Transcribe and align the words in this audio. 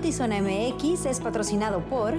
Notizona 0.00 0.40
MX 0.40 1.04
es 1.04 1.20
patrocinado 1.20 1.84
por... 1.84 2.14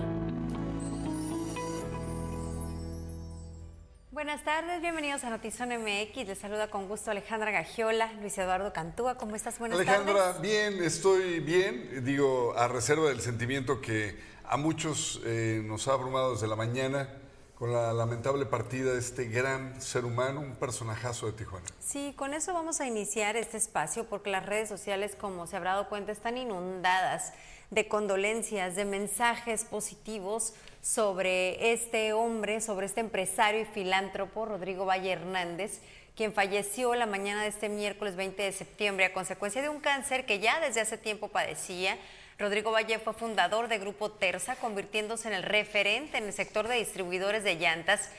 Buenas 4.11 4.43
tardes, 4.43 4.81
bienvenidos 4.81 5.23
a 5.23 5.31
Notizón 5.31 5.69
MX. 5.69 6.27
Les 6.27 6.37
saluda 6.37 6.69
con 6.69 6.87
gusto 6.87 7.09
Alejandra 7.09 7.49
Gagiola, 7.49 8.13
Luis 8.21 8.37
Eduardo 8.37 8.71
Cantúa. 8.71 9.17
¿Cómo 9.17 9.35
estás? 9.35 9.57
Buenas 9.57 9.79
Alejandra, 9.79 10.33
bien, 10.33 10.83
estoy 10.83 11.39
bien. 11.39 12.05
Digo, 12.05 12.53
a 12.55 12.67
reserva 12.67 13.09
del 13.09 13.19
sentimiento 13.19 13.81
que 13.81 14.15
a 14.45 14.57
muchos 14.57 15.19
eh, 15.25 15.63
nos 15.65 15.87
ha 15.87 15.93
abrumado 15.93 16.33
desde 16.33 16.45
la 16.45 16.55
mañana 16.55 17.09
con 17.55 17.73
la 17.73 17.93
lamentable 17.93 18.45
partida 18.45 18.93
de 18.93 18.99
este 18.99 19.25
gran 19.25 19.81
ser 19.81 20.05
humano, 20.05 20.39
un 20.39 20.55
personajazo 20.55 21.25
de 21.25 21.33
Tijuana. 21.33 21.65
Sí, 21.79 22.13
con 22.15 22.35
eso 22.35 22.53
vamos 22.53 22.79
a 22.79 22.85
iniciar 22.85 23.37
este 23.37 23.57
espacio 23.57 24.05
porque 24.05 24.29
las 24.29 24.45
redes 24.45 24.69
sociales, 24.69 25.15
como 25.15 25.47
se 25.47 25.57
habrá 25.57 25.71
dado 25.71 25.89
cuenta, 25.89 26.11
están 26.11 26.37
inundadas 26.37 27.33
de 27.71 27.87
condolencias, 27.87 28.75
de 28.75 28.85
mensajes 28.85 29.65
positivos 29.65 30.53
sobre 30.81 31.73
este 31.73 32.13
hombre, 32.13 32.61
sobre 32.61 32.85
este 32.85 33.01
empresario 33.01 33.61
y 33.61 33.65
filántropo, 33.65 34.45
Rodrigo 34.45 34.85
Valle 34.85 35.11
Hernández, 35.11 35.79
quien 36.15 36.33
falleció 36.33 36.93
la 36.93 37.05
mañana 37.05 37.41
de 37.41 37.49
este 37.49 37.69
miércoles 37.69 38.15
20 38.15 38.43
de 38.43 38.51
septiembre 38.51 39.05
a 39.05 39.13
consecuencia 39.13 39.61
de 39.61 39.69
un 39.69 39.79
cáncer 39.79 40.25
que 40.25 40.39
ya 40.39 40.59
desde 40.59 40.81
hace 40.81 40.97
tiempo 40.97 41.29
padecía 41.29 41.97
Rodrigo 42.41 42.71
Valle 42.71 42.97
fue 42.97 43.13
fundador 43.13 43.67
de 43.67 43.77
Grupo 43.77 44.09
Terza, 44.09 44.55
convirtiéndose 44.55 45.27
en 45.27 45.35
el 45.35 45.43
referente 45.43 46.17
en 46.17 46.23
el 46.25 46.33
sector 46.33 46.67
de 46.67 46.75
distribuidores 46.75 47.43
de 47.43 47.55
llantas. 47.55 48.09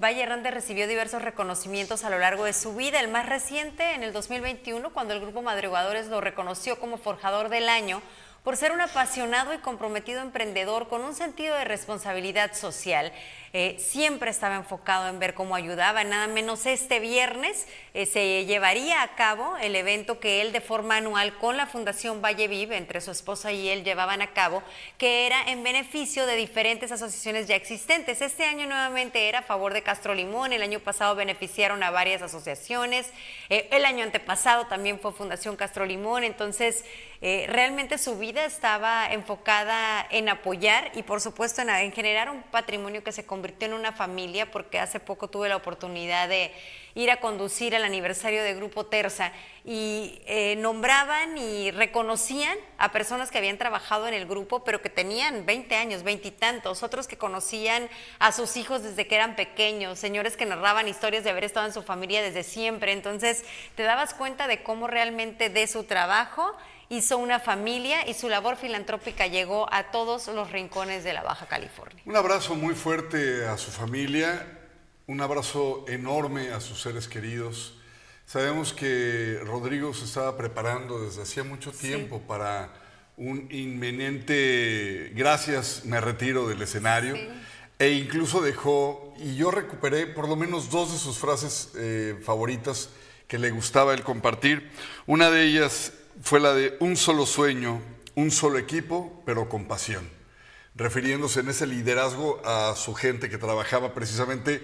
Valle 0.00 0.22
Hernández 0.22 0.54
recibió 0.54 0.86
diversos 0.86 1.20
reconocimientos 1.20 2.04
a 2.04 2.10
lo 2.10 2.18
largo 2.18 2.44
de 2.44 2.52
su 2.52 2.76
vida, 2.76 3.00
el 3.00 3.08
más 3.08 3.28
reciente 3.28 3.94
en 3.94 4.04
el 4.04 4.12
2021, 4.12 4.92
cuando 4.92 5.14
el 5.14 5.20
Grupo 5.20 5.42
Madrugadores 5.42 6.06
lo 6.06 6.20
reconoció 6.20 6.78
como 6.78 6.96
forjador 6.96 7.48
del 7.48 7.68
año 7.68 8.00
por 8.42 8.56
ser 8.56 8.72
un 8.72 8.80
apasionado 8.80 9.54
y 9.54 9.58
comprometido 9.58 10.20
emprendedor 10.20 10.88
con 10.88 11.02
un 11.02 11.14
sentido 11.14 11.54
de 11.54 11.64
responsabilidad 11.64 12.54
social. 12.54 13.12
Eh, 13.54 13.76
siempre 13.78 14.30
estaba 14.30 14.56
enfocado 14.56 15.08
en 15.08 15.18
ver 15.18 15.34
cómo 15.34 15.54
ayudaba. 15.54 16.04
Nada 16.04 16.26
menos 16.26 16.64
este 16.64 17.00
viernes 17.00 17.66
eh, 17.92 18.06
se 18.06 18.46
llevaría 18.46 19.02
a 19.02 19.14
cabo 19.14 19.58
el 19.58 19.76
evento 19.76 20.20
que 20.20 20.40
él 20.40 20.52
de 20.52 20.62
forma 20.62 20.96
anual 20.96 21.36
con 21.36 21.58
la 21.58 21.66
Fundación 21.66 22.22
Valle 22.22 22.48
Vive, 22.48 22.78
entre 22.78 23.02
su 23.02 23.10
esposa 23.10 23.52
y 23.52 23.68
él 23.68 23.84
llevaban 23.84 24.22
a 24.22 24.32
cabo, 24.32 24.62
que 24.96 25.26
era 25.26 25.50
en 25.50 25.62
beneficio 25.62 26.24
de 26.24 26.36
diferentes 26.36 26.92
asociaciones 26.92 27.46
ya 27.46 27.54
existentes. 27.54 28.22
Este 28.22 28.44
año 28.46 28.66
nuevamente 28.66 29.28
era 29.28 29.40
a 29.40 29.42
favor 29.42 29.74
de 29.74 29.82
Castro 29.82 30.14
Limón, 30.14 30.54
el 30.54 30.62
año 30.62 30.80
pasado 30.80 31.14
beneficiaron 31.14 31.82
a 31.82 31.90
varias 31.90 32.22
asociaciones, 32.22 33.10
eh, 33.50 33.68
el 33.70 33.84
año 33.84 34.02
antepasado 34.02 34.66
también 34.66 34.98
fue 34.98 35.12
Fundación 35.12 35.56
Castro 35.56 35.84
Limón, 35.84 36.24
entonces 36.24 36.86
realmente 37.46 37.98
su 37.98 38.18
vida 38.18 38.44
estaba 38.44 39.12
enfocada 39.12 40.04
en 40.10 40.28
apoyar 40.28 40.90
y 40.96 41.04
por 41.04 41.20
supuesto 41.20 41.62
en, 41.62 41.70
en 41.70 41.92
generar 41.92 42.28
un 42.28 42.42
patrimonio 42.42 43.04
que 43.04 43.12
se 43.12 43.24
convirtió 43.24 43.41
convirtió 43.42 43.66
en 43.66 43.74
una 43.74 43.90
familia 43.90 44.52
porque 44.52 44.78
hace 44.78 45.00
poco 45.00 45.26
tuve 45.26 45.48
la 45.48 45.56
oportunidad 45.56 46.28
de 46.28 46.52
ir 46.94 47.10
a 47.10 47.16
conducir 47.16 47.74
el 47.74 47.82
aniversario 47.82 48.40
de 48.44 48.54
Grupo 48.54 48.86
Terza 48.86 49.32
y 49.64 50.22
eh, 50.26 50.54
nombraban 50.58 51.36
y 51.36 51.72
reconocían 51.72 52.56
a 52.78 52.92
personas 52.92 53.32
que 53.32 53.38
habían 53.38 53.58
trabajado 53.58 54.06
en 54.06 54.14
el 54.14 54.26
grupo, 54.26 54.62
pero 54.62 54.80
que 54.80 54.90
tenían 54.90 55.44
20 55.44 55.74
años, 55.74 56.04
20 56.04 56.28
y 56.28 56.30
tantos, 56.30 56.84
otros 56.84 57.08
que 57.08 57.18
conocían 57.18 57.88
a 58.20 58.30
sus 58.30 58.56
hijos 58.56 58.84
desde 58.84 59.08
que 59.08 59.16
eran 59.16 59.34
pequeños, 59.34 59.98
señores 59.98 60.36
que 60.36 60.46
narraban 60.46 60.86
historias 60.86 61.24
de 61.24 61.30
haber 61.30 61.42
estado 61.42 61.66
en 61.66 61.72
su 61.72 61.82
familia 61.82 62.22
desde 62.22 62.44
siempre. 62.44 62.92
Entonces 62.92 63.44
te 63.74 63.82
dabas 63.82 64.14
cuenta 64.14 64.46
de 64.46 64.62
cómo 64.62 64.86
realmente 64.86 65.48
de 65.48 65.66
su 65.66 65.82
trabajo 65.82 66.56
hizo 66.92 67.16
una 67.16 67.40
familia 67.40 68.06
y 68.06 68.12
su 68.12 68.28
labor 68.28 68.56
filantrópica 68.56 69.26
llegó 69.26 69.66
a 69.72 69.90
todos 69.90 70.28
los 70.28 70.52
rincones 70.52 71.04
de 71.04 71.14
la 71.14 71.22
Baja 71.22 71.46
California. 71.46 72.02
Un 72.04 72.16
abrazo 72.16 72.54
muy 72.54 72.74
fuerte 72.74 73.46
a 73.46 73.56
su 73.56 73.70
familia, 73.70 74.46
un 75.06 75.22
abrazo 75.22 75.86
enorme 75.88 76.50
a 76.50 76.60
sus 76.60 76.82
seres 76.82 77.08
queridos. 77.08 77.78
Sabemos 78.26 78.74
que 78.74 79.40
Rodrigo 79.42 79.94
se 79.94 80.04
estaba 80.04 80.36
preparando 80.36 81.00
desde 81.00 81.22
hacía 81.22 81.44
mucho 81.44 81.72
tiempo 81.72 82.20
para 82.20 82.74
un 83.16 83.48
inminente 83.50 85.12
gracias, 85.14 85.86
me 85.86 85.98
retiro 85.98 86.46
del 86.46 86.60
escenario. 86.60 87.16
E 87.78 87.92
incluso 87.92 88.42
dejó, 88.42 89.14
y 89.18 89.34
yo 89.34 89.50
recuperé 89.50 90.06
por 90.06 90.28
lo 90.28 90.36
menos 90.36 90.68
dos 90.68 90.92
de 90.92 90.98
sus 90.98 91.16
frases 91.16 91.70
eh, 91.74 92.20
favoritas 92.22 92.90
que 93.26 93.38
le 93.38 93.50
gustaba 93.50 93.94
el 93.94 94.02
compartir. 94.02 94.70
Una 95.06 95.30
de 95.30 95.44
ellas 95.44 95.92
fue 96.22 96.40
la 96.40 96.54
de 96.54 96.76
un 96.80 96.96
solo 96.96 97.26
sueño, 97.26 97.80
un 98.14 98.30
solo 98.30 98.58
equipo, 98.58 99.22
pero 99.26 99.48
con 99.48 99.66
pasión, 99.66 100.08
refiriéndose 100.74 101.40
en 101.40 101.48
ese 101.48 101.66
liderazgo 101.66 102.40
a 102.44 102.74
su 102.76 102.94
gente 102.94 103.28
que 103.28 103.38
trabajaba 103.38 103.92
precisamente 103.92 104.62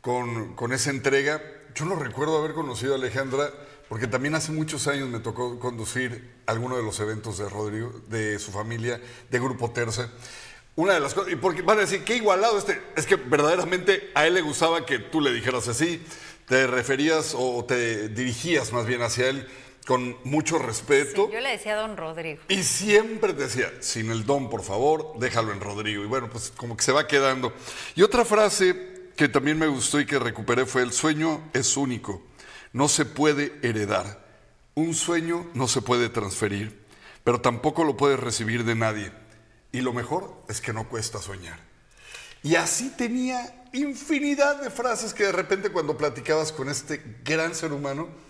con, 0.00 0.54
con 0.54 0.72
esa 0.72 0.90
entrega. 0.90 1.40
Yo 1.74 1.84
no 1.84 1.94
recuerdo 1.94 2.38
haber 2.38 2.52
conocido 2.52 2.94
a 2.94 2.96
Alejandra 2.96 3.50
porque 3.88 4.06
también 4.06 4.34
hace 4.34 4.52
muchos 4.52 4.86
años 4.88 5.08
me 5.08 5.20
tocó 5.20 5.58
conducir 5.58 6.34
alguno 6.46 6.76
de 6.76 6.82
los 6.82 6.98
eventos 7.00 7.38
de 7.38 7.48
Rodrigo, 7.48 8.02
de 8.08 8.38
su 8.38 8.50
familia, 8.50 9.00
de 9.30 9.38
Grupo 9.38 9.70
Terza. 9.70 10.10
Una 10.76 10.94
de 10.94 11.00
las 11.00 11.14
cosas, 11.14 11.32
y 11.32 11.36
porque 11.36 11.62
van 11.62 11.78
a 11.78 11.82
decir, 11.82 12.04
qué 12.04 12.16
igualado 12.16 12.58
este, 12.58 12.80
es 12.96 13.06
que 13.06 13.16
verdaderamente 13.16 14.10
a 14.14 14.26
él 14.26 14.34
le 14.34 14.42
gustaba 14.42 14.84
que 14.84 14.98
tú 14.98 15.20
le 15.20 15.32
dijeras 15.32 15.68
así, 15.68 16.02
te 16.46 16.66
referías 16.66 17.34
o 17.36 17.64
te 17.64 18.08
dirigías 18.08 18.72
más 18.72 18.86
bien 18.86 19.02
hacia 19.02 19.28
él 19.28 19.48
con 19.88 20.18
mucho 20.24 20.58
respeto. 20.58 21.30
yo 21.32 21.40
le 21.40 21.48
decía 21.48 21.72
a 21.72 21.76
don 21.80 21.96
Rodrigo. 21.96 22.42
Y 22.48 22.62
siempre 22.62 23.32
decía, 23.32 23.72
sin 23.80 24.10
el 24.10 24.26
don, 24.26 24.50
por 24.50 24.62
favor, 24.62 25.14
déjalo 25.18 25.50
en 25.50 25.60
Rodrigo. 25.62 26.04
Y 26.04 26.06
bueno, 26.06 26.28
pues 26.28 26.52
como 26.54 26.76
que 26.76 26.82
se 26.82 26.92
va 26.92 27.06
quedando. 27.06 27.54
Y 27.94 28.02
otra 28.02 28.26
frase 28.26 29.08
que 29.16 29.30
también 29.30 29.58
me 29.58 29.66
gustó 29.66 29.98
y 29.98 30.04
que 30.04 30.18
recuperé 30.18 30.66
fue, 30.66 30.82
el 30.82 30.92
sueño 30.92 31.48
es 31.54 31.74
único, 31.78 32.22
no 32.74 32.86
se 32.86 33.06
puede 33.06 33.58
heredar. 33.62 34.26
Un 34.74 34.92
sueño 34.92 35.46
no 35.54 35.66
se 35.66 35.80
puede 35.80 36.10
transferir, 36.10 36.84
pero 37.24 37.40
tampoco 37.40 37.82
lo 37.82 37.96
puedes 37.96 38.20
recibir 38.20 38.64
de 38.64 38.74
nadie. 38.74 39.10
Y 39.72 39.80
lo 39.80 39.94
mejor 39.94 40.34
es 40.50 40.60
que 40.60 40.74
no 40.74 40.86
cuesta 40.86 41.18
soñar. 41.22 41.60
Y 42.42 42.56
así 42.56 42.90
tenía 42.90 43.64
infinidad 43.72 44.60
de 44.60 44.68
frases 44.68 45.14
que 45.14 45.24
de 45.24 45.32
repente 45.32 45.70
cuando 45.70 45.96
platicabas 45.96 46.52
con 46.52 46.68
este 46.68 47.02
gran 47.24 47.54
ser 47.54 47.72
humano, 47.72 48.27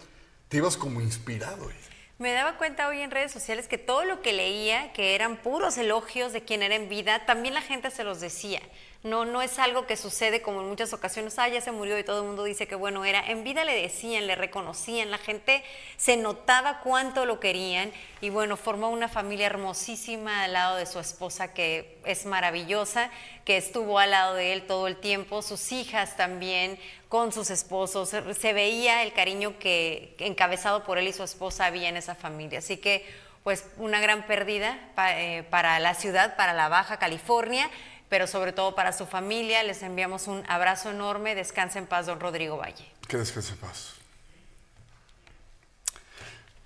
te 0.49 0.57
ibas 0.57 0.77
como 0.77 1.01
inspirado. 1.01 1.71
Me 2.19 2.33
daba 2.33 2.57
cuenta 2.57 2.89
hoy 2.89 3.01
en 3.01 3.11
redes 3.11 3.31
sociales 3.31 3.69
que 3.69 3.79
todo 3.79 4.05
lo 4.05 4.23
que 4.23 4.33
leía, 4.33 4.93
que 4.93 5.15
eran 5.15 5.37
puros 5.37 5.79
elogios 5.79 6.33
de 6.33 6.43
quien 6.43 6.63
era 6.63 6.75
en 6.75 6.89
vida, 6.89 7.27
también 7.27 7.55
la 7.55 7.63
gente 7.63 7.91
se 7.91 8.03
los 8.03 8.21
decía. 8.21 8.61
No, 9.05 9.25
no 9.25 9.43
es 9.43 9.61
algo 9.61 9.87
que 9.87 9.97
sucede 9.97 10.43
como 10.43 10.61
en 10.61 10.69
muchas 10.69 10.93
ocasiones, 10.93 11.39
ah, 11.39 11.47
ya 11.47 11.61
se 11.61 11.71
murió 11.71 11.97
y 11.97 12.03
todo 12.03 12.23
el 12.23 12.27
mundo 12.27 12.43
dice 12.43 12.67
que 12.67 12.75
bueno 12.75 13.05
era. 13.05 13.25
En 13.31 13.45
vida 13.45 13.65
le 13.65 13.81
decían, 13.81 14.27
le 14.27 14.35
reconocían, 14.35 15.13
la 15.13 15.19
gente 15.19 15.63
se 15.97 16.17
notaba 16.17 16.81
cuánto 16.81 17.25
lo 17.25 17.39
querían 17.39 17.93
y 18.21 18.31
bueno, 18.31 18.57
formó 18.57 18.91
una 18.91 19.09
familia 19.09 19.47
hermosísima 19.47 20.43
al 20.43 20.53
lado 20.53 20.77
de 20.77 20.87
su 20.87 20.99
esposa 20.99 21.55
que 21.55 22.01
es 22.05 22.27
maravillosa, 22.27 23.13
que 23.45 23.57
estuvo 23.57 24.01
al 24.01 24.11
lado 24.11 24.35
de 24.35 24.53
él 24.53 24.67
todo 24.67 24.89
el 24.89 24.97
tiempo, 24.97 25.43
sus 25.43 25.71
hijas 25.71 26.17
también, 26.17 26.77
con 27.09 27.31
sus 27.31 27.51
esposos, 27.51 28.09
se 28.09 28.53
veía 28.53 29.05
el 29.05 29.13
cariño 29.13 29.61
que 29.61 30.17
encabezado 30.19 30.83
por 30.83 30.99
él 30.99 31.07
y 31.07 31.13
su 31.13 31.23
esposa 31.23 31.67
había 31.67 31.89
en 31.89 31.97
esa 31.97 32.17
familia. 32.17 32.59
Así 32.59 32.79
que 32.79 33.07
pues 33.45 33.65
una 33.77 34.01
gran 34.01 34.27
pérdida 34.27 34.77
eh, 35.15 35.45
para 35.49 35.79
la 35.79 35.95
ciudad, 35.95 36.37
para 36.37 36.53
la 36.53 36.69
Baja 36.69 36.99
California 36.99 37.71
pero 38.09 38.27
sobre 38.27 38.53
todo 38.53 38.75
para 38.75 38.93
su 38.93 39.07
familia. 39.07 39.63
Les 39.63 39.83
enviamos 39.83 40.27
un 40.27 40.45
abrazo 40.49 40.91
enorme. 40.91 41.35
Descanse 41.35 41.79
en 41.79 41.87
paz, 41.87 42.07
don 42.07 42.21
Rodrigo 42.21 42.57
Valle. 42.57 42.91
Que 43.07 43.17
descanse 43.17 43.53
en 43.53 43.59
paz. 43.59 43.95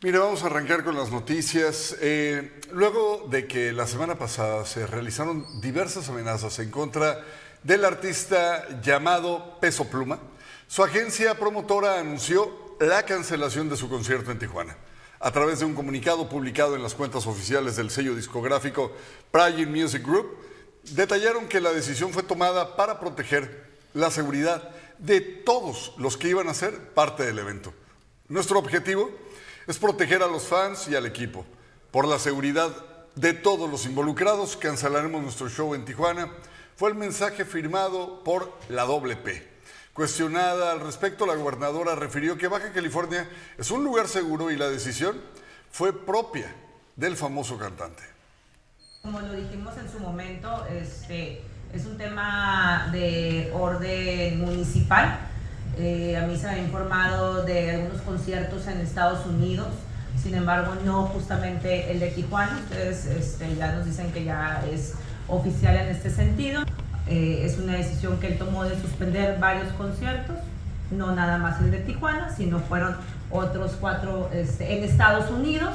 Mire, 0.01 0.19
vamos 0.19 0.43
a 0.43 0.47
arrancar 0.47 0.83
con 0.83 0.97
las 0.97 1.11
noticias. 1.11 1.97
Eh, 2.01 2.61
luego 2.73 3.27
de 3.31 3.47
que 3.47 3.73
la 3.73 3.87
semana 3.87 4.17
pasada 4.17 4.65
se 4.67 4.87
realizaron 4.87 5.61
diversas 5.61 6.09
amenazas 6.09 6.59
en 6.59 6.71
contra 6.71 7.23
del 7.63 7.85
artista 7.85 8.81
llamado 8.81 9.59
Peso 9.61 9.89
Pluma, 9.89 10.19
su 10.67 10.83
agencia 10.83 11.39
promotora 11.39 12.01
anunció 12.01 12.77
la 12.81 13.05
cancelación 13.05 13.69
de 13.69 13.77
su 13.77 13.89
concierto 13.89 14.31
en 14.31 14.39
Tijuana. 14.39 14.77
A 15.21 15.31
través 15.31 15.61
de 15.61 15.67
un 15.67 15.75
comunicado 15.75 16.29
publicado 16.29 16.75
en 16.75 16.83
las 16.83 16.95
cuentas 16.95 17.27
oficiales 17.27 17.77
del 17.77 17.91
sello 17.91 18.17
discográfico 18.17 18.91
Pride 19.31 19.67
Music 19.67 20.03
Group, 20.03 20.37
detallaron 20.85 21.49
que 21.49 21.61
la 21.61 21.73
decisión 21.73 22.13
fue 22.13 22.23
tomada 22.23 22.77
para 22.77 22.99
proteger 22.99 23.67
la 23.95 24.11
seguridad 24.11 24.71
de 24.99 25.21
todos 25.21 25.95
los 25.99 26.17
que 26.17 26.29
iban 26.29 26.49
a 26.49 26.55
ser 26.55 26.79
parte 26.91 27.25
del 27.25 27.39
evento. 27.39 27.73
Nuestro 28.29 28.59
objetivo 28.59 29.11
es 29.67 29.79
proteger 29.79 30.23
a 30.23 30.29
los 30.29 30.45
fans 30.45 30.89
y 30.89 30.95
al 30.95 31.07
equipo. 31.07 31.45
Por 31.91 32.07
la 32.07 32.19
seguridad 32.19 32.71
de 33.15 33.35
todos 33.35 33.71
los 33.71 33.85
involucrados, 33.87 34.57
cancelaremos 34.57 35.23
nuestro 35.23 35.49
show 35.49 35.75
en 35.75 35.85
Tijuana. 35.85 36.33
Fue 36.77 36.89
el 36.89 36.95
mensaje 36.95 37.45
firmado 37.45 38.25
por 38.25 38.53
la 38.69 38.85
WP. 38.85 39.53
Cuestionada 39.93 40.73
al 40.73 40.81
respecto, 40.81 41.27
la 41.27 41.35
gobernadora 41.35 41.95
refirió 41.95 42.39
que 42.39 42.49
Baja 42.49 42.73
California 42.73 43.29
es 43.59 43.71
un 43.71 43.85
lugar 43.85 44.09
seguro 44.09 44.51
y 44.51 44.57
la 44.57 44.71
decisión 44.71 45.21
fue 45.71 45.93
propia 45.93 46.55
del 46.97 47.17
famoso 47.17 47.59
cantante. 47.59 48.12
Como 49.03 49.21
lo 49.21 49.33
dijimos 49.33 49.75
en 49.79 49.91
su 49.91 49.99
momento, 49.99 50.65
este, 50.71 51.43
es 51.75 51.87
un 51.87 51.99
tema 51.99 52.89
de 52.93 53.51
orden 53.53 54.41
municipal. 54.41 55.19
Eh, 55.77 56.17
a 56.17 56.25
mí 56.29 56.37
se 56.39 56.49
ha 56.49 56.57
informado 56.57 57.43
de 57.43 57.73
algunos 57.73 58.01
conciertos 58.03 58.69
en 58.69 58.79
Estados 58.79 59.27
Unidos, 59.27 59.67
sin 60.23 60.37
embargo 60.37 60.77
no 60.85 61.07
justamente 61.07 61.91
el 61.91 61.99
de 61.99 62.11
Tijuana. 62.13 62.57
Ustedes 62.63 63.07
este, 63.07 63.57
ya 63.57 63.73
nos 63.73 63.87
dicen 63.87 64.13
que 64.13 64.23
ya 64.23 64.65
es 64.73 64.95
oficial 65.27 65.75
en 65.75 65.89
este 65.89 66.09
sentido. 66.09 66.63
Eh, 67.09 67.43
es 67.45 67.59
una 67.59 67.73
decisión 67.73 68.21
que 68.21 68.29
él 68.29 68.39
tomó 68.39 68.63
de 68.63 68.81
suspender 68.81 69.41
varios 69.41 69.73
conciertos, 69.73 70.37
no 70.93 71.13
nada 71.13 71.39
más 71.39 71.61
el 71.61 71.73
de 71.73 71.79
Tijuana, 71.79 72.33
sino 72.33 72.61
fueron 72.61 72.95
otros 73.33 73.73
cuatro 73.81 74.31
este, 74.33 74.79
en 74.79 74.85
Estados 74.85 75.29
Unidos. 75.29 75.75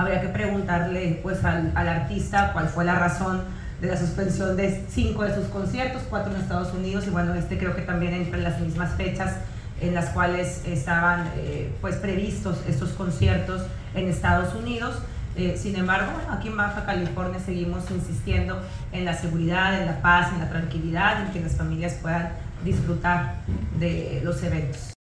Habría 0.00 0.22
que 0.22 0.28
preguntarle 0.28 1.20
pues, 1.22 1.44
al, 1.44 1.72
al 1.74 1.88
artista 1.88 2.54
cuál 2.54 2.68
fue 2.68 2.86
la 2.86 2.94
razón 2.94 3.42
de 3.82 3.88
la 3.88 3.98
suspensión 3.98 4.56
de 4.56 4.82
cinco 4.88 5.24
de 5.24 5.34
sus 5.34 5.44
conciertos, 5.46 6.02
cuatro 6.08 6.34
en 6.34 6.40
Estados 6.40 6.72
Unidos 6.72 7.06
y 7.06 7.10
bueno, 7.10 7.34
este 7.34 7.58
creo 7.58 7.76
que 7.76 7.82
también 7.82 8.14
entra 8.14 8.38
en 8.38 8.44
las 8.44 8.60
mismas 8.60 8.94
fechas 8.94 9.36
en 9.82 9.94
las 9.94 10.08
cuales 10.10 10.62
estaban 10.66 11.28
eh, 11.36 11.70
pues 11.82 11.96
previstos 11.96 12.62
estos 12.66 12.90
conciertos 12.90 13.62
en 13.94 14.08
Estados 14.08 14.54
Unidos. 14.54 14.98
Eh, 15.36 15.58
sin 15.58 15.76
embargo, 15.76 16.12
aquí 16.30 16.48
en 16.48 16.56
Baja 16.56 16.86
California 16.86 17.38
seguimos 17.38 17.90
insistiendo 17.90 18.58
en 18.92 19.04
la 19.04 19.14
seguridad, 19.14 19.78
en 19.78 19.86
la 19.86 20.00
paz, 20.00 20.32
en 20.32 20.40
la 20.40 20.48
tranquilidad, 20.48 21.26
en 21.26 21.32
que 21.32 21.40
las 21.40 21.56
familias 21.56 21.98
puedan 22.00 22.30
disfrutar 22.64 23.36
de 23.78 24.22
los 24.24 24.42
eventos. 24.42 24.94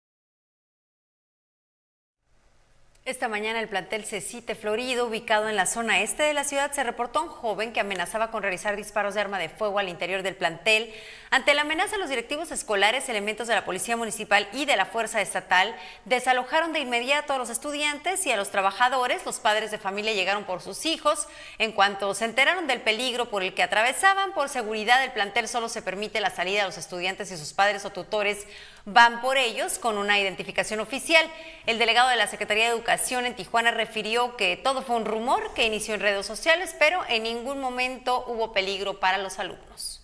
Esta 3.09 3.27
mañana 3.27 3.59
el 3.59 3.67
plantel 3.67 4.06
Cecite 4.06 4.53
Florido, 4.53 5.07
ubicado 5.07 5.50
en 5.50 5.56
la 5.56 5.65
zona 5.65 6.01
este 6.01 6.21
de 6.21 6.35
la 6.35 6.44
ciudad, 6.44 6.71
se 6.71 6.83
reportó 6.83 7.23
un 7.23 7.27
joven 7.27 7.73
que 7.73 7.79
amenazaba 7.79 8.29
con 8.29 8.44
realizar 8.44 8.75
disparos 8.75 9.15
de 9.15 9.21
arma 9.21 9.39
de 9.39 9.50
fuego 9.50 9.79
al 9.79 9.89
interior 9.89 10.21
del 10.21 10.35
plantel. 10.35 10.94
Ante 11.31 11.56
la 11.56 11.61
amenaza, 11.61 11.97
los 11.97 12.09
directivos 12.09 12.51
escolares, 12.51 13.09
elementos 13.09 13.47
de 13.47 13.56
la 13.56 13.65
Policía 13.65 13.97
Municipal 13.97 14.47
y 14.53 14.65
de 14.65 14.75
la 14.75 14.85
Fuerza 14.85 15.21
Estatal 15.21 15.75
desalojaron 16.06 16.71
de 16.71 16.81
inmediato 16.81 17.33
a 17.33 17.39
los 17.39 17.50
estudiantes 17.50 18.27
y 18.27 18.31
a 18.31 18.38
los 18.38 18.51
trabajadores. 18.51 19.25
Los 19.25 19.39
padres 19.39 19.71
de 19.71 19.79
familia 19.79 20.13
llegaron 20.13 20.44
por 20.44 20.62
sus 20.62 20.85
hijos. 20.85 21.27
En 21.57 21.71
cuanto 21.71 22.13
se 22.13 22.25
enteraron 22.25 22.67
del 22.67 22.81
peligro 22.81 23.31
por 23.31 23.41
el 23.41 23.55
que 23.55 23.63
atravesaban, 23.63 24.33
por 24.33 24.50
seguridad 24.50 25.01
del 25.01 25.13
plantel 25.13 25.47
solo 25.47 25.67
se 25.67 25.81
permite 25.81 26.19
la 26.19 26.29
salida 26.29 26.62
a 26.62 26.67
los 26.67 26.77
estudiantes 26.77 27.31
y 27.31 27.38
sus 27.38 27.53
padres 27.53 27.85
o 27.85 27.89
tutores 27.89 28.45
van 28.85 29.21
por 29.21 29.38
ellos 29.38 29.79
con 29.79 29.97
una 29.97 30.19
identificación 30.19 30.79
oficial. 30.79 31.27
El 31.65 31.79
delegado 31.79 32.09
de 32.09 32.15
la 32.15 32.27
Secretaría 32.27 32.65
de 32.65 32.71
Educación 32.71 32.99
en 33.10 33.36
Tijuana 33.36 33.72
refirió 33.72 34.36
que 34.38 34.57
todo 34.57 34.81
fue 34.81 34.96
un 34.96 35.06
rumor 35.06 35.42
que 35.56 35.66
inició 35.66 35.96
en 35.96 36.01
redes 36.01 36.25
sociales, 36.25 36.75
pero 36.78 37.00
en 37.10 37.24
ningún 37.24 37.60
momento 37.60 38.25
hubo 38.28 38.51
peligro 38.54 39.00
para 39.00 39.18
los 39.18 39.40
alumnos. 39.40 40.01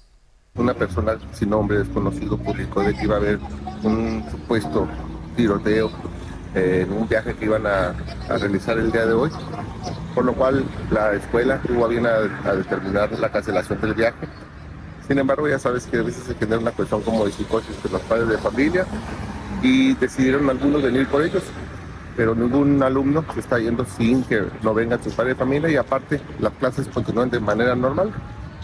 Una 0.55 0.73
persona 0.73 1.17
sin 1.33 1.49
nombre 1.49 1.79
desconocido 1.79 2.37
publicó 2.37 2.81
de 2.81 2.95
que 2.95 3.03
iba 3.03 3.15
a 3.15 3.17
haber 3.17 3.39
un 3.83 4.25
supuesto 4.31 4.87
tiroteo 5.35 5.91
en 6.55 6.91
un 6.91 7.07
viaje 7.07 7.35
que 7.35 7.45
iban 7.45 7.67
a, 7.67 7.89
a, 8.29 8.37
realizar 8.37 8.77
el 8.77 8.91
día 8.91 9.05
de 9.05 9.13
hoy, 9.13 9.29
por 10.13 10.23
lo 10.23 10.33
cual 10.33 10.63
la 10.89 11.13
escuela 11.13 11.61
tuvo 11.61 11.87
bien 11.89 12.05
a, 12.05 12.15
a 12.45 12.55
determinar 12.55 13.11
la 13.19 13.29
cancelación 13.29 13.81
del 13.81 13.93
viaje 13.93 14.25
sin 15.07 15.19
embargo, 15.19 15.47
ya 15.47 15.59
sabes 15.59 15.85
que 15.85 15.97
a 15.97 16.01
veces 16.01 16.23
se 16.23 16.33
genera 16.35 16.57
una 16.57 16.71
cuestión 16.71 17.01
como 17.03 17.25
de 17.25 17.31
psicosis 17.31 17.81
de 17.83 17.89
los 17.89 18.01
padres 18.03 18.27
de 18.27 18.37
familia 18.39 18.85
y 19.61 19.93
decidieron 19.95 20.49
algunos 20.49 20.81
venir 20.81 21.07
por 21.07 21.21
ellos, 21.21 21.43
pero 22.15 22.35
ningún 22.35 22.81
alumno 22.81 23.25
se 23.33 23.39
está 23.39 23.59
yendo 23.59 23.85
sin 23.85 24.23
que 24.23 24.43
no 24.63 24.73
venga 24.73 25.01
su 25.01 25.11
padre 25.11 25.29
de 25.29 25.35
familia 25.35 25.69
y 25.69 25.75
aparte 25.75 26.21
las 26.39 26.53
clases 26.53 26.87
continúan 26.87 27.29
de 27.29 27.39
manera 27.39 27.75
normal. 27.75 28.11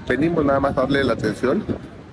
Venimos 0.07 0.45
nada 0.45 0.59
más 0.59 0.77
a 0.77 0.81
darle 0.81 1.03
la 1.03 1.13
atención 1.13 1.63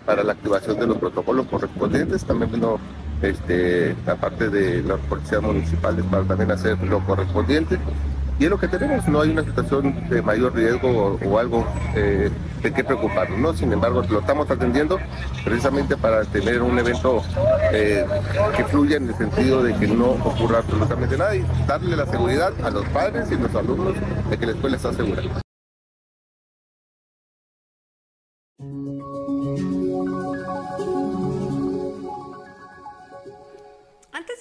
para 0.04 0.24
la 0.24 0.32
activación 0.32 0.78
de 0.78 0.86
los 0.86 0.96
protocolos 0.98 1.46
correspondientes, 1.46 2.24
también 2.24 2.50
vino 2.50 2.78
este, 3.22 3.94
aparte 4.06 4.48
de 4.48 4.82
las 4.82 4.98
policías 5.00 5.42
municipales 5.42 6.04
para 6.10 6.24
también 6.24 6.50
hacer 6.50 6.78
lo 6.84 7.00
correspondiente 7.00 7.78
y 8.38 8.44
es 8.44 8.50
lo 8.50 8.58
que 8.58 8.68
tenemos, 8.68 9.06
no 9.08 9.20
hay 9.20 9.30
una 9.30 9.42
situación 9.42 10.08
de 10.08 10.22
mayor 10.22 10.54
riesgo 10.54 11.18
o, 11.24 11.38
algo 11.38 11.66
eh, 11.94 12.30
de 12.62 12.72
qué 12.72 12.84
preocuparnos, 12.84 13.38
¿no? 13.38 13.52
Sin 13.52 13.72
embargo, 13.72 14.02
lo 14.08 14.20
estamos 14.20 14.50
atendiendo 14.50 14.98
precisamente 15.44 15.96
para 15.96 16.24
tener 16.24 16.62
un 16.62 16.78
evento 16.78 17.22
eh, 17.72 18.06
que 18.56 18.64
fluya 18.64 18.96
en 18.96 19.08
el 19.08 19.14
sentido 19.16 19.62
de 19.62 19.74
que 19.74 19.88
no 19.88 20.10
ocurra 20.10 20.58
absolutamente 20.58 21.16
nada 21.16 21.34
y 21.34 21.44
darle 21.66 21.96
la 21.96 22.06
seguridad 22.06 22.52
a 22.64 22.70
los 22.70 22.84
padres 22.86 23.30
y 23.30 23.34
a 23.34 23.38
los 23.38 23.54
alumnos 23.54 23.94
de 24.30 24.38
que 24.38 24.46
la 24.46 24.52
escuela 24.52 24.76
está 24.76 24.92
segura. 24.92 25.22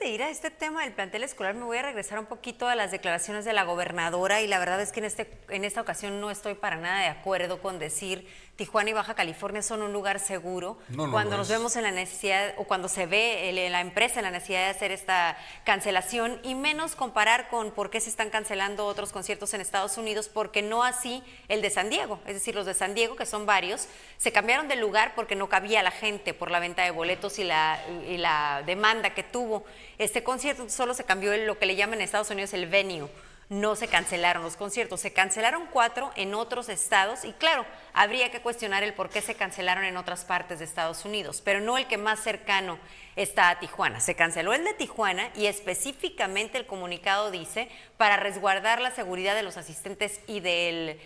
Ir 0.09 0.23
a 0.23 0.29
este 0.29 0.51
tema 0.51 0.83
del 0.83 0.93
plantel 0.93 1.23
escolar, 1.23 1.53
me 1.53 1.65
voy 1.65 1.77
a 1.77 1.81
regresar 1.81 2.19
un 2.19 2.25
poquito 2.25 2.67
a 2.67 2.75
las 2.75 2.91
declaraciones 2.91 3.45
de 3.45 3.53
la 3.53 3.63
gobernadora 3.63 4.41
y 4.41 4.47
la 4.47 4.59
verdad 4.59 4.81
es 4.81 4.91
que 4.91 4.99
en, 4.99 5.05
este, 5.05 5.29
en 5.49 5.63
esta 5.63 5.81
ocasión 5.81 6.21
no 6.21 6.31
estoy 6.31 6.55
para 6.55 6.77
nada 6.77 7.01
de 7.01 7.07
acuerdo 7.07 7.61
con 7.61 7.79
decir 7.79 8.27
Tijuana 8.57 8.89
y 8.89 8.93
Baja 8.93 9.13
California 9.13 9.61
son 9.61 9.83
un 9.83 9.93
lugar 9.93 10.19
seguro. 10.19 10.77
No, 10.89 11.05
no 11.05 11.11
cuando 11.13 11.37
nos 11.37 11.47
vemos 11.47 11.75
en 11.75 11.83
la 11.83 11.91
necesidad 11.91 12.55
o 12.57 12.63
cuando 12.65 12.89
se 12.89 13.05
ve 13.05 13.49
el- 13.49 13.71
la 13.71 13.81
empresa 13.81 14.19
en 14.19 14.23
la 14.25 14.31
necesidad 14.31 14.61
de 14.65 14.69
hacer 14.71 14.91
esta 14.91 15.37
cancelación 15.63 16.39
y 16.43 16.55
menos 16.55 16.95
comparar 16.95 17.49
con 17.49 17.69
por 17.71 17.89
qué 17.91 18.01
se 18.01 18.09
están 18.09 18.29
cancelando 18.31 18.85
otros 18.87 19.11
conciertos 19.11 19.53
en 19.53 19.61
Estados 19.61 19.97
Unidos, 19.97 20.27
porque 20.27 20.61
no 20.63 20.83
así 20.83 21.23
el 21.49 21.61
de 21.61 21.69
San 21.69 21.89
Diego. 21.91 22.19
Es 22.25 22.33
decir, 22.33 22.55
los 22.55 22.65
de 22.65 22.73
San 22.73 22.95
Diego, 22.95 23.15
que 23.15 23.27
son 23.27 23.45
varios, 23.45 23.87
se 24.17 24.31
cambiaron 24.31 24.67
de 24.67 24.75
lugar 24.75 25.13
porque 25.15 25.35
no 25.35 25.47
cabía 25.49 25.83
la 25.83 25.91
gente 25.91 26.33
por 26.33 26.49
la 26.49 26.59
venta 26.59 26.83
de 26.83 26.89
boletos 26.91 27.37
y 27.37 27.43
la, 27.43 27.79
y 28.09 28.17
la 28.17 28.63
demanda 28.65 29.11
que 29.13 29.21
tuvo. 29.21 29.65
Este 29.99 30.23
concierto 30.23 30.67
solo 30.69 30.95
se 30.95 31.03
cambió 31.03 31.35
lo 31.37 31.59
que 31.59 31.67
le 31.67 31.75
llaman 31.75 31.99
en 31.99 32.05
Estados 32.05 32.31
Unidos 32.31 32.53
el 32.53 32.65
venue 32.65 33.07
no 33.49 33.75
se 33.75 33.87
cancelaron 33.87 34.43
los 34.43 34.57
conciertos, 34.57 34.99
se 34.99 35.13
cancelaron 35.13 35.67
cuatro 35.71 36.11
en 36.15 36.33
otros 36.33 36.67
estados 36.67 37.23
y 37.23 37.31
claro, 37.33 37.65
habría 37.93 38.29
que 38.29 38.41
cuestionar 38.41 38.83
el 38.83 38.93
por 38.93 39.09
qué 39.09 39.21
se 39.21 39.35
cancelaron 39.35 39.85
en 39.85 39.95
otras 39.95 40.25
partes 40.25 40.59
de 40.59 40.65
Estados 40.65 41.05
Unidos, 41.05 41.41
pero 41.43 41.61
no 41.61 41.77
el 41.77 41.87
que 41.87 41.97
más 41.97 42.19
cercano 42.19 42.77
está 43.15 43.49
a 43.49 43.59
Tijuana. 43.59 44.01
Se 44.01 44.15
canceló 44.15 44.53
el 44.53 44.65
de 44.65 44.73
Tijuana 44.73 45.29
y 45.35 45.45
específicamente 45.45 46.57
el 46.57 46.65
comunicado 46.65 47.31
dice 47.31 47.69
para 47.95 48.17
resguardar 48.17 48.81
la 48.81 48.91
seguridad 48.91 49.35
de 49.35 49.43
los 49.43 49.55
asistentes 49.55 50.19
y 50.27 50.41
del 50.41 50.99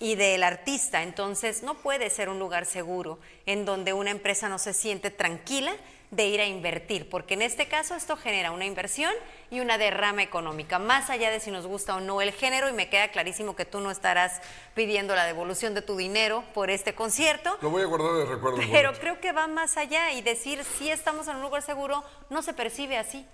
y 0.00 0.14
del 0.14 0.44
artista. 0.44 1.02
Entonces, 1.02 1.62
no 1.62 1.74
puede 1.74 2.10
ser 2.10 2.28
un 2.28 2.38
lugar 2.38 2.66
seguro 2.66 3.18
en 3.46 3.64
donde 3.64 3.92
una 3.92 4.10
empresa 4.10 4.48
no 4.48 4.58
se 4.58 4.72
siente 4.72 5.10
tranquila 5.10 5.74
de 6.10 6.26
ir 6.26 6.40
a 6.40 6.46
invertir, 6.46 7.08
porque 7.10 7.34
en 7.34 7.42
este 7.42 7.68
caso 7.68 7.94
esto 7.94 8.16
genera 8.16 8.50
una 8.50 8.64
inversión 8.64 9.12
y 9.50 9.60
una 9.60 9.76
derrama 9.76 10.22
económica, 10.22 10.78
más 10.78 11.10
allá 11.10 11.30
de 11.30 11.38
si 11.38 11.50
nos 11.50 11.66
gusta 11.66 11.96
o 11.96 12.00
no 12.00 12.22
el 12.22 12.32
género, 12.32 12.68
y 12.68 12.72
me 12.72 12.88
queda 12.88 13.08
clarísimo 13.08 13.54
que 13.54 13.66
tú 13.66 13.80
no 13.80 13.90
estarás 13.90 14.40
pidiendo 14.74 15.14
la 15.14 15.26
devolución 15.26 15.74
de 15.74 15.82
tu 15.82 15.96
dinero 15.96 16.44
por 16.54 16.70
este 16.70 16.94
concierto, 16.94 17.58
Lo 17.60 17.70
voy 17.70 17.82
a 17.82 17.86
guardar 17.86 18.14
de 18.14 18.24
recuerdo. 18.24 18.58
pero 18.72 18.92
creo 18.94 19.20
que 19.20 19.32
va 19.32 19.48
más 19.48 19.76
allá 19.76 20.12
y 20.12 20.22
decir 20.22 20.64
si 20.78 20.90
estamos 20.90 21.28
en 21.28 21.36
un 21.36 21.42
lugar 21.42 21.62
seguro 21.62 22.02
no 22.30 22.42
se 22.42 22.54
percibe 22.54 22.96
así. 22.96 23.26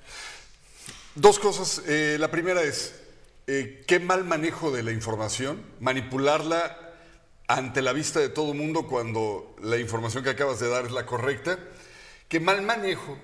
Dos 1.15 1.39
cosas. 1.39 1.83
Eh, 1.87 2.17
la 2.19 2.31
primera 2.33 2.63
es, 2.63 3.01
eh, 3.47 3.85
qué 3.87 4.01
mal 4.01 4.25
manejo 4.25 4.73
de 4.73 4.83
la 4.83 4.91
información, 4.91 5.65
manipularla 5.79 6.77
ante 7.47 7.83
la 7.83 7.93
vista 7.93 8.19
de 8.19 8.31
todo 8.31 8.51
el 8.53 8.59
mundo 8.59 8.89
cuando 8.89 9.55
la 9.63 9.77
información 9.77 10.25
que 10.25 10.31
acabas 10.31 10.59
de 10.59 10.69
dar 10.69 10.87
es 10.87 10.91
la 10.91 11.07
correcta. 11.07 11.59
Mal 12.41 12.63
manejo 12.63 13.19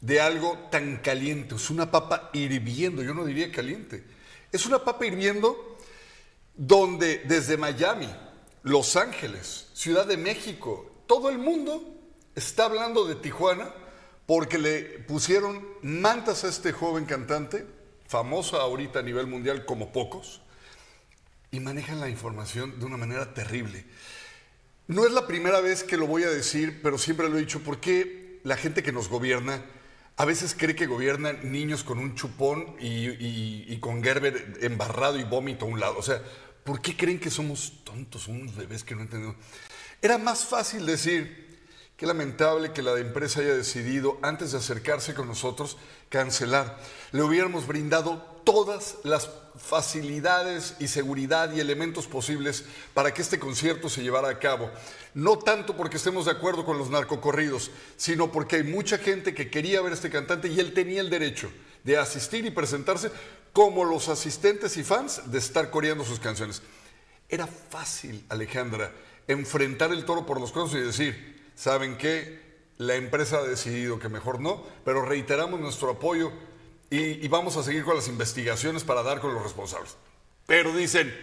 de 0.00 0.20
algo 0.20 0.58
tan 0.70 0.98
caliente. 0.98 1.54
Es 1.54 1.70
una 1.70 1.90
papa 1.90 2.30
hirviendo, 2.32 3.02
yo 3.02 3.14
no 3.14 3.24
diría 3.24 3.50
caliente. 3.50 4.04
Es 4.52 4.66
una 4.66 4.84
papa 4.84 5.06
hirviendo 5.06 5.78
donde 6.54 7.18
desde 7.24 7.56
Miami, 7.56 8.08
Los 8.62 8.96
Ángeles, 8.96 9.68
Ciudad 9.72 10.06
de 10.06 10.16
México, 10.16 11.02
todo 11.06 11.30
el 11.30 11.38
mundo 11.38 11.82
está 12.34 12.66
hablando 12.66 13.04
de 13.04 13.14
Tijuana 13.16 13.72
porque 14.26 14.58
le 14.58 14.82
pusieron 15.00 15.66
mantas 15.82 16.44
a 16.44 16.48
este 16.48 16.72
joven 16.72 17.04
cantante, 17.04 17.66
famoso 18.06 18.60
ahorita 18.60 19.00
a 19.00 19.02
nivel 19.02 19.26
mundial 19.26 19.64
como 19.64 19.92
pocos, 19.92 20.40
y 21.50 21.60
manejan 21.60 22.00
la 22.00 22.08
información 22.08 22.78
de 22.78 22.86
una 22.86 22.96
manera 22.96 23.34
terrible. 23.34 23.84
No 24.86 25.06
es 25.06 25.12
la 25.12 25.26
primera 25.26 25.60
vez 25.60 25.82
que 25.82 25.96
lo 25.96 26.06
voy 26.06 26.24
a 26.24 26.30
decir, 26.30 26.80
pero 26.82 26.98
siempre 26.98 27.28
lo 27.28 27.36
he 27.36 27.40
dicho, 27.40 27.60
porque 27.60 28.23
la 28.44 28.56
gente 28.56 28.82
que 28.82 28.92
nos 28.92 29.08
gobierna 29.08 29.64
a 30.16 30.24
veces 30.24 30.54
cree 30.56 30.76
que 30.76 30.86
gobiernan 30.86 31.50
niños 31.50 31.82
con 31.82 31.98
un 31.98 32.14
chupón 32.14 32.76
y, 32.78 33.76
con 33.78 34.02
Gerber 34.04 34.58
embarrado 34.60 35.18
y 35.18 35.24
vómito 35.24 35.64
a 35.64 35.68
un 35.68 35.80
lado. 35.80 35.98
O 35.98 36.02
sea, 36.02 36.22
¿por 36.62 36.80
qué 36.80 36.96
creen 36.96 37.18
que 37.18 37.30
somos 37.30 37.82
tontos, 37.82 38.28
unos 38.28 38.54
bebés 38.54 38.84
que 38.84 38.94
no 38.94 39.02
entendemos? 39.02 39.34
Era 40.00 40.16
más 40.18 40.44
fácil 40.44 40.86
decir 40.86 41.44
Qué 41.96 42.06
lamentable 42.06 42.72
que 42.72 42.82
la 42.82 42.98
empresa 42.98 43.40
haya 43.40 43.54
decidido, 43.54 44.18
antes 44.20 44.50
de 44.50 44.58
acercarse 44.58 45.14
con 45.14 45.28
nosotros, 45.28 45.76
cancelar. 46.08 46.80
Le 47.12 47.22
hubiéramos 47.22 47.68
brindado 47.68 48.16
todas 48.44 48.96
las 49.04 49.30
facilidades 49.56 50.74
y 50.80 50.88
seguridad 50.88 51.52
y 51.52 51.60
elementos 51.60 52.06
posibles 52.06 52.64
para 52.92 53.14
que 53.14 53.22
este 53.22 53.38
concierto 53.38 53.88
se 53.88 54.02
llevara 54.02 54.28
a 54.28 54.38
cabo. 54.38 54.70
No 55.14 55.38
tanto 55.38 55.76
porque 55.76 55.96
estemos 55.96 56.24
de 56.24 56.32
acuerdo 56.32 56.64
con 56.64 56.78
los 56.78 56.90
narcocorridos, 56.90 57.70
sino 57.96 58.32
porque 58.32 58.56
hay 58.56 58.64
mucha 58.64 58.98
gente 58.98 59.34
que 59.34 59.50
quería 59.50 59.80
ver 59.80 59.92
este 59.92 60.10
cantante 60.10 60.48
y 60.48 60.58
él 60.58 60.74
tenía 60.74 61.00
el 61.00 61.10
derecho 61.10 61.50
de 61.84 61.98
asistir 61.98 62.44
y 62.46 62.50
presentarse 62.50 63.10
como 63.52 63.84
los 63.84 64.08
asistentes 64.08 64.76
y 64.76 64.82
fans 64.82 65.30
de 65.30 65.38
estar 65.38 65.70
coreando 65.70 66.04
sus 66.04 66.18
canciones. 66.18 66.62
Era 67.28 67.46
fácil, 67.46 68.24
Alejandra, 68.28 68.92
enfrentar 69.28 69.92
el 69.92 70.04
toro 70.04 70.26
por 70.26 70.40
los 70.40 70.50
cuernos 70.50 70.74
y 70.74 70.80
decir, 70.80 71.50
¿saben 71.54 71.96
qué? 71.96 72.42
La 72.78 72.96
empresa 72.96 73.38
ha 73.38 73.44
decidido 73.44 74.00
que 74.00 74.08
mejor 74.08 74.40
no, 74.40 74.64
pero 74.84 75.04
reiteramos 75.04 75.60
nuestro 75.60 75.90
apoyo 75.90 76.32
y, 76.98 77.28
vamos 77.28 77.56
a 77.56 77.62
seguir 77.62 77.84
con 77.84 77.96
las 77.96 78.08
investigaciones 78.08 78.84
para 78.84 79.02
dar 79.02 79.20
con 79.20 79.34
los 79.34 79.42
responsables. 79.42 79.96
Pero 80.46 80.72
dicen, 80.72 81.14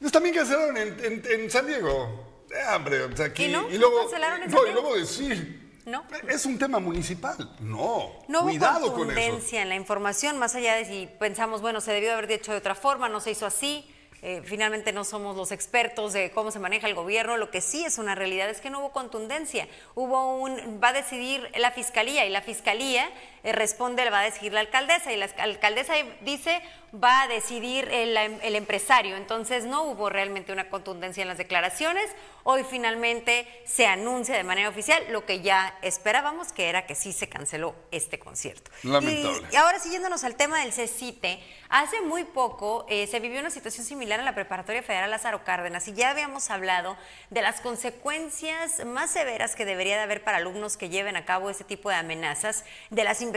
pues 0.00 0.12
también 0.12 0.34
cancelaron 0.34 0.76
en, 0.76 1.22
en, 1.24 1.50
San 1.50 1.66
Diego. 1.66 2.44
Eh, 2.50 2.74
hombre, 2.74 3.04
aquí. 3.24 3.44
¿Y, 3.44 3.48
no? 3.48 3.68
luego, 3.68 4.00
cancelaron 4.00 4.42
en 4.42 4.50
San 4.50 4.60
Diego? 4.64 4.68
y 4.68 4.72
luego 4.72 4.96
decir, 4.96 5.66
no. 5.86 6.04
Es 6.28 6.44
un 6.46 6.58
tema 6.58 6.80
municipal. 6.80 7.48
No. 7.60 8.12
No 8.26 8.42
Cuidado 8.42 8.86
hubo 8.86 8.94
contundencia 8.94 9.62
en 9.62 9.68
la 9.68 9.76
información, 9.76 10.36
más 10.36 10.56
allá 10.56 10.74
de 10.74 10.84
si 10.84 11.08
pensamos, 11.20 11.62
bueno, 11.62 11.80
se 11.80 11.92
debió 11.92 12.12
haber 12.12 12.26
dicho 12.26 12.50
de 12.50 12.58
otra 12.58 12.74
forma, 12.74 13.08
no 13.08 13.20
se 13.20 13.30
hizo 13.30 13.46
así. 13.46 13.88
Eh, 14.22 14.42
finalmente 14.44 14.92
no 14.92 15.04
somos 15.04 15.36
los 15.36 15.52
expertos 15.52 16.12
de 16.12 16.32
cómo 16.32 16.50
se 16.50 16.58
maneja 16.58 16.88
el 16.88 16.94
gobierno. 16.94 17.36
Lo 17.36 17.52
que 17.52 17.60
sí 17.60 17.84
es 17.84 17.98
una 17.98 18.16
realidad 18.16 18.50
es 18.50 18.60
que 18.60 18.70
no 18.70 18.80
hubo 18.80 18.90
contundencia. 18.90 19.68
Hubo 19.94 20.38
un, 20.38 20.80
va 20.82 20.88
a 20.88 20.92
decidir 20.92 21.48
la 21.56 21.70
fiscalía 21.70 22.26
y 22.26 22.30
la 22.30 22.42
fiscalía 22.42 23.08
eh, 23.46 23.52
responde, 23.52 24.10
va 24.10 24.22
a 24.22 24.24
decidir 24.24 24.52
la 24.52 24.58
alcaldesa 24.58 25.12
y 25.12 25.16
la 25.16 25.26
alcaldesa 25.38 25.94
dice 26.22 26.60
va 26.92 27.22
a 27.22 27.28
decidir 27.28 27.88
el, 27.90 28.16
el, 28.16 28.56
empresario. 28.56 29.16
Entonces 29.16 29.64
no 29.64 29.84
hubo 29.84 30.08
realmente 30.10 30.52
una 30.52 30.68
contundencia 30.68 31.22
en 31.22 31.28
las 31.28 31.38
declaraciones. 31.38 32.10
Hoy 32.42 32.64
finalmente 32.68 33.46
se 33.64 33.86
anuncia 33.86 34.36
de 34.36 34.44
manera 34.44 34.68
oficial 34.68 35.02
lo 35.10 35.26
que 35.26 35.42
ya 35.42 35.76
esperábamos, 35.82 36.52
que 36.52 36.68
era 36.68 36.86
que 36.86 36.94
sí 36.94 37.12
se 37.12 37.28
canceló 37.28 37.74
este 37.90 38.18
concierto. 38.18 38.70
Lamentable. 38.82 39.48
Y, 39.52 39.56
ahora 39.56 39.78
siguiéndonos 39.78 40.24
al 40.24 40.36
tema 40.36 40.60
del 40.60 40.72
CECITE, 40.72 41.40
hace 41.68 42.00
muy 42.00 42.24
poco 42.24 42.86
eh, 42.88 43.06
se 43.06 43.20
vivió 43.20 43.40
una 43.40 43.50
situación 43.50 43.84
similar 43.84 44.18
en 44.18 44.24
la 44.24 44.34
Preparatoria 44.34 44.82
Federal 44.82 45.10
Lázaro 45.10 45.44
Cárdenas 45.44 45.86
y 45.88 45.92
ya 45.92 46.10
habíamos 46.10 46.50
hablado 46.50 46.96
de 47.30 47.42
las 47.42 47.60
consecuencias 47.60 48.84
más 48.86 49.10
severas 49.10 49.54
que 49.54 49.64
debería 49.64 49.96
de 49.96 50.02
haber 50.02 50.22
para 50.22 50.38
alumnos 50.38 50.76
que 50.76 50.88
lleven 50.88 51.16
a 51.16 51.24
cabo 51.24 51.50
este 51.50 51.64
tipo 51.64 51.90
de 51.90 51.96
amenazas, 51.96 52.64
de 52.90 53.04
las 53.04 53.20
investigaciones 53.20 53.35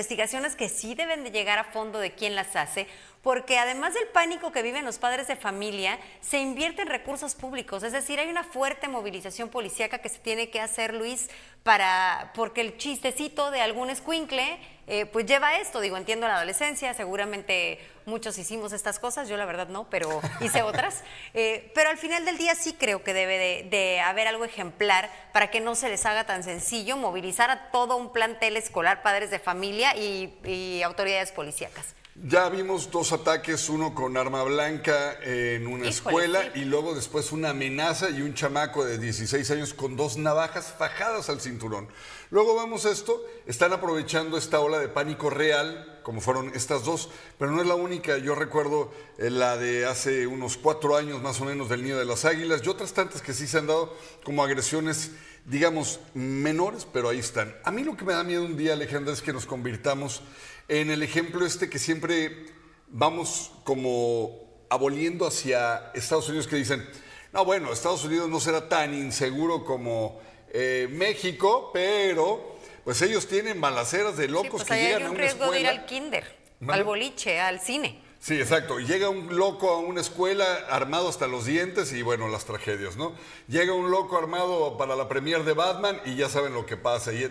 que 0.56 0.70
sí 0.70 0.96
deben 0.96 1.24
de 1.24 1.32
llegar 1.32 1.60
a 1.60 1.64
fondo 1.64 2.00
de 2.00 2.14
quién 2.14 2.36
las 2.36 2.56
hace, 2.56 2.88
porque 3.22 3.58
además 3.58 3.94
del 3.94 4.08
pánico 4.08 4.52
que 4.52 4.62
viven 4.62 4.86
los 4.86 4.98
padres 4.98 5.28
de 5.28 5.36
familia, 5.36 6.00
se 6.22 6.40
invierte 6.40 6.82
en 6.82 6.88
recursos 6.88 7.36
públicos, 7.36 7.84
es 7.84 7.92
decir, 7.92 8.20
hay 8.20 8.30
una 8.30 8.44
fuerte 8.44 8.88
movilización 8.88 9.50
policíaca 9.50 10.00
que 10.00 10.10
se 10.10 10.20
tiene 10.20 10.50
que 10.50 10.62
hacer, 10.62 10.94
Luis, 10.94 11.30
para 11.64 12.32
porque 12.34 12.62
el 12.62 12.78
chistecito 12.78 13.52
de 13.52 13.62
algún 13.62 13.90
escuincle 13.90 14.60
eh, 14.92 15.06
pues 15.06 15.28
lleva 15.28 15.58
esto, 15.58 15.82
digo, 15.82 15.98
entiendo 15.98 16.28
la 16.28 16.38
adolescencia, 16.38 16.96
seguramente 16.96 17.78
muchos 18.06 18.40
hicimos 18.40 18.74
estas 18.74 18.98
cosas, 18.98 19.30
yo 19.30 19.38
la 19.38 19.46
verdad 19.46 19.68
no, 19.68 19.88
pero 19.88 20.20
hice 20.42 20.64
otras, 20.64 21.04
eh, 21.36 21.72
pero 21.76 21.92
al 21.92 21.98
final 21.98 22.26
del 22.26 22.40
día 22.40 22.56
sí 22.56 22.74
creo 22.74 23.04
que 23.04 23.14
debe 23.14 23.68
de, 23.70 24.00
haber 24.00 24.28
algo 24.28 24.46
ejemplar 24.46 25.12
para 25.32 25.52
que 25.52 25.60
no 25.60 25.76
se 25.76 25.90
les 25.90 26.08
haga 26.08 26.24
tan 26.24 26.44
sencillo 26.44 26.98
movilizar 26.98 27.52
a 27.52 27.70
todo 27.70 27.98
un 27.98 28.12
plantel 28.12 28.58
escolar, 28.58 29.04
padres 29.04 29.30
de 29.30 29.38
familia 29.38 29.96
y, 29.96 30.34
y 30.44 30.82
autoridades 30.82 31.32
policíacas. 31.32 31.94
Ya 32.28 32.50
vimos 32.50 32.92
dos 32.92 33.14
ataques, 33.14 33.70
uno 33.70 33.96
con 33.96 34.18
arma 34.18 34.44
blanca 34.44 35.18
en 35.24 35.66
una 35.68 35.88
escuela 35.88 36.52
y 36.54 36.66
luego 36.66 36.94
después 36.94 37.32
una 37.32 37.52
amenaza 37.52 38.10
y 38.10 38.22
un 38.22 38.34
chamaco 38.34 38.84
de 38.84 38.98
16 38.98 39.50
años 39.52 39.74
con 39.74 39.96
dos 39.96 40.18
navajas 40.18 40.76
fajadas 40.78 41.30
al 41.30 41.40
cinturón. 41.40 41.88
Luego 42.30 42.60
vemos 42.60 42.84
esto, 42.84 43.26
están 43.46 43.72
aprovechando 43.72 44.38
esta 44.38 44.60
ola 44.60 44.80
de 44.80 44.90
pánico 44.90 45.30
real, 45.30 46.02
como 46.04 46.20
fueron 46.20 46.52
estas 46.54 46.84
dos, 46.84 47.10
pero 47.38 47.52
no 47.52 47.62
es 47.62 47.68
la 47.68 47.76
única. 47.76 48.18
Yo 48.18 48.36
recuerdo 48.36 48.92
eh, 49.18 49.30
la 49.30 49.56
de 49.56 49.86
hace 49.86 50.28
unos 50.28 50.58
cuatro 50.58 50.98
años 50.98 51.22
más 51.22 51.40
o 51.40 51.46
menos 51.46 51.70
del 51.70 51.84
Nido 51.84 52.00
de 52.00 52.06
las 52.06 52.26
Águilas 52.26 52.62
y 52.66 52.68
otras 52.68 52.92
tantas 52.92 53.22
que 53.22 53.34
sí 53.34 53.48
se 53.48 53.60
han 53.60 53.68
dado 53.68 53.96
como 54.26 54.44
agresiones 54.44 55.12
digamos, 55.46 56.00
menores, 56.14 56.86
pero 56.92 57.10
ahí 57.10 57.18
están. 57.18 57.56
A 57.64 57.72
mí 57.72 57.84
lo 57.84 57.98
que 57.98 58.06
me 58.06 58.14
da 58.14 58.24
miedo 58.24 58.44
un 58.44 58.56
día, 58.56 58.74
Alejandra, 58.74 59.14
es 59.14 59.22
que 59.22 59.34
nos 59.34 59.48
convirtamos 59.48 60.22
en 60.70 60.92
el 60.92 61.04
ejemplo 61.04 61.46
este 61.46 61.70
que 61.70 61.80
siempre 61.80 62.46
vamos 62.88 63.52
como 63.64 64.66
aboliendo 64.70 65.28
hacia 65.28 65.92
Estados 65.94 66.30
Unidos 66.30 66.48
que 66.48 66.56
dicen, 66.56 66.88
no, 67.34 67.44
bueno, 67.44 67.74
Estados 67.74 68.06
Unidos 68.06 68.30
no 68.30 68.40
será 68.40 68.70
tan 68.70 68.94
inseguro 68.94 69.66
como 69.66 70.22
eh, 70.52 70.88
México, 70.92 71.72
pero 71.74 72.58
pues 72.84 73.02
ellos 73.02 73.28
tienen 73.28 73.60
balaceras 73.60 74.16
de 74.16 74.28
locos 74.28 74.64
pues 74.64 74.64
que 74.64 74.76
llegan 74.76 75.04
a 75.04 75.10
una 75.12 75.20
riesgo 75.20 75.52
de 75.52 75.62
ir 75.62 75.68
al 75.68 75.86
kinder, 75.86 76.36
al 76.68 76.84
boliche, 76.84 77.40
al 77.40 77.60
cine. 77.60 78.02
Sí, 78.20 78.36
exacto. 78.36 78.80
Llega 78.80 79.08
un 79.08 79.38
loco 79.38 79.70
a 79.70 79.78
una 79.80 80.02
escuela 80.02 80.46
armado 80.70 81.08
hasta 81.08 81.26
los 81.28 81.46
dientes 81.46 81.94
y 81.94 82.02
bueno, 82.02 82.28
las 82.28 82.44
tragedias, 82.44 82.98
¿no? 82.98 83.16
Llega 83.48 83.74
un 83.74 83.92
loco 83.92 84.18
armado 84.18 84.78
para 84.78 84.98
la 84.98 85.08
premier 85.08 85.46
de 85.46 85.54
Batman 85.54 86.02
y 86.06 86.16
ya 86.16 86.28
saben 86.28 86.54
lo 86.54 86.66
que 86.66 86.76
pasa. 86.76 87.14
Y 87.14 87.24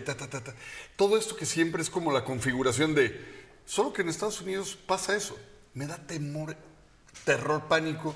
Todo 0.99 1.17
esto 1.17 1.37
que 1.37 1.45
siempre 1.45 1.81
es 1.81 1.89
como 1.89 2.11
la 2.11 2.25
configuración 2.25 2.93
de, 2.93 3.17
solo 3.65 3.93
que 3.93 4.01
en 4.01 4.09
Estados 4.09 4.41
Unidos 4.41 4.77
pasa 4.85 5.15
eso. 5.15 5.39
Me 5.73 5.87
da 5.87 5.95
temor, 5.95 6.57
terror, 7.23 7.69
pánico, 7.69 8.13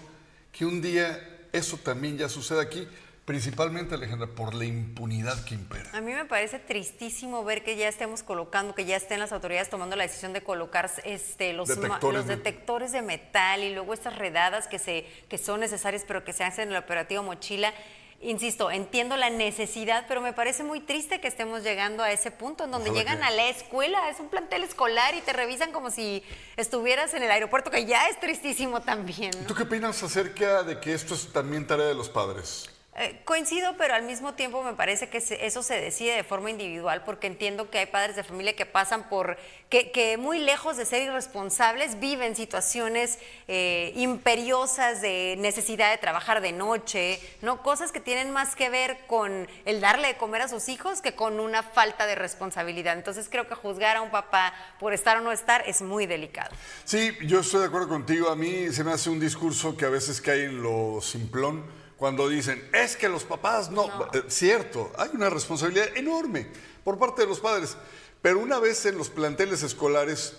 que 0.52 0.66
un 0.66 0.82
día 0.82 1.48
eso 1.54 1.78
también 1.78 2.18
ya 2.18 2.28
suceda 2.28 2.62
aquí. 2.62 2.86
Principalmente, 3.24 3.96
Alejandra, 3.96 4.28
por 4.28 4.54
la 4.54 4.66
impunidad 4.66 5.46
que 5.46 5.56
impera. 5.56 5.92
A 5.94 6.02
mí 6.02 6.12
me 6.12 6.26
parece 6.26 6.60
tristísimo 6.60 7.46
ver 7.46 7.64
que 7.64 7.78
ya 7.78 7.88
estemos 7.88 8.22
colocando, 8.22 8.76
que 8.76 8.84
ya 8.84 8.98
estén 8.98 9.22
las 9.22 9.32
autoridades 9.32 9.70
tomando 9.70 9.96
la 9.96 10.04
decisión 10.04 10.34
de 10.34 10.44
colocar 10.44 10.92
este, 11.06 11.54
los, 11.54 11.70
detectores, 11.70 12.18
los 12.18 12.28
detectores 12.28 12.92
de 12.92 13.02
metal 13.02 13.64
y 13.64 13.74
luego 13.74 13.94
estas 13.94 14.18
redadas 14.18 14.68
que, 14.68 14.78
se, 14.78 15.06
que 15.30 15.38
son 15.38 15.62
necesarias 15.62 16.04
pero 16.06 16.26
que 16.26 16.34
se 16.34 16.44
hacen 16.44 16.68
en 16.68 16.76
el 16.76 16.84
operativo 16.84 17.24
Mochila. 17.24 17.74
Insisto, 18.22 18.72
entiendo 18.72 19.18
la 19.18 19.30
necesidad, 19.30 20.06
pero 20.08 20.22
me 20.22 20.34
parece 20.34 20.64
muy 20.64 20.80
triste 20.80 21.20
que 21.20 21.28
estemos 21.28 21.64
llegando 21.64 22.04
a 22.04 22.12
ese 22.12 22.32
punto 22.32 22.64
en 22.64 22.72
donde 22.72 22.92
llegan 22.92 23.22
a 23.22 23.32
la 23.32 23.50
escuela, 23.50 24.10
es 24.10 24.20
un 24.20 24.30
plantel 24.30 24.64
escolar 24.64 25.14
y 25.16 25.22
te 25.22 25.34
revisan 25.34 25.72
como 25.72 25.92
si 25.92 26.24
estuvieras 26.56 27.14
en 27.14 27.24
el 27.24 27.32
aeropuerto, 27.32 27.70
que 27.70 27.86
ya 27.86 28.08
es 28.08 28.20
tristísimo 28.20 28.82
también. 28.82 29.32
¿Tú 29.46 29.54
qué 29.54 29.64
opinas 29.64 30.02
acerca 30.04 30.64
de 30.64 30.80
que 30.80 30.94
esto 30.94 31.16
es 31.16 31.32
también 31.34 31.68
tarea 31.68 31.88
de 31.88 31.96
los 31.96 32.10
padres? 32.10 32.70
Eh, 32.96 33.22
coincido, 33.26 33.74
pero 33.76 33.96
al 33.96 34.04
mismo 34.04 34.36
tiempo 34.36 34.62
me 34.62 34.74
parece 34.74 35.10
que 35.10 35.18
eso 35.18 35.64
se 35.64 35.82
decide 35.82 36.16
de 36.16 36.24
forma 36.24 36.52
individual, 36.52 37.04
porque 37.04 37.26
entiendo 37.26 37.72
que 37.72 37.80
hay 37.80 37.86
padres 37.88 38.16
de 38.16 38.24
familia 38.24 38.56
que 38.56 38.68
pasan 38.68 39.10
por, 39.10 39.36
que, 39.70 40.16
muy 40.20 40.38
lejos 40.38 40.78
de 40.78 40.86
ser 40.86 41.02
irresponsables, 41.02 42.00
viven 42.00 42.36
situaciones 42.36 43.18
eh, 43.48 43.94
imperiosas 43.96 45.02
de 45.02 45.36
necesidad 45.40 45.90
de 45.90 45.98
trabajar 45.98 46.40
de 46.40 46.52
noche, 46.52 47.20
¿no? 47.42 47.64
Cosas 47.64 47.92
que 47.92 48.00
tienen 48.00 48.30
más 48.30 48.56
que 48.56 48.70
ver 48.70 49.00
con 49.08 49.48
el 49.66 49.82
darle 49.82 50.10
de 50.10 50.18
comer 50.18 50.44
a 50.44 50.48
sus 50.48 50.70
hijos 50.70 51.02
que 51.02 51.16
con 51.16 51.40
una 51.40 51.64
falta 51.64 52.06
de 52.06 52.14
responsabilidad. 52.14 52.96
Entonces 52.96 53.28
creo 53.28 53.48
que 53.48 53.56
juzgar 53.56 53.98
a 53.98 54.02
un 54.04 54.12
papá 54.12 54.54
por 54.80 54.94
estar 54.94 55.18
o 55.18 55.22
no 55.22 55.32
estar 55.32 55.68
es 55.68 55.82
muy 55.82 56.06
delicado. 56.06 56.56
Sí, 56.86 57.18
yo 57.26 57.40
estoy 57.40 57.62
de 57.62 57.68
acuerdo 57.68 57.88
contigo. 57.90 58.30
A 58.30 58.36
mí 58.36 58.72
se 58.72 58.84
me 58.84 58.92
hace 58.92 59.10
un 59.10 59.20
discurso 59.20 59.76
que 59.76 59.86
a 59.86 59.90
veces 59.90 60.22
cae 60.22 60.46
en 60.46 60.62
lo 60.62 61.02
simplón 61.02 61.82
cuando 62.04 62.28
dicen, 62.28 62.62
es 62.74 62.98
que 62.98 63.08
los 63.08 63.24
papás 63.24 63.72
no. 63.72 63.88
Eh, 64.12 64.24
cierto, 64.28 64.92
hay 64.98 65.12
una 65.14 65.30
responsabilidad 65.30 65.96
enorme 65.96 66.48
por 66.84 67.00
parte 67.00 67.22
de 67.22 67.30
los 67.30 67.40
padres. 67.40 67.78
Pero 68.22 68.40
una 68.40 68.60
vez 68.60 68.86
en 68.86 68.98
los 68.98 69.10
planteles 69.10 69.64
escolares, 69.64 70.38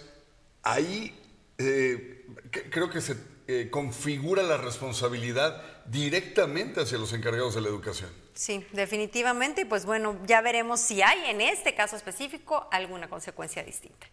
ahí 0.62 1.18
eh, 1.56 2.26
creo 2.70 2.90
que 2.90 3.00
se 3.00 3.16
eh, 3.48 3.68
configura 3.70 4.42
la 4.42 4.58
responsabilidad 4.58 5.62
directamente 5.86 6.82
hacia 6.82 6.98
los 6.98 7.14
encargados 7.14 7.54
de 7.54 7.62
la 7.62 7.68
educación. 7.68 8.10
Sí, 8.34 8.66
definitivamente. 8.72 9.62
Y 9.62 9.64
pues 9.64 9.86
bueno, 9.86 10.18
ya 10.26 10.42
veremos 10.42 10.80
si 10.80 11.00
hay 11.00 11.30
en 11.30 11.40
este 11.40 11.74
caso 11.74 11.96
específico 11.96 12.68
alguna 12.72 13.08
consecuencia 13.08 13.64
distinta. 13.64 14.06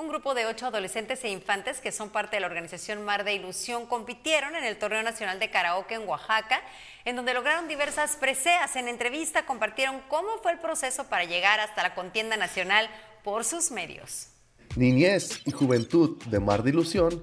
Un 0.00 0.08
grupo 0.08 0.32
de 0.32 0.46
ocho 0.46 0.64
adolescentes 0.64 1.22
e 1.24 1.28
infantes 1.28 1.78
que 1.82 1.92
son 1.92 2.08
parte 2.08 2.36
de 2.36 2.40
la 2.40 2.46
organización 2.46 3.04
Mar 3.04 3.22
de 3.22 3.34
Ilusión 3.34 3.84
compitieron 3.84 4.56
en 4.56 4.64
el 4.64 4.78
Torneo 4.78 5.02
Nacional 5.02 5.38
de 5.38 5.50
Karaoke 5.50 5.94
en 5.94 6.08
Oaxaca, 6.08 6.62
en 7.04 7.16
donde 7.16 7.34
lograron 7.34 7.68
diversas 7.68 8.16
preseas. 8.16 8.76
En 8.76 8.88
entrevista 8.88 9.44
compartieron 9.44 10.00
cómo 10.08 10.38
fue 10.42 10.52
el 10.52 10.58
proceso 10.58 11.04
para 11.04 11.24
llegar 11.24 11.60
hasta 11.60 11.82
la 11.82 11.94
contienda 11.94 12.38
nacional 12.38 12.88
por 13.22 13.44
sus 13.44 13.70
medios. 13.70 14.28
Niñez 14.74 15.42
y 15.44 15.50
juventud 15.50 16.16
de 16.28 16.40
Mar 16.40 16.62
de 16.62 16.70
Ilusión 16.70 17.22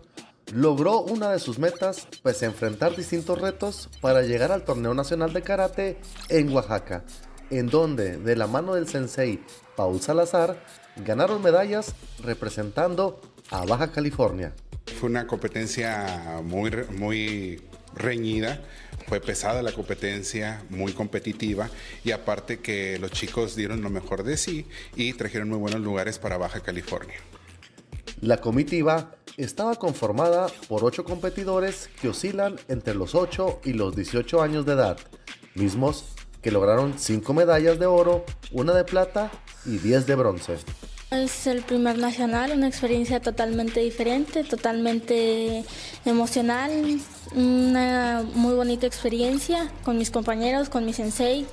logró 0.54 1.00
una 1.00 1.32
de 1.32 1.40
sus 1.40 1.58
metas, 1.58 2.08
pues 2.22 2.44
enfrentar 2.44 2.96
distintos 2.96 3.42
retos 3.42 3.90
para 4.02 4.22
llegar 4.22 4.52
al 4.52 4.64
torneo 4.64 4.94
nacional 4.94 5.34
de 5.34 5.42
karate 5.42 5.98
en 6.30 6.54
Oaxaca, 6.54 7.04
en 7.50 7.70
donde 7.70 8.18
de 8.18 8.36
la 8.36 8.46
mano 8.46 8.76
del 8.76 8.88
sensei 8.88 9.44
Paul 9.76 10.00
Salazar 10.00 10.64
ganaron 11.06 11.42
medallas 11.42 11.94
representando 12.24 13.22
a 13.50 13.66
Baja 13.66 13.92
California. 13.92 14.54
Fue 15.00 15.10
una 15.10 15.28
competencia 15.28 16.42
muy, 16.44 16.72
muy 16.98 17.62
reñida, 17.96 18.62
fue 19.08 19.20
pesada 19.20 19.62
la 19.62 19.72
competencia, 19.72 20.64
muy 20.70 20.94
competitiva 20.94 21.70
y 22.04 22.12
aparte 22.12 22.60
que 22.60 22.98
los 23.00 23.12
chicos 23.12 23.56
dieron 23.56 23.82
lo 23.82 23.90
mejor 23.90 24.24
de 24.24 24.38
sí 24.38 24.66
y 24.96 25.14
trajeron 25.14 25.50
muy 25.50 25.58
buenos 25.58 25.82
lugares 25.82 26.20
para 26.20 26.38
Baja 26.38 26.62
California. 26.62 27.18
La 28.22 28.38
comitiva 28.38 29.12
estaba 29.38 29.76
conformada 29.76 30.48
por 30.68 30.84
ocho 30.84 31.04
competidores 31.04 31.90
que 32.02 32.10
oscilan 32.10 32.56
entre 32.68 32.96
los 32.96 33.14
8 33.14 33.62
y 33.66 33.74
los 33.74 33.96
18 33.96 34.42
años 34.42 34.66
de 34.66 34.74
edad, 34.74 34.98
mismos 35.54 36.17
que 36.48 36.52
lograron 36.52 36.94
cinco 36.98 37.34
medallas 37.34 37.78
de 37.78 37.88
oro, 37.88 38.24
una 38.54 38.74
de 38.74 38.86
plata 38.86 39.30
y 39.66 39.80
10 39.80 40.08
de 40.08 40.16
bronce. 40.16 40.56
Es 41.12 41.46
el 41.46 41.62
primer 41.62 41.98
nacional, 41.98 42.54
una 42.54 42.70
experiencia 42.70 43.20
totalmente 43.20 43.82
diferente, 43.82 44.46
totalmente 44.46 45.66
emocional, 46.06 47.02
una 47.36 48.24
muy 48.34 48.54
bonita 48.54 48.88
experiencia 48.88 49.70
con 49.84 49.98
mis 49.98 50.10
compañeros, 50.10 50.70
con 50.70 50.86
mi 50.86 50.94
sensei. 50.94 51.46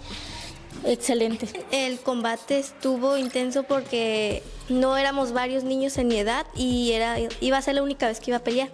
Excelente. 0.84 1.48
El 1.72 1.98
combate 1.98 2.60
estuvo 2.60 3.16
intenso 3.16 3.64
porque 3.64 4.44
no 4.68 4.96
éramos 4.96 5.32
varios 5.32 5.64
niños 5.64 5.98
en 5.98 6.06
mi 6.06 6.20
edad 6.20 6.46
y 6.54 6.92
era, 6.92 7.16
iba 7.40 7.58
a 7.58 7.62
ser 7.62 7.74
la 7.74 7.82
única 7.82 8.06
vez 8.06 8.20
que 8.20 8.30
iba 8.30 8.36
a 8.36 8.44
pelear. 8.44 8.70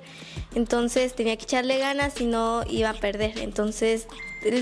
Entonces 0.55 1.15
tenía 1.15 1.35
que 1.39 1.45
echarle 1.45 1.79
ganas 1.79 2.21
y 2.21 2.27
no 2.27 2.63
iba 2.69 2.91
a 2.91 2.95
perder. 2.95 3.39
Entonces 3.39 4.07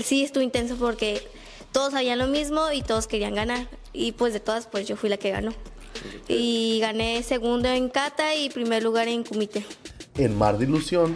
sí 0.05 0.23
estuvo 0.23 0.41
intenso 0.41 0.77
porque 0.77 1.21
todos 1.71 1.93
sabían 1.93 2.19
lo 2.19 2.27
mismo 2.27 2.71
y 2.71 2.81
todos 2.81 3.07
querían 3.07 3.35
ganar. 3.35 3.67
Y 3.93 4.11
pues 4.13 4.33
de 4.33 4.39
todas, 4.39 4.67
pues 4.67 4.87
yo 4.87 4.95
fui 4.95 5.09
la 5.09 5.17
que 5.17 5.31
ganó 5.31 5.53
y 6.27 6.79
gané 6.79 7.23
segundo 7.23 7.67
en 7.69 7.89
Cata 7.89 8.35
y 8.35 8.49
primer 8.49 8.83
lugar 8.83 9.07
en 9.07 9.23
Kumite. 9.23 9.65
En 10.15 10.37
Mar 10.37 10.57
de 10.57 10.65
Ilusión, 10.65 11.15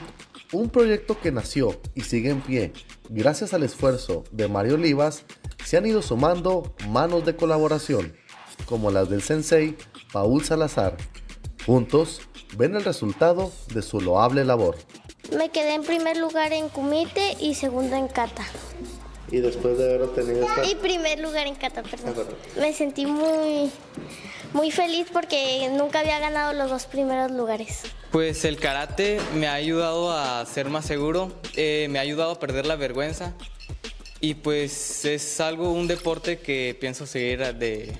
un 0.51 0.69
proyecto 0.69 1.19
que 1.19 1.31
nació 1.31 1.79
y 1.95 2.01
sigue 2.01 2.29
en 2.29 2.41
pie 2.41 2.73
gracias 3.09 3.53
al 3.53 3.63
esfuerzo 3.63 4.23
de 4.31 4.47
Mario 4.47 4.75
Olivas, 4.75 5.23
se 5.65 5.77
han 5.77 5.85
ido 5.85 6.01
sumando 6.01 6.73
manos 6.89 7.25
de 7.25 7.35
colaboración, 7.35 8.15
como 8.65 8.91
las 8.91 9.09
del 9.09 9.21
sensei 9.21 9.77
Paul 10.11 10.43
Salazar. 10.43 10.97
Juntos 11.65 12.21
ven 12.57 12.75
el 12.75 12.83
resultado 12.83 13.51
de 13.73 13.81
su 13.81 14.01
loable 14.01 14.43
labor. 14.45 14.77
Me 15.35 15.49
quedé 15.49 15.75
en 15.75 15.83
primer 15.83 16.17
lugar 16.17 16.53
en 16.53 16.69
Kumite 16.69 17.37
y 17.39 17.55
segundo 17.55 17.95
en 17.95 18.07
Kata. 18.07 18.45
Y 19.33 19.41
después 19.41 19.77
de 19.77 19.85
haber 19.85 20.03
obtenido 20.03 20.45
esta... 20.47 20.63
Y 20.63 20.75
primer 20.75 21.19
lugar 21.19 21.47
en 21.47 21.55
Kata, 21.55 21.81
perdón. 21.81 22.13
Me 22.59 22.71
sentí 22.71 23.05
muy 23.05 23.71
muy 24.53 24.69
feliz 24.69 25.07
porque 25.11 25.67
nunca 25.71 26.01
había 26.01 26.19
ganado 26.19 26.53
los 26.53 26.69
dos 26.69 26.85
primeros 26.85 27.31
lugares. 27.31 27.81
Pues 28.11 28.45
el 28.45 28.57
karate 28.57 29.19
me 29.35 29.47
ha 29.47 29.53
ayudado 29.53 30.11
a 30.11 30.45
ser 30.45 30.69
más 30.69 30.85
seguro, 30.85 31.31
eh, 31.55 31.87
me 31.89 31.97
ha 31.97 32.03
ayudado 32.03 32.31
a 32.31 32.39
perder 32.39 32.67
la 32.67 32.75
vergüenza 32.75 33.33
y 34.19 34.35
pues 34.35 35.05
es 35.05 35.41
algo, 35.41 35.71
un 35.71 35.87
deporte 35.87 36.37
que 36.37 36.77
pienso 36.79 37.07
seguir 37.07 37.55
de, 37.55 37.91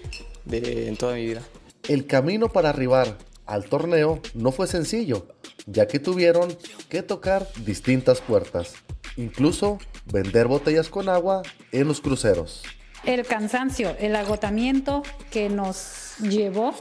en 0.52 0.96
toda 0.96 1.16
mi 1.16 1.26
vida. 1.26 1.42
El 1.90 2.06
camino 2.06 2.50
para 2.50 2.70
arribar 2.70 3.18
al 3.48 3.66
torneo 3.66 4.22
no 4.36 4.52
fue 4.52 4.68
sencillo, 4.68 5.28
ya 5.66 5.88
que 5.88 6.00
tuvieron 6.00 6.56
que 6.90 7.02
tocar 7.02 7.48
distintas 7.66 8.22
puertas, 8.22 8.76
incluso 9.18 9.80
vender 10.06 10.48
botellas 10.48 10.90
con 10.90 11.10
agua 11.10 11.42
en 11.72 11.88
los 11.88 12.02
cruceros. 12.02 12.64
El 13.06 13.26
cansancio, 13.26 13.96
el 14.00 14.16
agotamiento 14.16 15.04
que 15.30 15.50
nos 15.50 16.16
llevó 16.20 16.74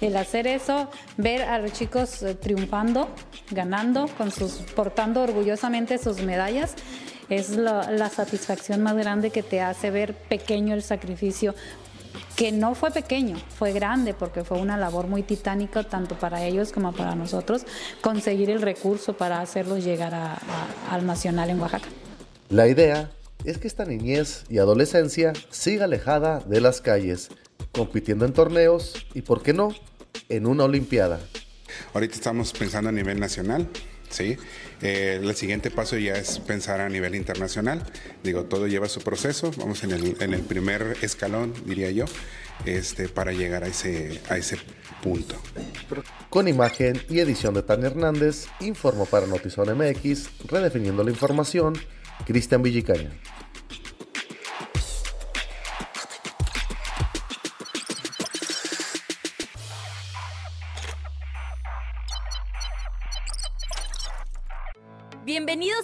el 0.00 0.16
hacer 0.16 0.46
eso, 0.46 0.90
ver 1.16 1.42
a 1.42 1.58
los 1.58 1.72
chicos 1.72 2.22
eh, 2.22 2.34
triunfando, 2.34 3.08
ganando, 3.50 4.08
con 4.16 4.30
sus, 4.30 4.52
portando 4.74 5.22
orgullosamente 5.22 5.98
sus 5.98 6.22
medallas, 6.22 6.74
es 7.28 7.50
la, 7.50 8.08
satisfacción 8.08 8.82
más 8.82 8.96
grande 8.96 9.30
que 9.30 9.42
te 9.42 9.60
hace 9.60 9.90
ver 9.90 10.14
pequeño 10.14 10.74
el 10.74 10.82
sacrificio, 10.82 11.54
que 12.36 12.52
no 12.52 12.74
fue 12.74 12.90
pequeño, 12.90 13.36
fue 13.58 13.72
grande 13.72 14.14
porque 14.14 14.44
fue 14.44 14.58
una 14.58 14.76
labor 14.76 15.06
muy 15.06 15.22
titánica 15.22 15.84
tanto 15.84 16.18
para 16.18 16.44
ellos 16.44 16.72
como 16.72 16.92
para 16.92 17.14
nosotros 17.14 17.62
conseguir 18.00 18.50
el 18.50 18.62
recurso 18.62 19.16
para 19.16 19.40
hacerlos 19.40 19.84
llegar 19.84 20.38
al 20.90 21.06
Nacional 21.06 21.50
en 21.50 21.60
Oaxaca. 21.60 21.88
La 22.48 22.68
idea 22.68 23.10
es 23.44 23.58
que 23.58 23.68
esta 23.68 23.84
niñez 23.84 24.44
y 24.48 24.58
adolescencia 24.58 25.32
siga 25.50 25.84
alejada 25.84 26.40
de 26.46 26.60
las 26.60 26.80
calles 26.80 27.28
compitiendo 27.72 28.24
en 28.24 28.32
torneos 28.32 29.06
y, 29.14 29.22
¿por 29.22 29.42
qué 29.42 29.52
no?, 29.52 29.68
en 30.28 30.46
una 30.46 30.64
Olimpiada. 30.64 31.20
Ahorita 31.92 32.14
estamos 32.14 32.52
pensando 32.52 32.88
a 32.88 32.92
nivel 32.92 33.20
nacional, 33.20 33.68
¿sí? 34.10 34.36
Eh, 34.82 35.20
el 35.22 35.34
siguiente 35.34 35.70
paso 35.70 35.96
ya 35.96 36.14
es 36.14 36.38
pensar 36.38 36.80
a 36.80 36.88
nivel 36.88 37.14
internacional. 37.14 37.84
Digo, 38.22 38.44
todo 38.44 38.66
lleva 38.66 38.88
su 38.88 39.00
proceso. 39.00 39.50
Vamos 39.56 39.82
en 39.84 39.92
el, 39.92 40.40
primer 40.42 40.96
escalón, 41.02 41.54
diría 41.64 41.90
yo, 41.90 42.04
este, 42.64 43.08
para 43.08 43.32
llegar 43.32 43.64
a 43.64 43.68
ese, 43.68 44.20
a 44.28 44.36
ese 44.36 44.58
punto. 45.02 45.36
Con 46.30 46.48
imagen 46.48 47.00
y 47.08 47.20
edición 47.20 47.54
de 47.54 47.62
Tania 47.62 47.86
Hernández, 47.86 48.46
informo 48.60 49.06
para 49.06 49.26
Notizón 49.26 49.76
MX, 49.76 50.46
redefiniendo 50.48 51.02
la 51.02 51.10
información, 51.10 51.74
Cristian 52.26 52.62
Villicaña. 52.62 53.10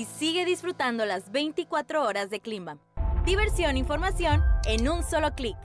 y 0.00 0.06
sigue 0.06 0.46
disfrutando 0.46 1.04
las 1.04 1.30
24 1.30 2.02
horas 2.02 2.30
de 2.30 2.40
Clima. 2.40 2.78
Diversión 3.26 3.76
e 3.76 3.80
información 3.80 4.42
en 4.64 4.88
un 4.88 5.04
solo 5.04 5.34
clic. 5.34 5.58